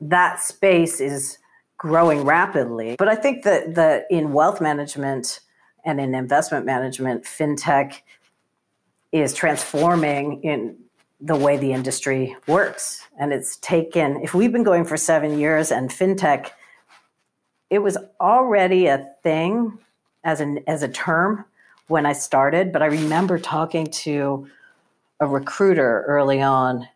that 0.00 0.40
space 0.40 1.00
is 1.00 1.38
growing 1.78 2.24
rapidly. 2.24 2.96
But 2.98 3.08
I 3.08 3.14
think 3.14 3.44
that, 3.44 3.76
that 3.76 4.06
in 4.10 4.32
wealth 4.32 4.60
management 4.60 5.38
and 5.84 6.00
in 6.00 6.16
investment 6.16 6.66
management, 6.66 7.24
fintech 7.24 8.00
is 9.12 9.34
transforming 9.34 10.42
in 10.42 10.76
the 11.20 11.36
way 11.36 11.56
the 11.56 11.72
industry 11.72 12.34
works. 12.48 13.06
And 13.20 13.32
it's 13.32 13.56
taken, 13.58 14.20
if 14.22 14.34
we've 14.34 14.50
been 14.50 14.64
going 14.64 14.84
for 14.84 14.96
seven 14.96 15.38
years 15.38 15.70
and 15.70 15.90
fintech 15.90 16.50
it 17.72 17.78
was 17.78 17.96
already 18.20 18.86
a 18.86 19.08
thing 19.22 19.78
as 20.24 20.40
an 20.42 20.62
as 20.66 20.82
a 20.82 20.88
term 20.88 21.46
when 21.88 22.04
I 22.04 22.12
started, 22.12 22.70
but 22.70 22.82
I 22.82 22.86
remember 22.86 23.38
talking 23.38 23.86
to 23.86 24.46
a 25.20 25.26
recruiter 25.26 26.04
early 26.06 26.42
on, 26.42 26.86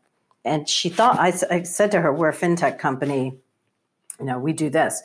and 0.45 0.69
she 0.69 0.91
thought 0.91 1.19
I, 1.19 1.33
I 1.51 1.63
said 1.63 1.91
to 1.93 2.03
her, 2.03 2.13
"We're 2.13 2.29
a 2.29 2.35
fintech 2.35 2.79
company. 2.79 3.39
You 4.21 4.27
know, 4.27 4.39
we 4.39 4.53
do 4.53 4.69
this." 4.69 5.03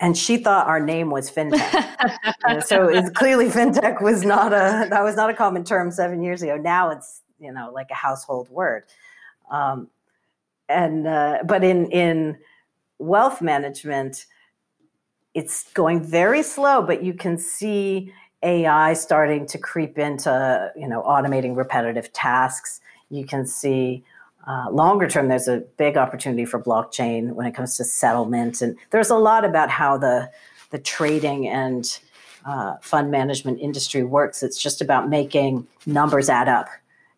and 0.00 0.16
she 0.16 0.38
thought 0.38 0.66
our 0.66 0.80
name 0.80 1.10
was 1.10 1.30
fintech. 1.30 2.64
so 2.64 2.88
it's 2.88 3.10
clearly 3.10 3.48
fintech 3.48 4.00
was 4.00 4.24
not 4.24 4.54
a 4.54 4.88
that 4.88 5.02
was 5.02 5.14
not 5.14 5.28
a 5.28 5.34
common 5.34 5.62
term 5.62 5.90
seven 5.90 6.22
years 6.22 6.40
ago. 6.40 6.56
Now 6.56 6.88
it's 6.88 7.20
you 7.38 7.52
know 7.52 7.70
like 7.70 7.90
a 7.90 7.94
household 7.94 8.48
word. 8.48 8.84
Um, 9.50 9.88
and 10.70 11.06
uh, 11.06 11.40
but 11.44 11.62
in 11.62 11.90
in 11.90 12.38
wealth 12.98 13.42
management, 13.42 14.24
it's 15.36 15.70
going 15.74 16.02
very 16.02 16.42
slow, 16.42 16.80
but 16.80 17.04
you 17.04 17.12
can 17.12 17.36
see 17.36 18.10
AI 18.42 18.94
starting 18.94 19.46
to 19.48 19.58
creep 19.58 19.98
into, 19.98 20.72
you 20.74 20.88
know, 20.88 21.02
automating 21.02 21.54
repetitive 21.54 22.10
tasks. 22.14 22.80
You 23.10 23.26
can 23.26 23.44
see 23.44 24.02
uh, 24.46 24.70
longer 24.70 25.06
term, 25.06 25.28
there's 25.28 25.46
a 25.46 25.58
big 25.76 25.98
opportunity 25.98 26.46
for 26.46 26.58
blockchain 26.58 27.32
when 27.34 27.46
it 27.46 27.54
comes 27.54 27.76
to 27.76 27.84
settlement, 27.84 28.62
and 28.62 28.78
there's 28.92 29.10
a 29.10 29.18
lot 29.18 29.44
about 29.44 29.68
how 29.68 29.98
the 29.98 30.30
the 30.70 30.78
trading 30.78 31.46
and 31.46 31.98
uh, 32.46 32.76
fund 32.80 33.10
management 33.10 33.60
industry 33.60 34.04
works. 34.04 34.42
It's 34.42 34.60
just 34.60 34.80
about 34.80 35.10
making 35.10 35.66
numbers 35.84 36.30
add 36.30 36.48
up 36.48 36.68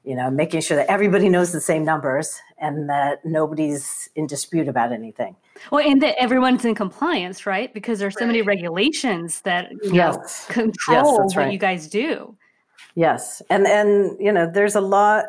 you 0.08 0.14
know, 0.14 0.30
making 0.30 0.62
sure 0.62 0.74
that 0.74 0.90
everybody 0.90 1.28
knows 1.28 1.52
the 1.52 1.60
same 1.60 1.84
numbers 1.84 2.40
and 2.60 2.88
that 2.88 3.24
nobody's 3.24 4.08
in 4.14 4.26
dispute 4.26 4.68
about 4.68 4.92
anything. 4.92 5.36
Well, 5.70 5.86
and 5.86 6.02
that 6.02 6.20
everyone's 6.20 6.64
in 6.64 6.74
compliance, 6.74 7.46
right? 7.46 7.72
Because 7.72 7.98
there's 7.98 8.18
so 8.18 8.26
many 8.26 8.42
regulations 8.42 9.40
that 9.42 9.70
yes. 9.82 10.48
know, 10.48 10.54
control 10.54 11.18
yes, 11.22 11.36
what 11.36 11.36
right. 11.36 11.52
you 11.52 11.58
guys 11.58 11.88
do. 11.88 12.36
Yes, 12.94 13.42
and 13.50 13.66
and 13.66 14.16
you 14.20 14.32
know, 14.32 14.50
there's 14.50 14.74
a 14.74 14.80
lot 14.80 15.26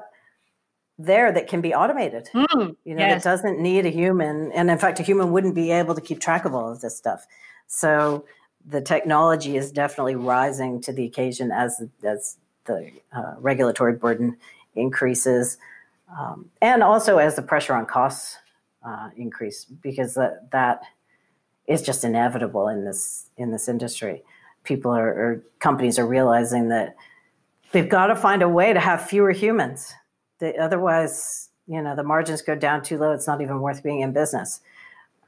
there 0.97 1.31
that 1.31 1.47
can 1.47 1.61
be 1.61 1.73
automated. 1.73 2.29
Mm, 2.33 2.75
you 2.83 2.95
know, 2.95 3.05
yes. 3.05 3.21
it 3.21 3.23
doesn't 3.23 3.59
need 3.59 3.85
a 3.85 3.89
human, 3.89 4.51
and 4.51 4.69
in 4.69 4.77
fact, 4.77 4.99
a 4.99 5.03
human 5.03 5.31
wouldn't 5.31 5.55
be 5.55 5.71
able 5.71 5.95
to 5.95 6.01
keep 6.01 6.19
track 6.19 6.45
of 6.45 6.53
all 6.53 6.71
of 6.71 6.81
this 6.81 6.97
stuff. 6.97 7.25
So 7.67 8.25
the 8.65 8.81
technology 8.81 9.55
is 9.55 9.71
definitely 9.71 10.15
rising 10.15 10.81
to 10.81 10.93
the 10.93 11.05
occasion 11.05 11.51
as 11.51 11.81
as 12.03 12.37
the 12.65 12.91
uh, 13.13 13.35
regulatory 13.39 13.93
burden 13.93 14.37
increases, 14.75 15.57
um, 16.17 16.49
and 16.61 16.83
also 16.83 17.17
as 17.17 17.35
the 17.35 17.41
pressure 17.41 17.73
on 17.73 17.85
costs 17.85 18.37
uh, 18.85 19.09
increase, 19.15 19.65
because 19.65 20.13
that 20.15 20.51
that 20.51 20.81
is 21.67 21.81
just 21.81 22.03
inevitable 22.03 22.67
in 22.67 22.85
this 22.85 23.29
in 23.37 23.51
this 23.51 23.67
industry. 23.67 24.23
People 24.63 24.91
are, 24.91 25.07
or 25.07 25.43
companies 25.59 25.97
are 25.97 26.05
realizing 26.05 26.69
that 26.69 26.95
they've 27.71 27.89
got 27.89 28.07
to 28.07 28.15
find 28.15 28.41
a 28.41 28.49
way 28.49 28.73
to 28.73 28.79
have 28.79 29.07
fewer 29.07 29.31
humans. 29.31 29.93
Otherwise, 30.59 31.49
you 31.67 31.81
know, 31.81 31.95
the 31.95 32.03
margins 32.03 32.41
go 32.41 32.55
down 32.55 32.81
too 32.83 32.97
low. 32.97 33.11
It's 33.11 33.27
not 33.27 33.41
even 33.41 33.61
worth 33.61 33.83
being 33.83 34.01
in 34.01 34.11
business. 34.11 34.61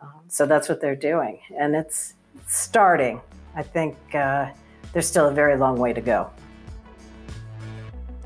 Um, 0.02 0.22
so 0.28 0.46
that's 0.46 0.68
what 0.68 0.82
they're 0.82 0.96
doing, 0.96 1.40
and 1.58 1.76
it's 1.76 2.16
starting. 2.48 3.22
I 3.56 3.64
think 3.64 3.96
uh, 4.16 4.50
there's 4.94 5.08
still 5.08 5.28
a 5.28 5.34
very 5.34 5.58
long 5.58 5.78
way 5.78 5.94
to 5.94 6.02
go. 6.02 6.30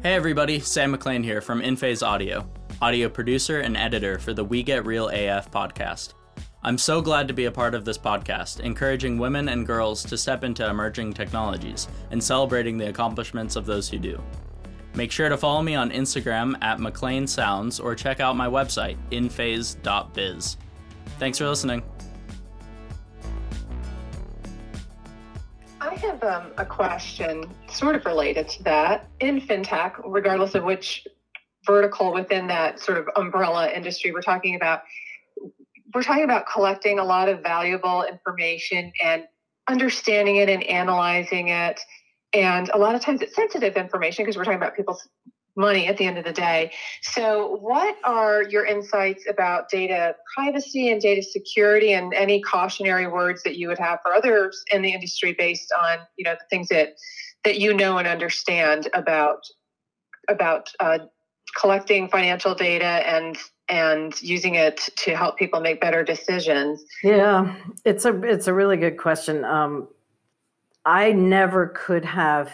Hey 0.06 0.14
everybody, 0.14 0.60
Sam 0.60 0.92
McLean 0.92 1.24
here 1.24 1.42
from 1.42 1.64
InPhase 1.64 2.06
Audio, 2.06 2.48
audio 2.80 3.10
producer 3.10 3.62
and 3.62 3.76
editor 3.76 4.20
for 4.20 4.36
the 4.36 4.46
We 4.46 4.62
Get 4.62 4.86
Real 4.86 5.08
AF 5.08 5.50
podcast. 5.50 6.14
I'm 6.62 6.78
so 6.78 7.02
glad 7.02 7.28
to 7.28 7.34
be 7.34 7.46
a 7.46 7.52
part 7.52 7.74
of 7.74 7.86
this 7.86 7.98
podcast, 7.98 8.60
encouraging 8.60 9.18
women 9.18 9.50
and 9.50 9.66
girls 9.66 10.04
to 10.04 10.16
step 10.16 10.44
into 10.44 10.70
emerging 10.70 11.14
technologies 11.14 11.88
and 12.12 12.24
celebrating 12.24 12.78
the 12.78 12.90
accomplishments 12.90 13.56
of 13.56 13.66
those 13.66 13.90
who 13.90 13.98
do. 13.98 14.22
Make 14.94 15.12
sure 15.12 15.28
to 15.28 15.38
follow 15.38 15.64
me 15.64 15.74
on 15.74 15.90
Instagram 15.90 16.56
at 16.62 16.80
McLean 16.80 17.26
Sounds 17.26 17.80
or 17.80 17.96
check 17.96 18.20
out 18.20 18.36
my 18.38 18.48
website, 18.48 18.98
inphase.biz. 19.10 20.58
Thanks 21.18 21.40
for 21.40 21.50
listening. 21.50 21.82
I 25.96 25.98
have 26.00 26.24
um, 26.26 26.52
a 26.58 26.66
question 26.66 27.46
sort 27.70 27.96
of 27.96 28.06
related 28.06 28.50
to 28.50 28.64
that. 28.64 29.08
In 29.22 29.40
fintech, 29.40 29.94
regardless 30.04 30.54
of 30.54 30.66
which 30.66 31.08
vertical 31.66 32.14
within 32.14 32.48
that 32.48 32.82
sort 32.82 32.98
of 32.98 33.08
umbrella 33.16 33.72
industry 33.72 34.12
we're 34.12 34.22
talking 34.22 34.58
about, 34.58 34.82
we're 35.94 36.04
talking 36.04 36.26
about 36.26 36.48
collecting 36.52 37.00
a 37.00 37.04
lot 37.06 37.30
of 37.30 37.42
valuable 37.42 38.04
information 38.04 38.92
and 39.02 39.24
understanding 39.70 40.36
it 40.36 40.50
and 40.50 40.64
analyzing 40.64 41.48
it. 41.48 41.80
And 42.34 42.68
a 42.74 42.78
lot 42.78 42.96
of 42.96 43.00
times 43.00 43.22
it's 43.22 43.34
sensitive 43.34 43.78
information 43.78 44.26
because 44.26 44.36
we're 44.36 44.44
talking 44.44 44.58
about 44.58 44.76
people's 44.76 45.08
money 45.56 45.88
at 45.88 45.98
the 45.98 46.06
end 46.06 46.18
of 46.18 46.26
the 46.26 46.34
day. 46.34 46.72
So, 47.02 47.58
what 47.58 47.96
are 48.04 48.44
your 48.44 48.66
insights 48.66 49.26
about 49.30 49.70
data 49.70 50.16
privacy 50.36 50.92
and 50.92 51.02
data 51.02 51.24
security, 51.24 51.94
and 51.94 52.14
any 52.14 52.42
cautionary 52.42 53.08
words 53.08 53.44
that 53.44 53.58
you 53.58 53.68
would 53.68 53.80
have 53.80 54.00
for 54.02 54.14
others 54.14 54.64
in 54.72 54.82
the 54.82 54.94
industry 54.94 55.34
based 55.34 55.72
on 55.82 56.00
you 56.18 56.26
know 56.26 56.34
the 56.34 56.46
things 56.50 56.68
that 56.70 56.96
that 57.44 57.60
you 57.60 57.74
know 57.74 57.98
and 57.98 58.08
understand 58.08 58.90
about 58.94 59.40
about 60.28 60.70
uh, 60.80 61.00
collecting 61.56 62.10
financial 62.10 62.56
data 62.56 62.86
and 62.86 63.38
and 63.68 64.22
using 64.22 64.56
it 64.56 64.90
to 64.96 65.16
help 65.16 65.38
people 65.38 65.60
make 65.60 65.82
better 65.82 66.04
decisions? 66.04 66.84
Yeah, 67.04 67.56
it's 67.84 68.06
a 68.06 68.22
it's 68.24 68.48
a 68.48 68.54
really 68.54 68.78
good 68.78 68.98
question. 68.98 69.44
Um, 69.44 69.88
I 70.86 71.14
never 71.14 71.68
could 71.68 72.06
have 72.06 72.52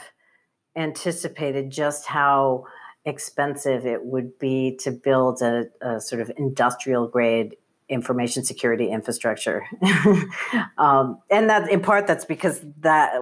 anticipated 0.76 1.70
just 1.70 2.06
how 2.06 2.66
expensive 3.06 3.86
it 3.86 4.06
would 4.06 4.38
be 4.38 4.78
to 4.82 4.92
build 4.92 5.42
a, 5.42 5.66
a 5.82 6.00
sort 6.00 6.22
of 6.22 6.32
industrial 6.38 7.08
grade 7.08 7.56
information 7.90 8.44
security 8.44 8.90
infrastructure. 8.90 9.66
um, 10.78 11.20
and 11.30 11.50
that 11.50 11.70
in 11.70 11.82
part 11.82 12.08
that's 12.08 12.26
because 12.26 12.62
that 12.80 13.14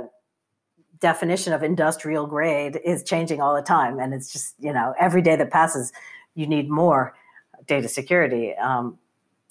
definition 1.00 1.54
of 1.54 1.64
industrial 1.64 2.28
grade 2.28 2.80
is 2.84 3.04
changing 3.04 3.42
all 3.42 3.56
the 3.56 3.62
time. 3.62 4.00
And 4.00 4.14
it's 4.14 4.32
just, 4.32 4.56
you 4.60 4.74
know, 4.74 4.94
every 5.00 5.22
day 5.22 5.36
that 5.36 5.50
passes, 5.50 5.92
you 6.36 6.46
need 6.46 6.70
more 6.70 7.16
data 7.68 7.88
security. 7.88 8.56
Um, 8.56 8.98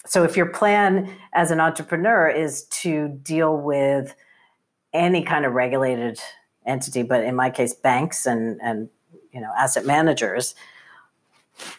so 0.07 0.25
if 0.25 0.37
your 0.37 0.47
plan 0.47 1.11
as 1.33 1.51
an 1.51 1.61
entrepreneur 1.61 2.29
is 2.29 2.65
to 2.65 3.09
deal 3.09 3.57
with 3.57 4.15
any 4.93 5.23
kind 5.23 5.45
of 5.45 5.53
regulated 5.53 6.19
entity, 6.67 7.03
but 7.03 7.25
in 7.25 7.35
my 7.35 7.51
case, 7.51 7.75
banks 7.75 8.27
and, 8.27 8.61
and 8.63 8.89
you 9.33 9.41
know 9.41 9.53
asset 9.57 9.85
managers 9.85 10.55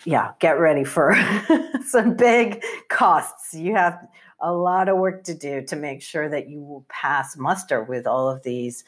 yeah 0.06 0.32
get 0.40 0.60
ready 0.60 0.84
for 0.84 1.16
some 1.86 2.16
big 2.16 2.64
costs 2.90 3.54
you 3.54 3.76
have 3.76 4.08
a 4.42 4.52
lot 4.52 4.90
of 4.90 4.98
work 4.98 5.24
to 5.24 5.34
do 5.34 5.62
to 5.62 5.76
make 5.76 6.02
sure 6.02 6.30
that 6.30 6.50
you 6.50 6.62
will 6.62 6.86
pass 6.90 7.38
muster 7.38 7.84
with 7.84 8.08
all 8.08 8.30
of 8.30 8.44
these 8.44 8.84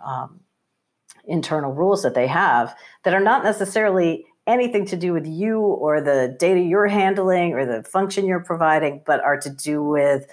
um, 0.00 0.40
internal 1.26 1.72
rules 1.72 2.02
that 2.02 2.14
they 2.14 2.26
have 2.26 2.76
that 3.04 3.14
are 3.14 3.20
not 3.20 3.44
necessarily 3.44 4.24
anything 4.46 4.86
to 4.86 4.96
do 4.96 5.12
with 5.12 5.26
you 5.26 5.58
or 5.60 6.00
the 6.00 6.36
data 6.38 6.60
you're 6.60 6.86
handling 6.86 7.52
or 7.52 7.66
the 7.66 7.82
function 7.82 8.26
you're 8.26 8.40
providing, 8.40 9.02
but 9.04 9.20
are 9.20 9.38
to 9.38 9.50
do 9.50 9.82
with 9.82 10.26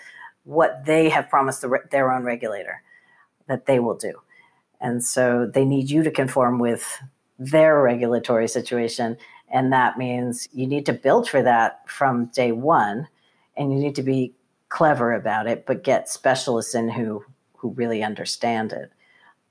what 0.43 0.85
they 0.85 1.09
have 1.09 1.29
promised 1.29 1.61
the, 1.61 1.79
their 1.91 2.11
own 2.11 2.23
regulator 2.23 2.83
that 3.47 3.65
they 3.65 3.79
will 3.79 3.95
do. 3.95 4.13
And 4.79 5.03
so 5.03 5.49
they 5.51 5.65
need 5.65 5.89
you 5.89 6.03
to 6.03 6.11
conform 6.11 6.59
with 6.59 6.99
their 7.39 7.81
regulatory 7.81 8.47
situation. 8.47 9.17
And 9.51 9.71
that 9.73 9.97
means 9.97 10.47
you 10.53 10.67
need 10.67 10.85
to 10.87 10.93
build 10.93 11.29
for 11.29 11.41
that 11.41 11.87
from 11.89 12.27
day 12.27 12.51
one 12.51 13.07
and 13.55 13.71
you 13.71 13.79
need 13.79 13.95
to 13.95 14.03
be 14.03 14.33
clever 14.69 15.13
about 15.13 15.47
it, 15.47 15.65
but 15.65 15.83
get 15.83 16.09
specialists 16.09 16.73
in 16.73 16.89
who, 16.89 17.23
who 17.57 17.69
really 17.71 18.03
understand 18.03 18.73
it. 18.73 18.91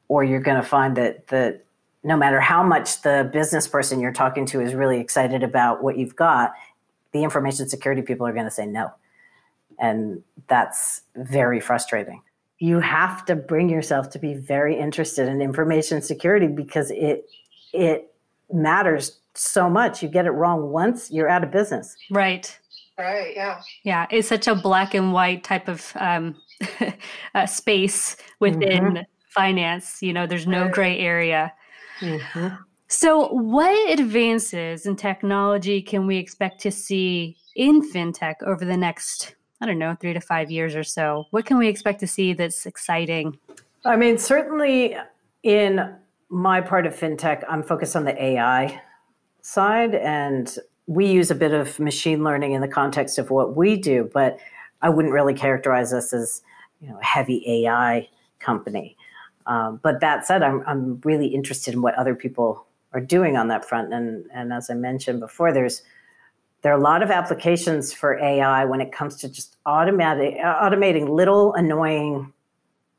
Or 0.08 0.24
you're 0.24 0.40
going 0.40 0.60
to 0.60 0.68
find 0.68 0.96
that, 0.96 1.28
that 1.28 1.64
no 2.02 2.16
matter 2.16 2.40
how 2.40 2.62
much 2.62 3.02
the 3.02 3.30
business 3.32 3.68
person 3.68 4.00
you're 4.00 4.12
talking 4.12 4.46
to 4.46 4.60
is 4.60 4.74
really 4.74 4.98
excited 4.98 5.42
about 5.42 5.82
what 5.82 5.96
you've 5.96 6.16
got, 6.16 6.52
the 7.12 7.22
information 7.22 7.68
security 7.68 8.02
people 8.02 8.26
are 8.26 8.32
going 8.32 8.44
to 8.44 8.50
say 8.50 8.66
no. 8.66 8.90
And 9.78 10.22
that's 10.48 11.02
very 11.14 11.60
frustrating. 11.60 12.22
You 12.58 12.80
have 12.80 13.24
to 13.26 13.36
bring 13.36 13.68
yourself 13.68 14.10
to 14.10 14.18
be 14.18 14.34
very 14.34 14.78
interested 14.78 15.28
in 15.28 15.40
information 15.40 16.02
security 16.02 16.46
because 16.46 16.90
it 16.90 17.28
it 17.72 18.14
matters 18.52 19.18
so 19.34 19.68
much. 19.68 20.02
You 20.02 20.08
get 20.08 20.26
it 20.26 20.30
wrong 20.30 20.70
once, 20.70 21.10
you're 21.10 21.28
out 21.28 21.42
of 21.44 21.50
business. 21.50 21.96
Right. 22.10 22.58
Right. 22.98 23.32
Yeah. 23.34 23.60
Yeah. 23.84 24.06
It's 24.10 24.28
such 24.28 24.46
a 24.46 24.54
black 24.54 24.94
and 24.94 25.12
white 25.12 25.44
type 25.44 25.68
of 25.68 25.92
um, 25.96 26.36
uh, 27.34 27.46
space 27.46 28.16
within 28.38 28.84
mm-hmm. 28.84 29.02
finance. 29.30 30.02
You 30.02 30.12
know, 30.12 30.26
there's 30.26 30.46
no 30.46 30.64
right. 30.64 30.72
gray 30.72 30.98
area. 30.98 31.52
Mm-hmm. 32.00 32.48
So, 32.88 33.28
what 33.28 33.98
advances 33.98 34.84
in 34.84 34.96
technology 34.96 35.80
can 35.80 36.06
we 36.06 36.18
expect 36.18 36.60
to 36.60 36.70
see 36.70 37.38
in 37.56 37.80
fintech 37.90 38.34
over 38.44 38.66
the 38.66 38.76
next, 38.76 39.34
I 39.62 39.66
don't 39.66 39.78
know, 39.78 39.96
three 39.98 40.12
to 40.12 40.20
five 40.20 40.50
years 40.50 40.76
or 40.76 40.84
so? 40.84 41.24
What 41.30 41.46
can 41.46 41.56
we 41.56 41.68
expect 41.68 42.00
to 42.00 42.06
see 42.06 42.34
that's 42.34 42.66
exciting? 42.66 43.38
I 43.86 43.96
mean, 43.96 44.18
certainly 44.18 44.96
in 45.42 45.96
my 46.32 46.62
part 46.62 46.86
of 46.86 46.96
fintech, 46.96 47.44
I'm 47.46 47.62
focused 47.62 47.94
on 47.94 48.04
the 48.04 48.20
AI 48.20 48.80
side, 49.42 49.94
and 49.94 50.56
we 50.86 51.04
use 51.06 51.30
a 51.30 51.34
bit 51.34 51.52
of 51.52 51.78
machine 51.78 52.24
learning 52.24 52.52
in 52.52 52.62
the 52.62 52.68
context 52.68 53.18
of 53.18 53.28
what 53.30 53.54
we 53.54 53.76
do, 53.76 54.10
but 54.14 54.38
I 54.80 54.88
wouldn't 54.88 55.12
really 55.12 55.34
characterize 55.34 55.92
us 55.92 56.14
as 56.14 56.40
you 56.80 56.88
know 56.88 56.98
a 56.98 57.04
heavy 57.04 57.44
AI 57.46 58.08
company. 58.40 58.96
Um, 59.46 59.78
but 59.82 60.00
that 60.00 60.26
said, 60.26 60.42
I'm 60.42 60.62
I'm 60.66 61.00
really 61.04 61.26
interested 61.26 61.74
in 61.74 61.82
what 61.82 61.94
other 61.96 62.14
people 62.14 62.66
are 62.94 63.00
doing 63.00 63.36
on 63.36 63.48
that 63.48 63.68
front, 63.68 63.92
and 63.92 64.24
and 64.32 64.54
as 64.54 64.70
I 64.70 64.74
mentioned 64.74 65.20
before, 65.20 65.52
there's 65.52 65.82
there 66.62 66.72
are 66.72 66.78
a 66.78 66.82
lot 66.82 67.02
of 67.02 67.10
applications 67.10 67.92
for 67.92 68.18
AI 68.18 68.64
when 68.64 68.80
it 68.80 68.90
comes 68.90 69.16
to 69.16 69.28
just 69.28 69.56
automatic, 69.66 70.38
automating 70.38 71.10
little 71.10 71.52
annoying 71.52 72.32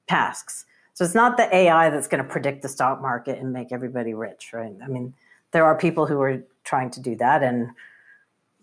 tasks. 0.07 0.65
So 0.93 1.03
it's 1.03 1.15
not 1.15 1.37
the 1.37 1.53
AI 1.53 1.89
that's 1.89 2.07
going 2.07 2.23
to 2.23 2.29
predict 2.29 2.61
the 2.61 2.69
stock 2.69 3.01
market 3.01 3.39
and 3.39 3.51
make 3.51 3.71
everybody 3.71 4.13
rich, 4.13 4.51
right? 4.53 4.73
I 4.83 4.87
mean, 4.87 5.13
there 5.51 5.65
are 5.65 5.77
people 5.77 6.05
who 6.05 6.21
are 6.21 6.43
trying 6.63 6.91
to 6.91 6.99
do 6.99 7.15
that, 7.15 7.41
and 7.41 7.71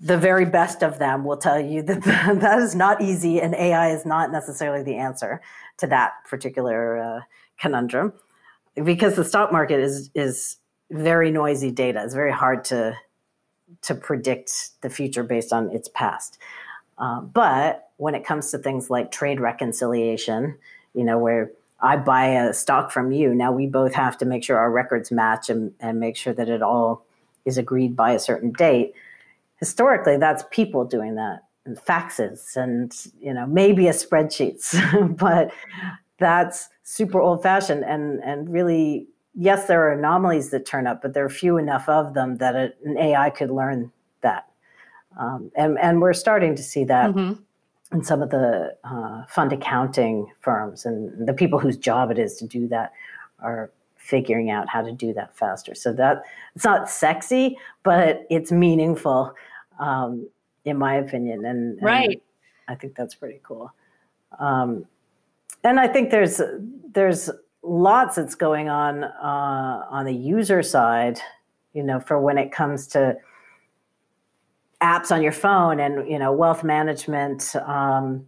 the 0.01 0.17
very 0.17 0.45
best 0.45 0.83
of 0.83 0.99
them 0.99 1.25
will 1.25 1.37
tell 1.37 1.61
you 1.61 1.83
that 1.83 2.03
that 2.05 2.59
is 2.61 2.75
not 2.75 3.03
easy, 3.03 3.41
and 3.41 3.55
AI 3.55 3.91
is 3.91 4.07
not 4.07 4.31
necessarily 4.31 4.83
the 4.83 4.97
answer 4.97 5.41
to 5.79 5.87
that 5.89 6.13
particular 6.29 6.99
uh, 6.99 7.21
conundrum, 7.59 8.13
because 8.83 9.17
the 9.17 9.25
stock 9.25 9.51
market 9.51 9.81
is 9.81 10.11
is 10.15 10.57
very 10.91 11.31
noisy 11.31 11.71
data. 11.71 12.03
It's 12.05 12.15
very 12.15 12.33
hard 12.33 12.65
to 12.67 12.97
to 13.83 13.95
predict 13.95 14.81
the 14.83 14.91
future 14.91 15.23
based 15.23 15.53
on 15.53 15.71
its 15.71 15.89
past. 15.89 16.39
Uh, 16.99 17.21
but 17.21 17.91
when 17.97 18.15
it 18.15 18.25
comes 18.25 18.51
to 18.51 18.59
things 18.59 18.91
like 18.91 19.11
trade 19.11 19.41
reconciliation, 19.41 20.57
you 20.95 21.05
know, 21.05 21.19
where 21.19 21.51
I 21.83 21.97
buy 21.97 22.27
a 22.27 22.53
stock 22.53 22.91
from 22.91 23.13
you. 23.13 23.35
Now 23.35 23.53
we 23.53 23.67
both 23.67 23.95
have 23.95 24.19
to 24.19 24.25
make 24.25 24.45
sure 24.45 24.59
our 24.59 24.71
records 24.71 25.11
match 25.11 25.49
and, 25.49 25.73
and 25.81 25.99
make 25.99 26.17
sure 26.17 26.33
that 26.33 26.49
it 26.49 26.63
all 26.63 27.05
is 27.45 27.59
agreed 27.59 27.97
by 27.97 28.13
a 28.13 28.19
certain 28.19 28.53
date. 28.53 28.93
Historically, 29.57 30.17
that's 30.17 30.45
people 30.51 30.85
doing 30.85 31.15
that 31.17 31.45
and 31.65 31.77
faxes 31.79 32.57
and 32.57 33.07
you 33.21 33.33
know 33.33 33.47
maybe 33.47 33.87
a 33.89 33.93
spreadsheets, 33.93 35.17
but 35.19 35.53
that's 36.19 36.69
super 36.83 37.21
old 37.21 37.43
fashioned 37.43 37.85
and 37.85 38.21
and 38.23 38.49
really 38.53 39.07
yes 39.35 39.67
there 39.67 39.87
are 39.87 39.93
anomalies 39.93 40.51
that 40.51 40.67
turn 40.67 40.87
up 40.87 41.01
but 41.03 41.15
there 41.15 41.25
are 41.25 41.31
few 41.31 41.57
enough 41.57 41.89
of 41.89 42.15
them 42.15 42.37
that 42.37 42.55
an 42.85 42.99
ai 42.99 43.31
could 43.31 43.51
learn 43.51 43.91
that 44.21 44.47
um, 45.19 45.51
and 45.57 45.79
and 45.79 46.01
we're 46.01 46.13
starting 46.13 46.55
to 46.55 46.63
see 46.63 46.85
that 46.85 47.11
mm-hmm. 47.11 47.41
In 47.93 48.05
some 48.05 48.23
of 48.23 48.31
the 48.31 48.75
uh, 48.85 49.25
fund 49.27 49.53
accounting 49.53 50.31
firms 50.41 50.87
and 50.87 51.27
the 51.27 51.33
people 51.33 51.59
whose 51.59 51.77
job 51.77 52.11
it 52.11 52.19
is 52.19 52.37
to 52.37 52.47
do 52.47 52.69
that 52.69 52.93
are 53.41 53.71
figuring 53.97 54.51
out 54.51 54.69
how 54.69 54.81
to 54.81 54.93
do 54.93 55.13
that 55.13 55.37
faster 55.37 55.75
so 55.75 55.93
that 55.93 56.23
it's 56.55 56.65
not 56.65 56.89
sexy 56.89 57.57
but 57.83 58.27
it's 58.31 58.51
meaningful 58.51 59.35
um, 59.79 60.27
in 60.65 60.77
my 60.77 60.95
opinion 60.95 61.45
and, 61.45 61.79
and, 61.79 61.83
right 61.83 62.23
i 62.69 62.75
think 62.75 62.95
that's 62.95 63.15
pretty 63.15 63.41
cool 63.43 63.73
um, 64.39 64.87
and 65.65 65.81
I 65.81 65.89
think 65.89 66.11
there's 66.11 66.41
there's 66.93 67.31
lots 67.63 68.17
that's 68.17 68.35
going 68.35 68.69
on 68.69 69.05
uh, 69.05 69.87
on 69.91 70.07
the 70.07 70.15
user 70.15 70.63
side. 70.63 71.21
You 71.73 71.83
know, 71.83 72.01
for 72.01 72.19
when 72.19 72.39
it 72.39 72.51
comes 72.51 72.87
to 72.89 73.17
apps 74.83 75.11
on 75.11 75.23
your 75.23 75.33
phone 75.33 75.81
and 75.81 76.09
you 76.09 76.19
know 76.19 76.33
wealth 76.33 76.65
management 76.65 77.55
um, 77.67 78.27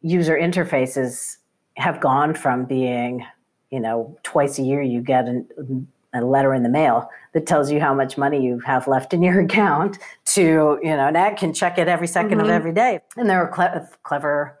user 0.00 0.36
interfaces 0.36 1.36
have 1.76 2.00
gone 2.00 2.34
from 2.34 2.64
being 2.64 3.24
you 3.70 3.80
know 3.80 4.16
twice 4.22 4.58
a 4.58 4.62
year 4.62 4.82
you 4.82 5.00
get 5.00 5.26
an, 5.26 5.88
a 6.14 6.20
letter 6.20 6.54
in 6.54 6.62
the 6.62 6.68
mail 6.68 7.08
that 7.32 7.46
tells 7.46 7.70
you 7.70 7.80
how 7.80 7.94
much 7.94 8.18
money 8.18 8.44
you 8.44 8.58
have 8.60 8.86
left 8.86 9.12
in 9.12 9.22
your 9.22 9.40
account 9.44 9.98
to 10.24 10.78
you 10.82 10.96
know 10.96 11.08
an 11.08 11.16
ad 11.16 11.36
can 11.36 11.52
check 11.52 11.78
it 11.78 11.88
every 11.88 12.06
2nd 12.06 12.30
mm-hmm. 12.30 12.40
of 12.40 12.48
every 12.48 12.72
day 12.72 13.00
and 13.16 13.28
there 13.28 13.42
are 13.42 13.48
cle- 13.48 13.88
clever 14.02 14.58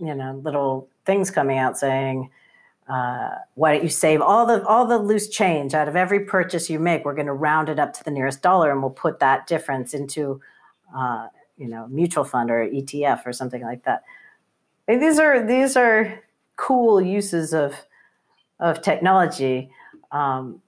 you 0.00 0.14
know 0.14 0.40
little 0.44 0.88
things 1.06 1.30
coming 1.30 1.56
out 1.56 1.78
saying, 1.78 2.28
uh, 2.88 3.30
why 3.54 3.72
don't 3.72 3.82
you 3.82 3.90
save 3.90 4.20
all 4.20 4.46
the 4.46 4.64
all 4.64 4.86
the 4.86 4.98
loose 4.98 5.28
change 5.28 5.74
out 5.74 5.88
of 5.88 5.96
every 5.96 6.20
purchase 6.20 6.70
you 6.70 6.78
make? 6.78 7.04
We're 7.04 7.14
going 7.14 7.26
to 7.26 7.32
round 7.32 7.68
it 7.68 7.80
up 7.80 7.92
to 7.94 8.04
the 8.04 8.10
nearest 8.10 8.42
dollar, 8.42 8.70
and 8.70 8.80
we'll 8.80 8.90
put 8.90 9.18
that 9.18 9.46
difference 9.46 9.92
into, 9.92 10.40
uh, 10.96 11.26
you 11.56 11.66
know, 11.66 11.88
mutual 11.88 12.22
fund 12.22 12.50
or 12.50 12.64
ETF 12.64 13.26
or 13.26 13.32
something 13.32 13.62
like 13.62 13.84
that. 13.84 14.04
these 14.86 15.18
are 15.18 15.44
these 15.44 15.76
are 15.76 16.22
cool 16.54 17.00
uses 17.00 17.52
of 17.52 17.74
of 18.60 18.82
technology 18.82 19.70
um, 20.12 20.62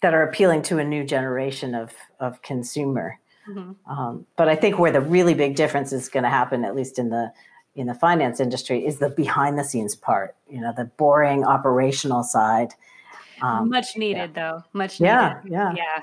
that 0.00 0.14
are 0.14 0.22
appealing 0.22 0.62
to 0.62 0.78
a 0.78 0.84
new 0.84 1.04
generation 1.04 1.74
of 1.74 1.92
of 2.20 2.40
consumer. 2.40 3.18
Mm-hmm. 3.46 3.72
Um, 3.90 4.26
but 4.36 4.48
I 4.48 4.56
think 4.56 4.78
where 4.78 4.92
the 4.92 5.02
really 5.02 5.34
big 5.34 5.56
difference 5.56 5.92
is 5.92 6.08
going 6.08 6.24
to 6.24 6.30
happen, 6.30 6.64
at 6.64 6.74
least 6.74 6.98
in 6.98 7.10
the 7.10 7.30
in 7.74 7.86
the 7.86 7.94
finance 7.94 8.40
industry 8.40 8.86
is 8.86 8.98
the 8.98 9.10
behind 9.10 9.58
the 9.58 9.64
scenes 9.64 9.96
part 9.96 10.36
you 10.48 10.60
know 10.60 10.72
the 10.76 10.84
boring 10.84 11.44
operational 11.44 12.22
side. 12.22 12.72
Um, 13.42 13.68
much 13.68 13.96
needed 13.96 14.32
yeah. 14.34 14.52
though. 14.52 14.62
Much 14.72 15.00
needed. 15.00 15.12
yeah. 15.12 15.40
Yeah. 15.44 15.74
Yeah 15.76 16.02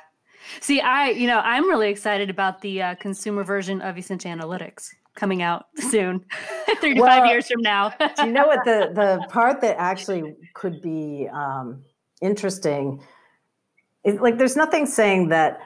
see 0.60 0.82
i 0.82 1.10
you 1.10 1.28
know 1.28 1.40
i'm 1.40 1.68
really 1.68 1.90
excited 1.90 2.30
about 2.30 2.62
the 2.62 2.82
uh, 2.82 2.96
consumer 2.96 3.44
version 3.44 3.82
of 3.82 3.98
Essentia 3.98 4.28
Analytics 4.28 4.90
coming 5.16 5.42
out 5.42 5.68
soon 5.78 6.24
three 6.80 6.94
to 6.96 7.02
well, 7.02 7.10
five 7.10 7.30
years 7.30 7.48
from 7.48 7.62
now. 7.62 7.90
do 8.18 8.26
you 8.26 8.32
know 8.32 8.48
what 8.48 8.64
the 8.66 8.92
the 8.94 9.26
part 9.30 9.62
that 9.62 9.76
actually 9.78 10.36
could 10.54 10.82
be 10.82 11.28
um, 11.32 11.84
interesting 12.22 13.02
is 14.04 14.20
like 14.20 14.38
there's 14.38 14.56
nothing 14.56 14.86
saying 14.86 15.30
that 15.30 15.60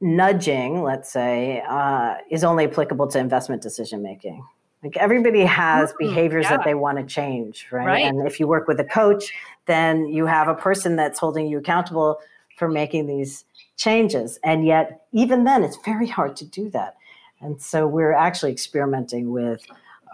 nudging 0.00 0.82
let's 0.82 1.10
say 1.12 1.62
uh, 1.68 2.14
is 2.30 2.44
only 2.44 2.64
applicable 2.64 3.08
to 3.08 3.18
investment 3.18 3.62
decision 3.62 4.02
making 4.02 4.44
like 4.82 4.96
everybody 4.96 5.44
has 5.44 5.90
mm-hmm. 5.90 6.08
behaviors 6.08 6.44
yeah. 6.44 6.56
that 6.56 6.64
they 6.64 6.74
want 6.74 6.98
to 6.98 7.04
change, 7.04 7.66
right? 7.70 7.86
right? 7.86 8.04
And 8.04 8.26
if 8.26 8.38
you 8.38 8.46
work 8.46 8.68
with 8.68 8.78
a 8.80 8.84
coach, 8.84 9.32
then 9.66 10.06
you 10.06 10.26
have 10.26 10.48
a 10.48 10.54
person 10.54 10.96
that's 10.96 11.18
holding 11.18 11.46
you 11.48 11.58
accountable 11.58 12.18
for 12.56 12.68
making 12.68 13.06
these 13.06 13.44
changes. 13.76 14.38
And 14.44 14.66
yet, 14.66 15.06
even 15.12 15.44
then, 15.44 15.62
it's 15.62 15.76
very 15.84 16.06
hard 16.06 16.36
to 16.36 16.44
do 16.44 16.70
that. 16.70 16.96
And 17.40 17.60
so 17.60 17.86
we're 17.86 18.12
actually 18.12 18.52
experimenting 18.52 19.30
with 19.30 19.64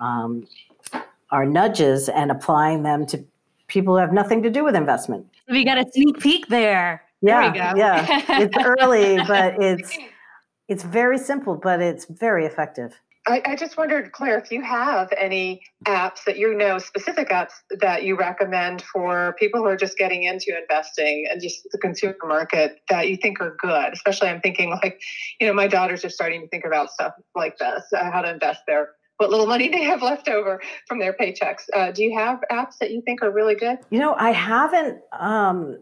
um, 0.01 0.47
our 1.31 1.47
nudges 1.47 2.09
and 2.09 2.31
applying 2.31 2.83
them 2.83 3.07
to 3.07 3.25
people 3.69 3.95
who 3.95 4.01
have 4.01 4.13
nothing 4.13 4.43
to 4.43 4.51
do 4.51 4.65
with 4.65 4.75
investment. 4.75 5.27
We 5.49 5.65
got 5.65 5.79
a 5.79 5.91
sneak 5.93 6.21
peek 6.21 6.49
there. 6.49 7.03
Yeah, 7.23 7.53
there 7.53 7.77
yeah. 7.77 8.41
It's 8.41 8.57
early, 8.63 9.17
but 9.27 9.55
it's 9.63 9.97
it's 10.69 10.83
very 10.83 11.19
simple, 11.19 11.57
but 11.57 11.81
it's 11.81 12.05
very 12.07 12.45
effective. 12.45 12.99
I, 13.27 13.43
I, 13.47 13.57
just 13.57 13.77
wondered, 13.79 14.13
Claire, 14.13 14.39
if 14.39 14.51
you 14.51 14.61
have 14.61 15.11
any 15.19 15.63
apps 15.87 16.25
that 16.27 16.37
you 16.37 16.55
know, 16.55 16.79
specific 16.79 17.31
apps 17.31 17.53
that 17.81 18.03
you 18.03 18.17
recommend 18.17 18.83
for 18.83 19.35
people 19.39 19.61
who 19.61 19.67
are 19.67 19.77
just 19.77 19.97
getting 19.97 20.25
into 20.25 20.57
investing 20.57 21.27
and 21.31 21.41
just 21.41 21.67
the 21.73 21.79
consumer 21.79 22.17
market 22.25 22.81
that 22.91 23.09
you 23.09 23.17
think 23.17 23.41
are 23.41 23.57
good. 23.59 23.93
Especially, 23.95 24.29
I'm 24.29 24.43
thinking 24.43 24.71
like, 24.71 25.01
you 25.41 25.47
know, 25.47 25.55
my 25.55 25.67
daughters 25.67 26.05
are 26.05 26.11
starting 26.11 26.43
to 26.43 26.49
think 26.49 26.65
about 26.67 26.91
stuff 26.91 27.15
like 27.35 27.57
this, 27.59 27.85
uh, 27.97 28.11
how 28.11 28.21
to 28.21 28.31
invest 28.31 28.63
their 28.67 28.91
what 29.19 29.31
little 29.31 29.47
money 29.47 29.69
they 29.73 29.85
have 29.85 30.03
left 30.03 30.29
over 30.29 30.61
from 30.87 30.99
their 30.99 31.15
paychecks. 31.15 31.63
Uh, 31.75 31.93
do 31.93 32.03
you 32.03 32.19
have 32.19 32.41
apps 32.51 32.79
that 32.81 32.91
you 32.91 33.01
think 33.03 33.23
are 33.23 33.31
really 33.31 33.55
good? 33.55 33.79
You 33.91 34.01
know, 34.01 34.15
I 34.15 34.33
haven't. 34.33 35.01
Um, 35.19 35.79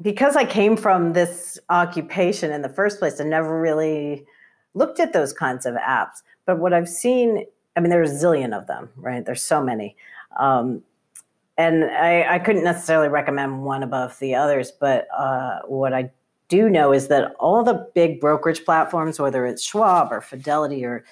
because 0.00 0.36
I 0.36 0.44
came 0.44 0.76
from 0.76 1.12
this 1.12 1.58
occupation 1.68 2.52
in 2.52 2.62
the 2.62 2.68
first 2.68 3.00
place, 3.00 3.18
and 3.18 3.28
never 3.28 3.60
really 3.60 4.24
looked 4.78 5.00
at 5.00 5.12
those 5.12 5.32
kinds 5.32 5.66
of 5.66 5.74
apps. 5.74 6.22
But 6.46 6.58
what 6.58 6.72
I've 6.72 6.88
seen, 6.88 7.44
I 7.76 7.80
mean, 7.80 7.90
there's 7.90 8.10
a 8.10 8.26
zillion 8.26 8.56
of 8.56 8.66
them, 8.66 8.88
right? 8.96 9.24
There's 9.24 9.42
so 9.42 9.62
many. 9.62 9.96
Um, 10.38 10.82
and 11.58 11.84
I, 11.84 12.36
I, 12.36 12.38
couldn't 12.38 12.62
necessarily 12.62 13.08
recommend 13.08 13.64
one 13.64 13.82
above 13.82 14.16
the 14.20 14.36
others, 14.36 14.70
but 14.70 15.08
uh, 15.16 15.58
what 15.66 15.92
I 15.92 16.10
do 16.48 16.70
know 16.70 16.92
is 16.92 17.08
that 17.08 17.34
all 17.40 17.64
the 17.64 17.88
big 17.94 18.20
brokerage 18.20 18.64
platforms, 18.64 19.18
whether 19.18 19.44
it's 19.44 19.62
Schwab 19.62 20.12
or 20.12 20.20
Fidelity 20.20 20.84
or 20.84 21.04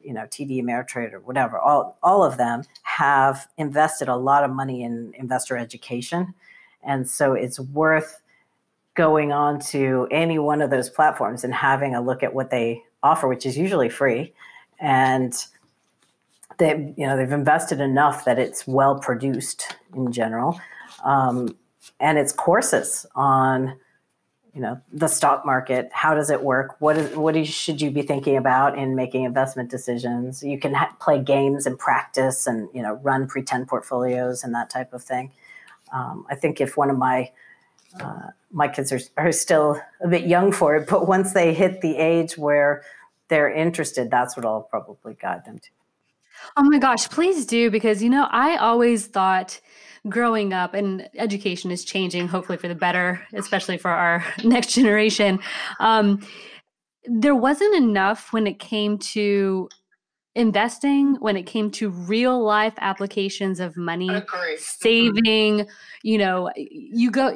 you 0.00 0.14
know 0.14 0.22
TD 0.22 0.62
Ameritrade 0.62 1.12
or 1.12 1.20
whatever, 1.20 1.58
all 1.58 1.98
all 2.02 2.24
of 2.24 2.38
them 2.38 2.62
have 2.82 3.46
invested 3.58 4.08
a 4.08 4.16
lot 4.16 4.42
of 4.42 4.50
money 4.50 4.82
in 4.82 5.12
investor 5.18 5.56
education, 5.56 6.34
and 6.82 7.08
so 7.08 7.34
it's 7.34 7.60
worth 7.60 8.20
going 8.94 9.32
on 9.32 9.60
to 9.60 10.08
any 10.10 10.38
one 10.38 10.60
of 10.60 10.70
those 10.70 10.90
platforms 10.90 11.44
and 11.44 11.54
having 11.54 11.94
a 11.94 12.00
look 12.00 12.22
at 12.22 12.34
what 12.34 12.50
they 12.50 12.82
offer, 13.02 13.28
which 13.28 13.46
is 13.46 13.56
usually 13.56 13.88
free, 13.88 14.32
and 14.78 15.34
they 16.58 16.92
you 16.96 17.06
know 17.06 17.16
they've 17.16 17.32
invested 17.32 17.80
enough 17.80 18.24
that 18.24 18.38
it's 18.38 18.66
well 18.66 18.98
produced 18.98 19.76
in 19.94 20.12
general, 20.12 20.60
um, 21.04 21.56
and 21.98 22.18
it's 22.18 22.32
courses 22.32 23.06
on 23.14 23.76
you 24.54 24.60
know 24.60 24.80
the 24.92 25.08
stock 25.08 25.44
market. 25.46 25.90
How 25.92 26.14
does 26.14 26.30
it 26.30 26.42
work? 26.42 26.80
What 26.80 26.96
is 26.96 27.16
what 27.16 27.36
is, 27.36 27.48
should 27.48 27.80
you 27.80 27.90
be 27.90 28.02
thinking 28.02 28.36
about 28.36 28.78
in 28.78 28.94
making 28.94 29.24
investment 29.24 29.70
decisions? 29.70 30.42
You 30.42 30.58
can 30.58 30.74
ha- 30.74 30.94
play 31.00 31.20
games 31.22 31.66
and 31.66 31.78
practice 31.78 32.46
and 32.46 32.68
you 32.74 32.82
know 32.82 32.94
run 33.02 33.26
pretend 33.26 33.68
portfolios 33.68 34.44
and 34.44 34.54
that 34.54 34.70
type 34.70 34.92
of 34.92 35.02
thing. 35.02 35.32
Um, 35.92 36.24
i 36.30 36.36
think 36.36 36.60
if 36.60 36.76
one 36.76 36.88
of 36.88 36.96
my 36.96 37.32
uh, 38.00 38.28
my 38.52 38.68
kids 38.68 38.92
are, 38.92 39.00
are 39.16 39.32
still 39.32 39.80
a 40.02 40.08
bit 40.08 40.26
young 40.26 40.52
for 40.52 40.76
it 40.76 40.88
but 40.88 41.08
once 41.08 41.32
they 41.32 41.54
hit 41.54 41.80
the 41.80 41.96
age 41.96 42.36
where 42.38 42.82
they're 43.30 43.50
interested, 43.50 44.10
that's 44.10 44.36
what 44.36 44.44
I'll 44.44 44.62
probably 44.62 45.14
guide 45.14 45.46
them 45.46 45.58
to. 45.58 45.68
Oh 46.56 46.64
my 46.64 46.78
gosh, 46.78 47.08
please 47.08 47.46
do 47.46 47.70
because 47.70 48.02
you 48.02 48.10
know, 48.10 48.28
I 48.30 48.56
always 48.56 49.06
thought 49.06 49.58
growing 50.08 50.52
up 50.52 50.74
and 50.74 51.08
education 51.16 51.70
is 51.70 51.84
changing 51.84 52.28
hopefully 52.28 52.58
for 52.58 52.68
the 52.68 52.74
better, 52.74 53.26
especially 53.32 53.78
for 53.78 53.90
our 53.90 54.24
next 54.44 54.74
generation. 54.74 55.38
Um, 55.78 56.26
there 57.04 57.34
wasn't 57.34 57.74
enough 57.76 58.32
when 58.32 58.46
it 58.46 58.58
came 58.58 58.98
to 58.98 59.68
investing 60.36 61.16
when 61.16 61.36
it 61.36 61.42
came 61.42 61.70
to 61.72 61.90
real 61.90 62.40
life 62.40 62.74
applications 62.78 63.58
of 63.58 63.76
money 63.76 64.08
mm-hmm. 64.08 64.54
saving 64.58 65.66
you 66.04 66.16
know 66.16 66.48
you 66.56 67.10
go 67.10 67.34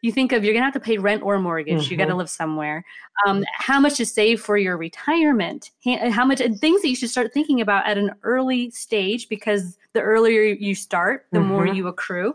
you 0.00 0.12
think 0.12 0.30
of 0.30 0.44
you're 0.44 0.54
gonna 0.54 0.64
have 0.64 0.72
to 0.72 0.78
pay 0.78 0.96
rent 0.96 1.24
or 1.24 1.40
mortgage 1.40 1.82
mm-hmm. 1.82 1.90
you 1.90 1.96
gotta 1.96 2.14
live 2.14 2.30
somewhere 2.30 2.84
um, 3.26 3.44
how 3.52 3.80
much 3.80 3.96
to 3.96 4.06
save 4.06 4.40
for 4.40 4.56
your 4.56 4.76
retirement 4.76 5.72
how 6.10 6.24
much 6.24 6.40
and 6.40 6.60
things 6.60 6.82
that 6.82 6.88
you 6.88 6.94
should 6.94 7.10
start 7.10 7.32
thinking 7.34 7.60
about 7.60 7.84
at 7.84 7.98
an 7.98 8.12
early 8.22 8.70
stage 8.70 9.28
because 9.28 9.76
the 9.92 10.00
earlier 10.00 10.42
you 10.42 10.74
start 10.76 11.26
the 11.32 11.40
mm-hmm. 11.40 11.48
more 11.48 11.66
you 11.66 11.88
accrue 11.88 12.32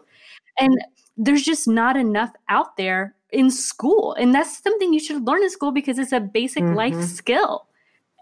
and 0.60 0.78
there's 1.16 1.44
just 1.44 1.70
not 1.70 1.96
enough 1.96 2.32
out 2.50 2.76
there 2.76 3.16
in 3.32 3.50
school 3.50 4.14
and 4.16 4.36
that's 4.36 4.62
something 4.62 4.92
you 4.92 5.00
should 5.00 5.26
learn 5.26 5.42
in 5.42 5.50
school 5.50 5.72
because 5.72 5.98
it's 5.98 6.12
a 6.12 6.20
basic 6.20 6.64
life 6.64 6.94
mm-hmm. 6.94 7.04
skill 7.04 7.68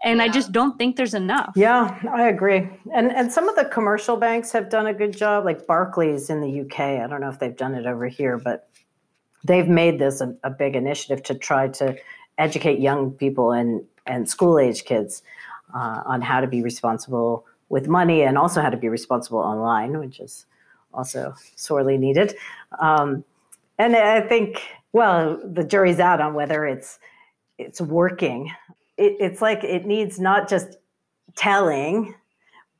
and 0.02 0.18
yeah. 0.18 0.24
I 0.24 0.28
just 0.28 0.52
don't 0.52 0.78
think 0.78 0.96
there's 0.96 1.14
enough. 1.14 1.52
Yeah, 1.56 1.98
I 2.12 2.28
agree. 2.28 2.68
And 2.94 3.12
and 3.12 3.32
some 3.32 3.48
of 3.48 3.56
the 3.56 3.66
commercial 3.66 4.16
banks 4.16 4.52
have 4.52 4.70
done 4.70 4.86
a 4.86 4.94
good 4.94 5.16
job, 5.16 5.44
like 5.44 5.66
Barclays 5.66 6.30
in 6.30 6.40
the 6.40 6.60
UK. 6.62 6.80
I 6.80 7.06
don't 7.06 7.20
know 7.20 7.28
if 7.28 7.38
they've 7.38 7.56
done 7.56 7.74
it 7.74 7.86
over 7.86 8.06
here, 8.06 8.38
but 8.38 8.68
they've 9.44 9.68
made 9.68 9.98
this 9.98 10.20
a, 10.20 10.34
a 10.42 10.50
big 10.50 10.76
initiative 10.76 11.22
to 11.24 11.34
try 11.34 11.68
to 11.68 11.96
educate 12.38 12.80
young 12.80 13.12
people 13.12 13.52
and 13.52 13.82
and 14.06 14.28
school 14.28 14.58
age 14.58 14.84
kids 14.84 15.22
uh, 15.74 16.02
on 16.06 16.22
how 16.22 16.40
to 16.40 16.46
be 16.46 16.62
responsible 16.62 17.44
with 17.68 17.86
money 17.86 18.22
and 18.22 18.36
also 18.36 18.60
how 18.60 18.70
to 18.70 18.76
be 18.76 18.88
responsible 18.88 19.38
online, 19.38 19.98
which 19.98 20.18
is 20.18 20.46
also 20.92 21.34
sorely 21.56 21.96
needed. 21.96 22.34
Um, 22.80 23.24
and 23.78 23.96
I 23.96 24.20
think, 24.20 24.62
well, 24.92 25.40
the 25.44 25.64
jury's 25.64 26.00
out 26.00 26.20
on 26.20 26.34
whether 26.34 26.66
it's 26.66 26.98
it's 27.58 27.80
working. 27.80 28.50
It, 29.00 29.16
it's 29.18 29.40
like 29.40 29.64
it 29.64 29.86
needs 29.86 30.20
not 30.20 30.48
just 30.48 30.76
telling, 31.34 32.14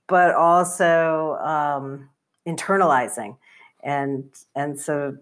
but 0.06 0.34
also 0.34 1.36
um, 1.36 2.10
internalizing, 2.46 3.36
and 3.82 4.24
and 4.54 4.78
so 4.78 5.16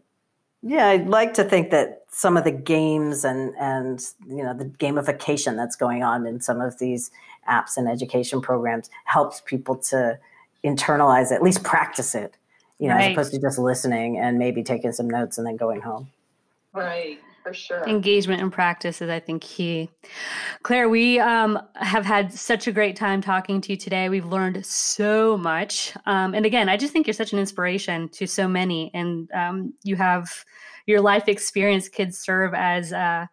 yeah, 0.60 0.88
I'd 0.88 1.08
like 1.08 1.34
to 1.34 1.44
think 1.44 1.70
that 1.70 2.02
some 2.10 2.36
of 2.36 2.42
the 2.42 2.50
games 2.50 3.24
and 3.24 3.54
and 3.60 4.04
you 4.26 4.42
know 4.42 4.54
the 4.54 4.64
gamification 4.64 5.54
that's 5.54 5.76
going 5.76 6.02
on 6.02 6.26
in 6.26 6.40
some 6.40 6.60
of 6.60 6.80
these 6.80 7.12
apps 7.48 7.76
and 7.76 7.88
education 7.88 8.40
programs 8.40 8.90
helps 9.04 9.40
people 9.40 9.76
to 9.76 10.18
internalize 10.64 11.30
it, 11.30 11.36
at 11.36 11.42
least 11.42 11.62
practice 11.62 12.16
it, 12.16 12.36
you 12.80 12.88
know, 12.88 12.94
right. 12.96 13.10
as 13.10 13.12
opposed 13.12 13.32
to 13.32 13.40
just 13.40 13.58
listening 13.58 14.18
and 14.18 14.36
maybe 14.36 14.64
taking 14.64 14.90
some 14.90 15.08
notes 15.08 15.38
and 15.38 15.46
then 15.46 15.56
going 15.56 15.80
home. 15.80 16.10
Right 16.72 17.20
for 17.48 17.54
sure. 17.54 17.88
Engagement 17.88 18.42
and 18.42 18.52
practice 18.52 19.00
is, 19.00 19.08
I 19.08 19.20
think, 19.20 19.42
key. 19.42 19.90
Claire, 20.62 20.88
we 20.88 21.18
um, 21.18 21.58
have 21.74 22.04
had 22.04 22.32
such 22.32 22.66
a 22.66 22.72
great 22.72 22.96
time 22.96 23.20
talking 23.20 23.60
to 23.62 23.72
you 23.72 23.76
today. 23.76 24.08
We've 24.08 24.26
learned 24.26 24.64
so 24.64 25.36
much. 25.36 25.94
Um, 26.06 26.34
and 26.34 26.44
again, 26.44 26.68
I 26.68 26.76
just 26.76 26.92
think 26.92 27.06
you're 27.06 27.14
such 27.14 27.32
an 27.32 27.38
inspiration 27.38 28.08
to 28.10 28.26
so 28.26 28.46
many. 28.46 28.90
And 28.94 29.30
um, 29.32 29.74
you 29.82 29.96
have 29.96 30.28
your 30.86 31.00
life 31.00 31.28
experience 31.28 31.88
could 31.88 32.14
serve 32.14 32.54
as 32.54 32.92
a, 32.92 33.28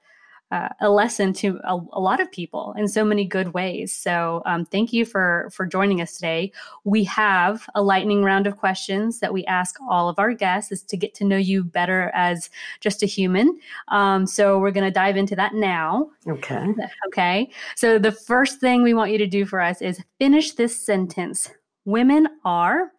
uh, 0.55 0.69
a 0.79 0.89
lesson 0.89 1.33
to 1.33 1.59
a, 1.65 1.77
a, 1.91 1.99
lot 1.99 2.21
of 2.21 2.31
people 2.31 2.73
in 2.77 2.87
so 2.87 3.03
many 3.03 3.25
good 3.25 3.53
ways. 3.53 3.91
So 3.91 4.41
um, 4.45 4.65
thank 4.65 4.93
you 4.93 5.03
for 5.03 5.49
for 5.51 5.65
joining 5.65 5.99
us 6.01 6.15
today. 6.15 6.53
We 6.85 7.03
have 7.05 7.67
a 7.75 7.83
lightning 7.83 8.23
round 8.23 8.47
of 8.47 8.55
questions 8.55 9.19
that 9.19 9.33
we 9.33 9.43
ask 9.45 9.75
all 9.89 10.07
of 10.07 10.17
our 10.17 10.33
guests 10.33 10.71
is 10.71 10.81
to 10.83 10.95
get 10.95 11.13
to 11.15 11.25
know 11.25 11.35
you 11.35 11.63
better 11.63 12.09
as 12.13 12.49
just 12.79 13.03
a 13.03 13.05
human. 13.05 13.59
Um, 13.89 14.25
so 14.25 14.57
we're 14.57 14.71
going 14.71 14.85
to 14.85 14.91
dive 14.91 15.17
into 15.17 15.35
that 15.35 15.53
now. 15.53 16.09
Okay. 16.27 16.65
Okay. 17.07 17.49
So 17.75 17.99
the 17.99 18.11
first 18.11 18.59
thing 18.59 18.81
we 18.81 18.93
want 18.93 19.11
you 19.11 19.17
to 19.17 19.27
do 19.27 19.45
for 19.45 19.61
us 19.61 19.81
is 19.81 20.01
finish 20.19 20.53
this 20.53 20.77
sentence. 20.77 21.49
Women 21.85 22.27
are 22.43 22.91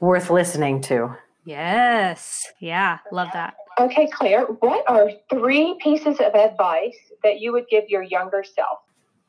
worth 0.00 0.30
listening 0.30 0.80
to. 0.82 1.16
Yes. 1.48 2.46
Yeah. 2.60 2.98
Love 3.10 3.28
that. 3.32 3.54
Okay, 3.80 4.06
Claire, 4.12 4.44
what 4.44 4.84
are 4.86 5.10
three 5.30 5.78
pieces 5.80 6.20
of 6.20 6.34
advice 6.34 6.98
that 7.22 7.40
you 7.40 7.52
would 7.52 7.64
give 7.70 7.84
your 7.88 8.02
younger 8.02 8.44
self? 8.44 8.80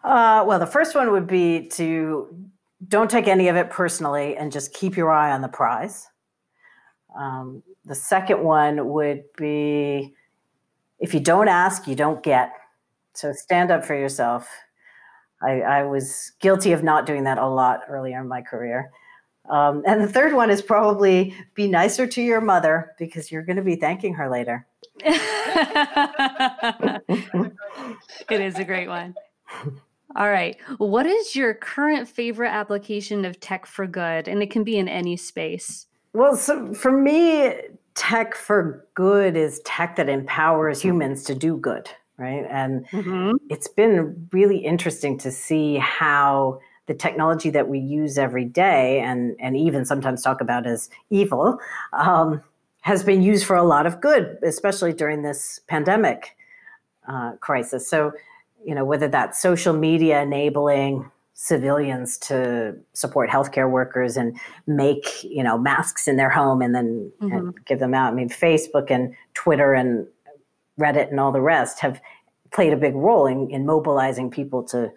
Uh, 0.03 0.43
well, 0.45 0.59
the 0.59 0.67
first 0.67 0.95
one 0.95 1.11
would 1.11 1.27
be 1.27 1.69
to 1.69 2.27
don't 2.89 3.09
take 3.09 3.29
any 3.29 3.47
of 3.47 3.55
it 3.55 3.69
personally 3.69 4.35
and 4.35 4.51
just 4.51 4.73
keep 4.73 4.97
your 4.97 5.09
eye 5.11 5.31
on 5.31 5.39
the 5.39 5.47
prize. 5.47 6.07
Um, 7.17 7.63
the 7.85 7.95
second 7.95 8.43
one 8.43 8.89
would 8.89 9.23
be 9.37 10.13
if 10.99 11.13
you 11.13 11.21
don't 11.21 11.47
ask, 11.47 11.87
you 11.87 11.95
don't 11.95 12.21
get. 12.21 12.51
So 13.13 13.31
stand 13.31 13.71
up 13.71 13.85
for 13.85 13.95
yourself. 13.95 14.49
I, 15.41 15.61
I 15.61 15.83
was 15.83 16.33
guilty 16.41 16.73
of 16.73 16.83
not 16.83 17.05
doing 17.05 17.23
that 17.23 17.37
a 17.37 17.47
lot 17.47 17.79
earlier 17.87 18.19
in 18.19 18.27
my 18.27 18.41
career. 18.41 18.91
Um, 19.49 19.83
and 19.85 20.01
the 20.01 20.07
third 20.07 20.33
one 20.33 20.49
is 20.49 20.61
probably 20.61 21.35
be 21.55 21.67
nicer 21.67 22.05
to 22.07 22.21
your 22.21 22.41
mother 22.41 22.93
because 22.99 23.31
you're 23.31 23.43
going 23.43 23.57
to 23.57 23.63
be 23.63 23.75
thanking 23.75 24.13
her 24.13 24.29
later. 24.29 24.67
it 25.01 25.41
is 28.29 28.59
a 28.59 28.63
great 28.63 28.87
one. 28.87 29.15
All 30.15 30.29
right. 30.29 30.57
What 30.77 31.05
is 31.05 31.35
your 31.35 31.53
current 31.53 32.07
favorite 32.07 32.49
application 32.49 33.25
of 33.25 33.39
tech 33.39 33.65
for 33.65 33.87
good? 33.87 34.27
And 34.27 34.41
it 34.41 34.51
can 34.51 34.63
be 34.63 34.77
in 34.77 34.87
any 34.87 35.15
space. 35.17 35.87
Well, 36.13 36.35
so 36.35 36.73
for 36.73 36.91
me, 36.91 37.53
tech 37.95 38.35
for 38.35 38.87
good 38.95 39.35
is 39.35 39.61
tech 39.65 39.95
that 39.97 40.09
empowers 40.09 40.81
humans 40.81 41.23
to 41.25 41.35
do 41.35 41.57
good, 41.57 41.89
right? 42.17 42.45
And 42.49 42.87
mm-hmm. 42.87 43.37
it's 43.49 43.67
been 43.67 44.27
really 44.31 44.57
interesting 44.57 45.17
to 45.19 45.31
see 45.31 45.77
how 45.77 46.59
the 46.89 46.95
technology 46.95 47.51
that 47.51 47.67
we 47.69 47.77
use 47.77 48.17
every 48.17 48.45
day 48.45 48.99
and, 48.99 49.35
and 49.39 49.55
even 49.55 49.85
sometimes 49.85 50.23
talk 50.23 50.41
about 50.41 50.65
as 50.65 50.89
evil 51.11 51.59
um, 51.93 52.41
has 52.81 53.03
been 53.03 53.21
used 53.21 53.45
for 53.45 53.55
a 53.55 53.63
lot 53.63 53.85
of 53.85 54.01
good, 54.01 54.39
especially 54.41 54.91
during 54.91 55.21
this 55.21 55.61
pandemic 55.67 56.35
uh, 57.07 57.33
crisis. 57.41 57.87
So, 57.87 58.11
you 58.65 58.73
know, 58.73 58.83
whether 58.83 59.07
that's 59.07 59.39
social 59.39 59.71
media 59.71 60.23
enabling 60.23 61.11
civilians 61.35 62.17
to 62.17 62.75
support 62.93 63.29
healthcare 63.29 63.69
workers 63.69 64.17
and 64.17 64.35
make, 64.65 65.23
you 65.23 65.43
know, 65.43 65.59
masks 65.59 66.07
in 66.07 66.17
their 66.17 66.31
home 66.31 66.59
and 66.59 66.73
then 66.73 67.11
mm-hmm. 67.21 67.31
and 67.31 67.65
give 67.65 67.77
them 67.77 67.93
out. 67.93 68.11
I 68.11 68.15
mean, 68.15 68.29
Facebook 68.29 68.89
and 68.89 69.13
Twitter 69.35 69.75
and 69.75 70.07
Reddit 70.79 71.11
and 71.11 71.19
all 71.19 71.31
the 71.31 71.39
rest 71.39 71.81
have 71.81 72.01
played 72.51 72.73
a 72.73 72.77
big 72.77 72.95
role 72.95 73.27
in, 73.27 73.47
in 73.51 73.67
mobilizing 73.67 74.31
people 74.31 74.63
to 74.63 74.91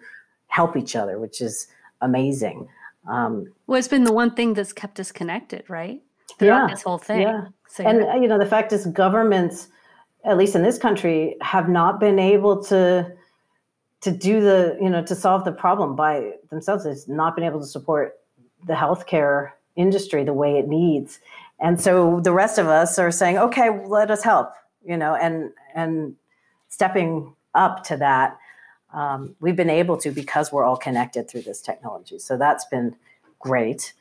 help 0.47 0.75
each 0.75 0.95
other, 0.95 1.19
which 1.19 1.39
is 1.39 1.67
amazing. 2.03 2.67
Um, 3.07 3.51
well, 3.67 3.79
it's 3.79 3.87
been 3.87 4.03
the 4.03 4.13
one 4.13 4.31
thing 4.31 4.53
that's 4.53 4.73
kept 4.73 4.99
us 4.99 5.11
connected, 5.11 5.63
right? 5.69 6.01
Throughout 6.39 6.67
yeah, 6.69 6.73
this 6.73 6.83
whole 6.83 6.97
thing. 6.97 7.21
Yeah. 7.21 7.47
So, 7.67 7.83
and 7.83 8.03
uh, 8.03 8.15
you 8.15 8.27
know, 8.27 8.37
the 8.37 8.45
fact 8.45 8.71
is, 8.71 8.85
governments, 8.87 9.67
at 10.23 10.37
least 10.37 10.55
in 10.55 10.63
this 10.63 10.77
country, 10.77 11.35
have 11.41 11.67
not 11.67 11.99
been 11.99 12.19
able 12.19 12.63
to 12.65 13.11
to 14.01 14.11
do 14.11 14.41
the 14.41 14.77
you 14.81 14.89
know 14.89 15.03
to 15.03 15.15
solve 15.15 15.43
the 15.45 15.51
problem 15.51 15.95
by 15.95 16.33
themselves. 16.49 16.85
It's 16.85 17.07
not 17.07 17.35
been 17.35 17.43
able 17.43 17.59
to 17.59 17.65
support 17.65 18.19
the 18.65 18.73
healthcare 18.73 19.51
industry 19.75 20.23
the 20.23 20.33
way 20.33 20.57
it 20.57 20.67
needs, 20.67 21.19
and 21.59 21.79
so 21.79 22.19
the 22.21 22.31
rest 22.31 22.57
of 22.57 22.67
us 22.67 22.97
are 22.99 23.11
saying, 23.11 23.37
okay, 23.37 23.69
let 23.85 24.11
us 24.11 24.23
help. 24.23 24.53
You 24.85 24.97
know, 24.97 25.15
and 25.15 25.51
and 25.75 26.15
stepping 26.69 27.33
up 27.53 27.83
to 27.85 27.97
that 27.97 28.37
um, 28.93 29.35
we've 29.39 29.55
been 29.55 29.69
able 29.69 29.97
to 29.97 30.11
because 30.11 30.51
we're 30.51 30.63
all 30.63 30.77
connected 30.77 31.29
through 31.29 31.41
this 31.41 31.61
technology. 31.61 32.19
So 32.19 32.37
that's 32.37 32.65
been 32.65 32.95
great. 33.39 33.93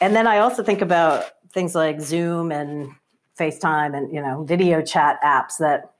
And 0.00 0.14
then 0.14 0.26
I 0.26 0.38
also 0.38 0.62
think 0.62 0.80
about 0.80 1.24
things 1.52 1.74
like 1.74 2.00
Zoom 2.00 2.52
and 2.52 2.90
FaceTime 3.38 3.96
and 3.96 4.12
you 4.14 4.22
know 4.22 4.44
video 4.44 4.80
chat 4.82 5.20
apps 5.22 5.58
that 5.58 5.94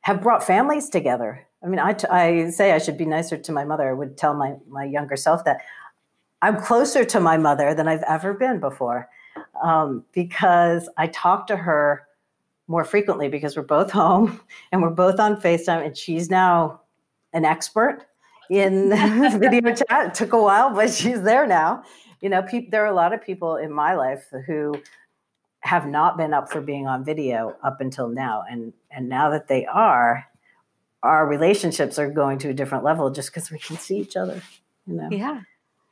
have 0.00 0.22
brought 0.22 0.42
families 0.44 0.88
together. 0.88 1.46
I 1.62 1.68
mean, 1.68 1.78
I, 1.78 1.92
t- 1.92 2.08
I 2.08 2.50
say 2.50 2.72
I 2.72 2.78
should 2.78 2.98
be 2.98 3.04
nicer 3.04 3.38
to 3.38 3.52
my 3.52 3.64
mother. 3.64 3.88
I 3.88 3.92
would 3.92 4.18
tell 4.18 4.34
my, 4.34 4.56
my 4.68 4.84
younger 4.84 5.16
self 5.16 5.44
that 5.44 5.60
I'm 6.42 6.60
closer 6.60 7.04
to 7.04 7.20
my 7.20 7.36
mother 7.36 7.72
than 7.72 7.86
I've 7.86 8.02
ever 8.02 8.34
been 8.34 8.58
before 8.58 9.08
um, 9.62 10.04
because 10.12 10.88
I 10.98 11.06
talk 11.06 11.46
to 11.46 11.56
her 11.56 12.04
more 12.66 12.84
frequently 12.84 13.28
because 13.28 13.56
we're 13.56 13.62
both 13.62 13.90
home 14.02 14.40
and 14.72 14.82
we're 14.82 14.90
both 14.90 15.20
on 15.20 15.40
FaceTime 15.40 15.86
and 15.86 15.96
she's 15.96 16.28
now 16.28 16.81
an 17.32 17.44
expert 17.44 18.06
in 18.50 18.90
video 19.38 19.74
chat. 19.74 20.06
It 20.06 20.14
took 20.14 20.32
a 20.32 20.40
while, 20.40 20.74
but 20.74 20.90
she's 20.92 21.22
there 21.22 21.46
now. 21.46 21.82
You 22.20 22.28
know, 22.28 22.42
pe- 22.42 22.68
there 22.68 22.84
are 22.84 22.90
a 22.90 22.94
lot 22.94 23.12
of 23.12 23.22
people 23.22 23.56
in 23.56 23.72
my 23.72 23.94
life 23.94 24.26
who 24.46 24.74
have 25.60 25.86
not 25.86 26.16
been 26.16 26.34
up 26.34 26.50
for 26.50 26.60
being 26.60 26.86
on 26.86 27.04
video 27.04 27.56
up 27.62 27.80
until 27.80 28.08
now, 28.08 28.44
and 28.48 28.72
and 28.90 29.08
now 29.08 29.30
that 29.30 29.48
they 29.48 29.66
are, 29.66 30.26
our 31.02 31.26
relationships 31.26 31.98
are 31.98 32.10
going 32.10 32.38
to 32.38 32.50
a 32.50 32.54
different 32.54 32.84
level 32.84 33.10
just 33.10 33.32
because 33.32 33.50
we 33.50 33.58
can 33.58 33.76
see 33.76 33.98
each 33.98 34.16
other. 34.16 34.42
You 34.86 34.94
know. 34.94 35.08
Yeah. 35.10 35.40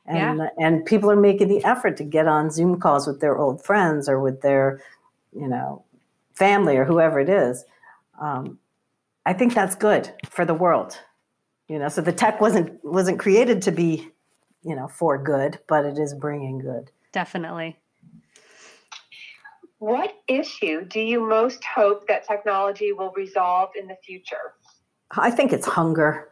And 0.05 0.39
yeah. 0.39 0.49
and 0.57 0.85
people 0.85 1.11
are 1.11 1.15
making 1.15 1.47
the 1.47 1.63
effort 1.63 1.95
to 1.97 2.03
get 2.03 2.27
on 2.27 2.49
Zoom 2.49 2.79
calls 2.79 3.07
with 3.07 3.21
their 3.21 3.37
old 3.37 3.63
friends 3.63 4.09
or 4.09 4.19
with 4.19 4.41
their, 4.41 4.81
you 5.31 5.47
know, 5.47 5.83
family 6.33 6.75
or 6.75 6.85
whoever 6.85 7.19
it 7.19 7.29
is. 7.29 7.63
Um, 8.19 8.57
I 9.25 9.33
think 9.33 9.53
that's 9.53 9.75
good 9.75 10.11
for 10.27 10.43
the 10.43 10.55
world 10.55 10.97
you 11.71 11.79
know 11.79 11.87
so 11.87 12.01
the 12.01 12.11
tech 12.11 12.41
wasn't 12.41 12.83
wasn't 12.83 13.17
created 13.17 13.61
to 13.61 13.71
be 13.71 14.09
you 14.61 14.75
know 14.75 14.89
for 14.89 15.17
good 15.17 15.57
but 15.67 15.85
it 15.85 15.97
is 15.97 16.13
bringing 16.13 16.59
good. 16.59 16.91
Definitely. 17.13 17.77
What 19.79 20.13
issue 20.27 20.85
do 20.85 20.99
you 20.99 21.27
most 21.27 21.63
hope 21.63 22.07
that 22.07 22.27
technology 22.27 22.91
will 22.91 23.11
resolve 23.15 23.69
in 23.79 23.87
the 23.87 23.95
future? 24.05 24.53
I 25.17 25.31
think 25.31 25.51
it's 25.53 25.65
hunger. 25.65 26.27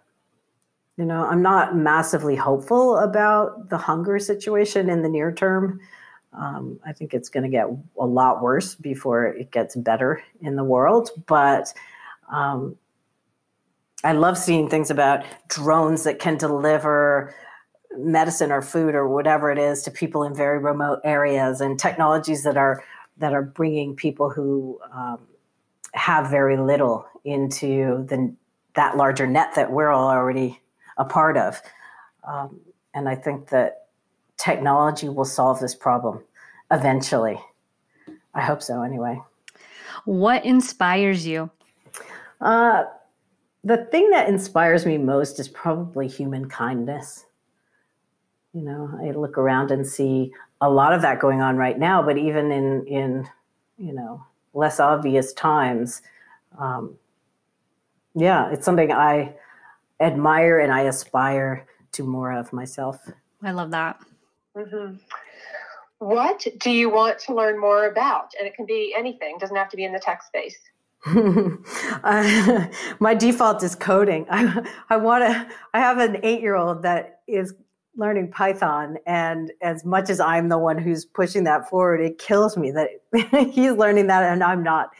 You 0.97 1.05
know 1.05 1.23
i'm 1.23 1.41
not 1.41 1.77
massively 1.77 2.35
hopeful 2.35 2.97
about 2.97 3.69
the 3.69 3.77
hunger 3.77 4.19
situation 4.19 4.89
in 4.89 5.01
the 5.03 5.09
near 5.09 5.31
term. 5.31 5.79
Um, 6.33 6.79
i 6.85 6.91
think 6.91 7.13
it's 7.13 7.29
going 7.29 7.43
to 7.43 7.49
get 7.49 7.67
a 7.97 8.05
lot 8.05 8.43
worse 8.43 8.75
before 8.75 9.27
it 9.27 9.51
gets 9.51 9.77
better 9.77 10.21
in 10.41 10.57
the 10.57 10.65
world 10.65 11.09
but 11.25 11.73
um, 12.29 12.75
I 14.03 14.13
love 14.13 14.37
seeing 14.37 14.69
things 14.69 14.89
about 14.89 15.25
drones 15.47 16.03
that 16.03 16.19
can 16.19 16.37
deliver 16.37 17.35
medicine 17.97 18.51
or 18.51 18.61
food 18.61 18.95
or 18.95 19.07
whatever 19.07 19.51
it 19.51 19.57
is 19.57 19.81
to 19.83 19.91
people 19.91 20.23
in 20.23 20.33
very 20.33 20.59
remote 20.59 20.99
areas 21.03 21.59
and 21.59 21.79
technologies 21.79 22.43
that 22.43 22.57
are 22.57 22.83
that 23.17 23.33
are 23.33 23.41
bringing 23.41 23.95
people 23.95 24.29
who 24.29 24.79
um, 24.93 25.19
have 25.93 26.29
very 26.29 26.57
little 26.57 27.05
into 27.25 28.05
the 28.07 28.33
that 28.75 28.95
larger 28.95 29.27
net 29.27 29.55
that 29.55 29.71
we're 29.71 29.89
all 29.89 30.07
already 30.07 30.61
a 30.97 31.03
part 31.03 31.35
of. 31.35 31.61
Um, 32.25 32.61
and 32.93 33.09
I 33.09 33.15
think 33.15 33.49
that 33.49 33.87
technology 34.37 35.09
will 35.09 35.25
solve 35.25 35.59
this 35.59 35.75
problem. 35.75 36.23
eventually. 36.71 37.39
I 38.33 38.41
hope 38.41 38.61
so, 38.61 38.83
anyway. 38.83 39.21
What 40.05 40.45
inspires 40.45 41.25
you? 41.25 41.49
Uh, 42.39 42.85
the 43.63 43.77
thing 43.77 44.09
that 44.11 44.29
inspires 44.29 44.85
me 44.85 44.97
most 44.97 45.39
is 45.39 45.47
probably 45.47 46.07
human 46.07 46.47
kindness. 46.47 47.25
You 48.53 48.61
know, 48.61 48.89
I 49.01 49.11
look 49.11 49.37
around 49.37 49.71
and 49.71 49.85
see 49.85 50.31
a 50.61 50.69
lot 50.69 50.93
of 50.93 51.01
that 51.01 51.19
going 51.19 51.41
on 51.41 51.57
right 51.57 51.77
now, 51.77 52.01
but 52.01 52.17
even 52.17 52.51
in 52.51 52.85
in 52.87 53.29
you 53.77 53.93
know 53.93 54.23
less 54.53 54.79
obvious 54.79 55.33
times, 55.33 56.01
um, 56.57 56.95
yeah, 58.15 58.49
it's 58.51 58.65
something 58.65 58.91
I 58.91 59.35
admire 59.99 60.59
and 60.59 60.71
I 60.71 60.81
aspire 60.81 61.67
to 61.91 62.03
more 62.03 62.31
of 62.31 62.51
myself. 62.51 62.99
I 63.43 63.51
love 63.51 63.71
that. 63.71 63.99
Mm-hmm. 64.55 64.95
What 65.99 66.47
do 66.59 66.71
you 66.71 66.89
want 66.89 67.19
to 67.19 67.35
learn 67.35 67.59
more 67.59 67.87
about? 67.87 68.31
And 68.39 68.47
it 68.47 68.55
can 68.55 68.65
be 68.65 68.95
anything; 68.97 69.37
doesn't 69.37 69.55
have 69.55 69.69
to 69.69 69.77
be 69.77 69.83
in 69.83 69.93
the 69.93 69.99
tech 69.99 70.23
space. 70.23 70.57
uh, 71.05 72.67
my 72.99 73.13
default 73.13 73.63
is 73.63 73.75
coding. 73.75 74.25
I, 74.31 74.65
I 74.89 74.97
want 74.97 75.23
to. 75.23 75.49
I 75.73 75.79
have 75.79 75.97
an 75.99 76.17
eight-year-old 76.23 76.83
that 76.83 77.21
is 77.27 77.53
learning 77.95 78.31
Python, 78.31 78.97
and 79.05 79.51
as 79.61 79.85
much 79.85 80.09
as 80.09 80.19
I'm 80.19 80.49
the 80.49 80.57
one 80.57 80.77
who's 80.77 81.05
pushing 81.05 81.43
that 81.45 81.69
forward, 81.69 82.01
it 82.01 82.17
kills 82.17 82.57
me 82.57 82.71
that 82.71 82.89
he's 83.51 83.73
learning 83.73 84.07
that 84.07 84.23
and 84.23 84.43
I'm 84.43 84.63
not. 84.63 84.91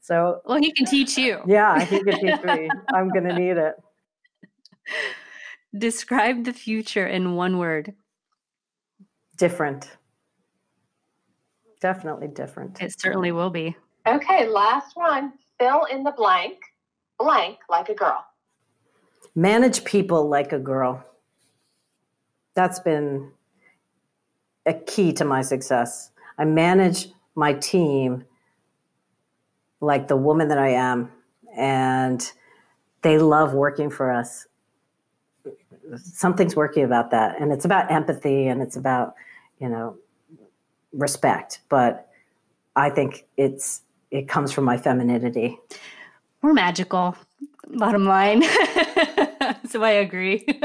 So, 0.00 0.40
well, 0.44 0.58
he 0.58 0.72
can 0.72 0.86
teach 0.86 1.16
you. 1.16 1.40
Yeah, 1.46 1.84
he 1.84 2.02
can 2.02 2.18
teach 2.20 2.42
me. 2.42 2.68
I'm 2.92 3.08
going 3.08 3.24
to 3.24 3.34
need 3.34 3.56
it. 3.56 3.74
Describe 5.76 6.44
the 6.44 6.52
future 6.52 7.06
in 7.06 7.34
one 7.36 7.58
word. 7.58 7.94
Different. 9.36 9.88
Definitely 11.80 12.28
different. 12.28 12.82
It 12.82 13.00
certainly 13.00 13.30
will 13.32 13.50
be. 13.50 13.76
Okay, 14.06 14.48
last 14.48 14.96
one. 14.96 15.32
Fill 15.58 15.84
in 15.84 16.02
the 16.02 16.12
blank. 16.12 16.58
Blank 17.18 17.58
like 17.68 17.88
a 17.88 17.94
girl. 17.94 18.24
Manage 19.34 19.84
people 19.84 20.28
like 20.28 20.52
a 20.52 20.58
girl. 20.58 21.04
That's 22.54 22.80
been 22.80 23.30
a 24.66 24.74
key 24.74 25.12
to 25.14 25.24
my 25.24 25.42
success. 25.42 26.10
I 26.38 26.44
manage 26.44 27.08
my 27.34 27.52
team 27.52 28.24
like 29.80 30.08
the 30.08 30.16
woman 30.16 30.48
that 30.48 30.58
I 30.58 30.70
am, 30.70 31.10
and 31.56 32.32
they 33.02 33.18
love 33.18 33.54
working 33.54 33.90
for 33.90 34.10
us. 34.10 34.46
Something's 35.96 36.56
working 36.56 36.84
about 36.84 37.10
that, 37.10 37.40
and 37.40 37.52
it's 37.52 37.64
about 37.64 37.90
empathy 37.90 38.46
and 38.46 38.62
it's 38.62 38.76
about, 38.76 39.14
you 39.58 39.68
know, 39.68 39.96
respect. 40.92 41.60
But 41.68 42.08
I 42.76 42.90
think 42.90 43.26
it's 43.36 43.82
it 44.10 44.28
comes 44.28 44.52
from 44.52 44.64
my 44.64 44.76
femininity. 44.76 45.58
We're 46.42 46.52
magical, 46.52 47.16
bottom 47.68 48.04
line. 48.04 48.42
so 49.68 49.82
I 49.82 49.90
agree. 49.90 50.46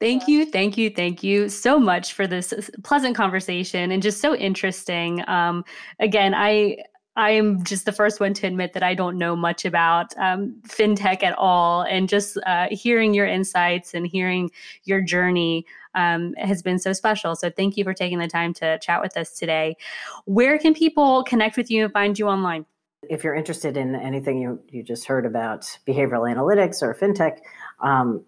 Thank 0.00 0.28
you, 0.28 0.46
thank 0.46 0.78
you, 0.78 0.88
thank 0.88 1.22
you 1.22 1.50
so 1.50 1.78
much 1.78 2.14
for 2.14 2.26
this 2.26 2.54
pleasant 2.82 3.14
conversation 3.14 3.90
and 3.90 4.02
just 4.02 4.22
so 4.22 4.34
interesting. 4.34 5.22
Um, 5.28 5.62
again, 5.98 6.34
I 6.34 6.78
I 7.16 7.32
am 7.32 7.62
just 7.64 7.84
the 7.84 7.92
first 7.92 8.18
one 8.18 8.32
to 8.34 8.46
admit 8.46 8.72
that 8.72 8.82
I 8.82 8.94
don't 8.94 9.18
know 9.18 9.36
much 9.36 9.66
about 9.66 10.16
um, 10.16 10.54
fintech 10.66 11.22
at 11.22 11.36
all, 11.36 11.82
and 11.82 12.08
just 12.08 12.38
uh, 12.46 12.68
hearing 12.70 13.12
your 13.12 13.26
insights 13.26 13.92
and 13.92 14.06
hearing 14.06 14.50
your 14.84 15.02
journey 15.02 15.66
um, 15.94 16.34
has 16.38 16.62
been 16.62 16.78
so 16.78 16.92
special. 16.92 17.36
So 17.36 17.50
thank 17.50 17.76
you 17.76 17.84
for 17.84 17.94
taking 17.94 18.18
the 18.18 18.28
time 18.28 18.54
to 18.54 18.78
chat 18.80 19.02
with 19.02 19.16
us 19.16 19.38
today. 19.38 19.76
Where 20.24 20.58
can 20.58 20.74
people 20.74 21.22
connect 21.24 21.56
with 21.56 21.70
you 21.70 21.84
and 21.84 21.92
find 21.92 22.18
you 22.18 22.28
online? 22.28 22.66
If 23.08 23.24
you're 23.24 23.34
interested 23.34 23.76
in 23.76 23.94
anything 23.94 24.40
you, 24.40 24.60
you 24.68 24.82
just 24.82 25.06
heard 25.06 25.24
about 25.24 25.62
behavioral 25.86 26.32
analytics 26.32 26.82
or 26.82 26.94
fintech, 26.94 27.38
um, 27.80 28.24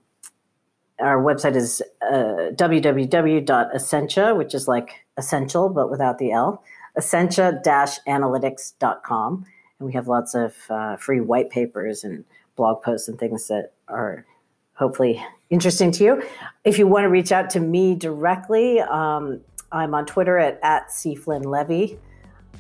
our 1.00 1.22
website 1.22 1.56
is 1.56 1.82
uh, 2.02 2.52
www.essentia, 2.54 4.34
which 4.34 4.54
is 4.54 4.68
like 4.68 5.04
essential 5.16 5.68
but 5.68 5.90
without 5.90 6.18
the 6.18 6.32
L, 6.32 6.62
essentia-analytics.com. 6.96 9.44
And 9.78 9.86
we 9.86 9.92
have 9.92 10.08
lots 10.08 10.34
of 10.34 10.54
uh, 10.70 10.96
free 10.96 11.20
white 11.20 11.50
papers 11.50 12.02
and 12.04 12.24
blog 12.56 12.82
posts 12.82 13.08
and 13.08 13.18
things 13.18 13.48
that 13.48 13.72
are 13.88 14.24
hopefully 14.74 15.22
interesting 15.52 15.92
to 15.92 16.04
you. 16.04 16.22
If 16.64 16.78
you 16.78 16.88
want 16.88 17.04
to 17.04 17.08
reach 17.08 17.30
out 17.30 17.50
to 17.50 17.60
me 17.60 17.94
directly, 17.94 18.80
um, 18.80 19.40
I'm 19.70 19.94
on 19.94 20.06
Twitter 20.06 20.38
at, 20.38 20.58
at 20.62 20.88
cflynnlevy, 20.88 21.98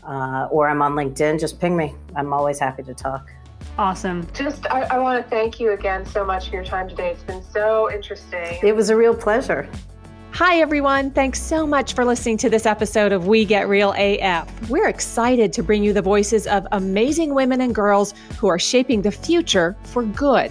uh, 0.04 0.48
or 0.50 0.68
I'm 0.68 0.82
on 0.82 0.92
LinkedIn. 0.92 1.40
Just 1.40 1.58
ping 1.58 1.76
me. 1.76 1.94
I'm 2.14 2.32
always 2.32 2.58
happy 2.60 2.82
to 2.84 2.94
talk. 2.94 3.30
Awesome. 3.78 4.26
Just, 4.34 4.66
I, 4.66 4.82
I 4.82 4.98
want 4.98 5.22
to 5.24 5.30
thank 5.30 5.58
you 5.58 5.72
again 5.72 6.04
so 6.04 6.24
much 6.24 6.50
for 6.50 6.56
your 6.56 6.64
time 6.64 6.88
today. 6.88 7.10
It's 7.10 7.22
been 7.22 7.42
so 7.42 7.90
interesting. 7.90 8.58
It 8.62 8.76
was 8.76 8.90
a 8.90 8.96
real 8.96 9.14
pleasure. 9.14 9.68
Hi, 10.32 10.60
everyone. 10.60 11.10
Thanks 11.10 11.40
so 11.42 11.66
much 11.66 11.94
for 11.94 12.04
listening 12.04 12.38
to 12.38 12.50
this 12.50 12.66
episode 12.66 13.12
of 13.12 13.26
We 13.26 13.44
Get 13.44 13.68
Real 13.68 13.94
AF. 13.96 14.70
We're 14.70 14.88
excited 14.88 15.52
to 15.54 15.62
bring 15.62 15.84
you 15.84 15.92
the 15.92 16.02
voices 16.02 16.46
of 16.46 16.66
amazing 16.72 17.34
women 17.34 17.60
and 17.60 17.74
girls 17.74 18.14
who 18.38 18.48
are 18.48 18.58
shaping 18.58 19.02
the 19.02 19.10
future 19.10 19.76
for 19.84 20.02
good. 20.04 20.50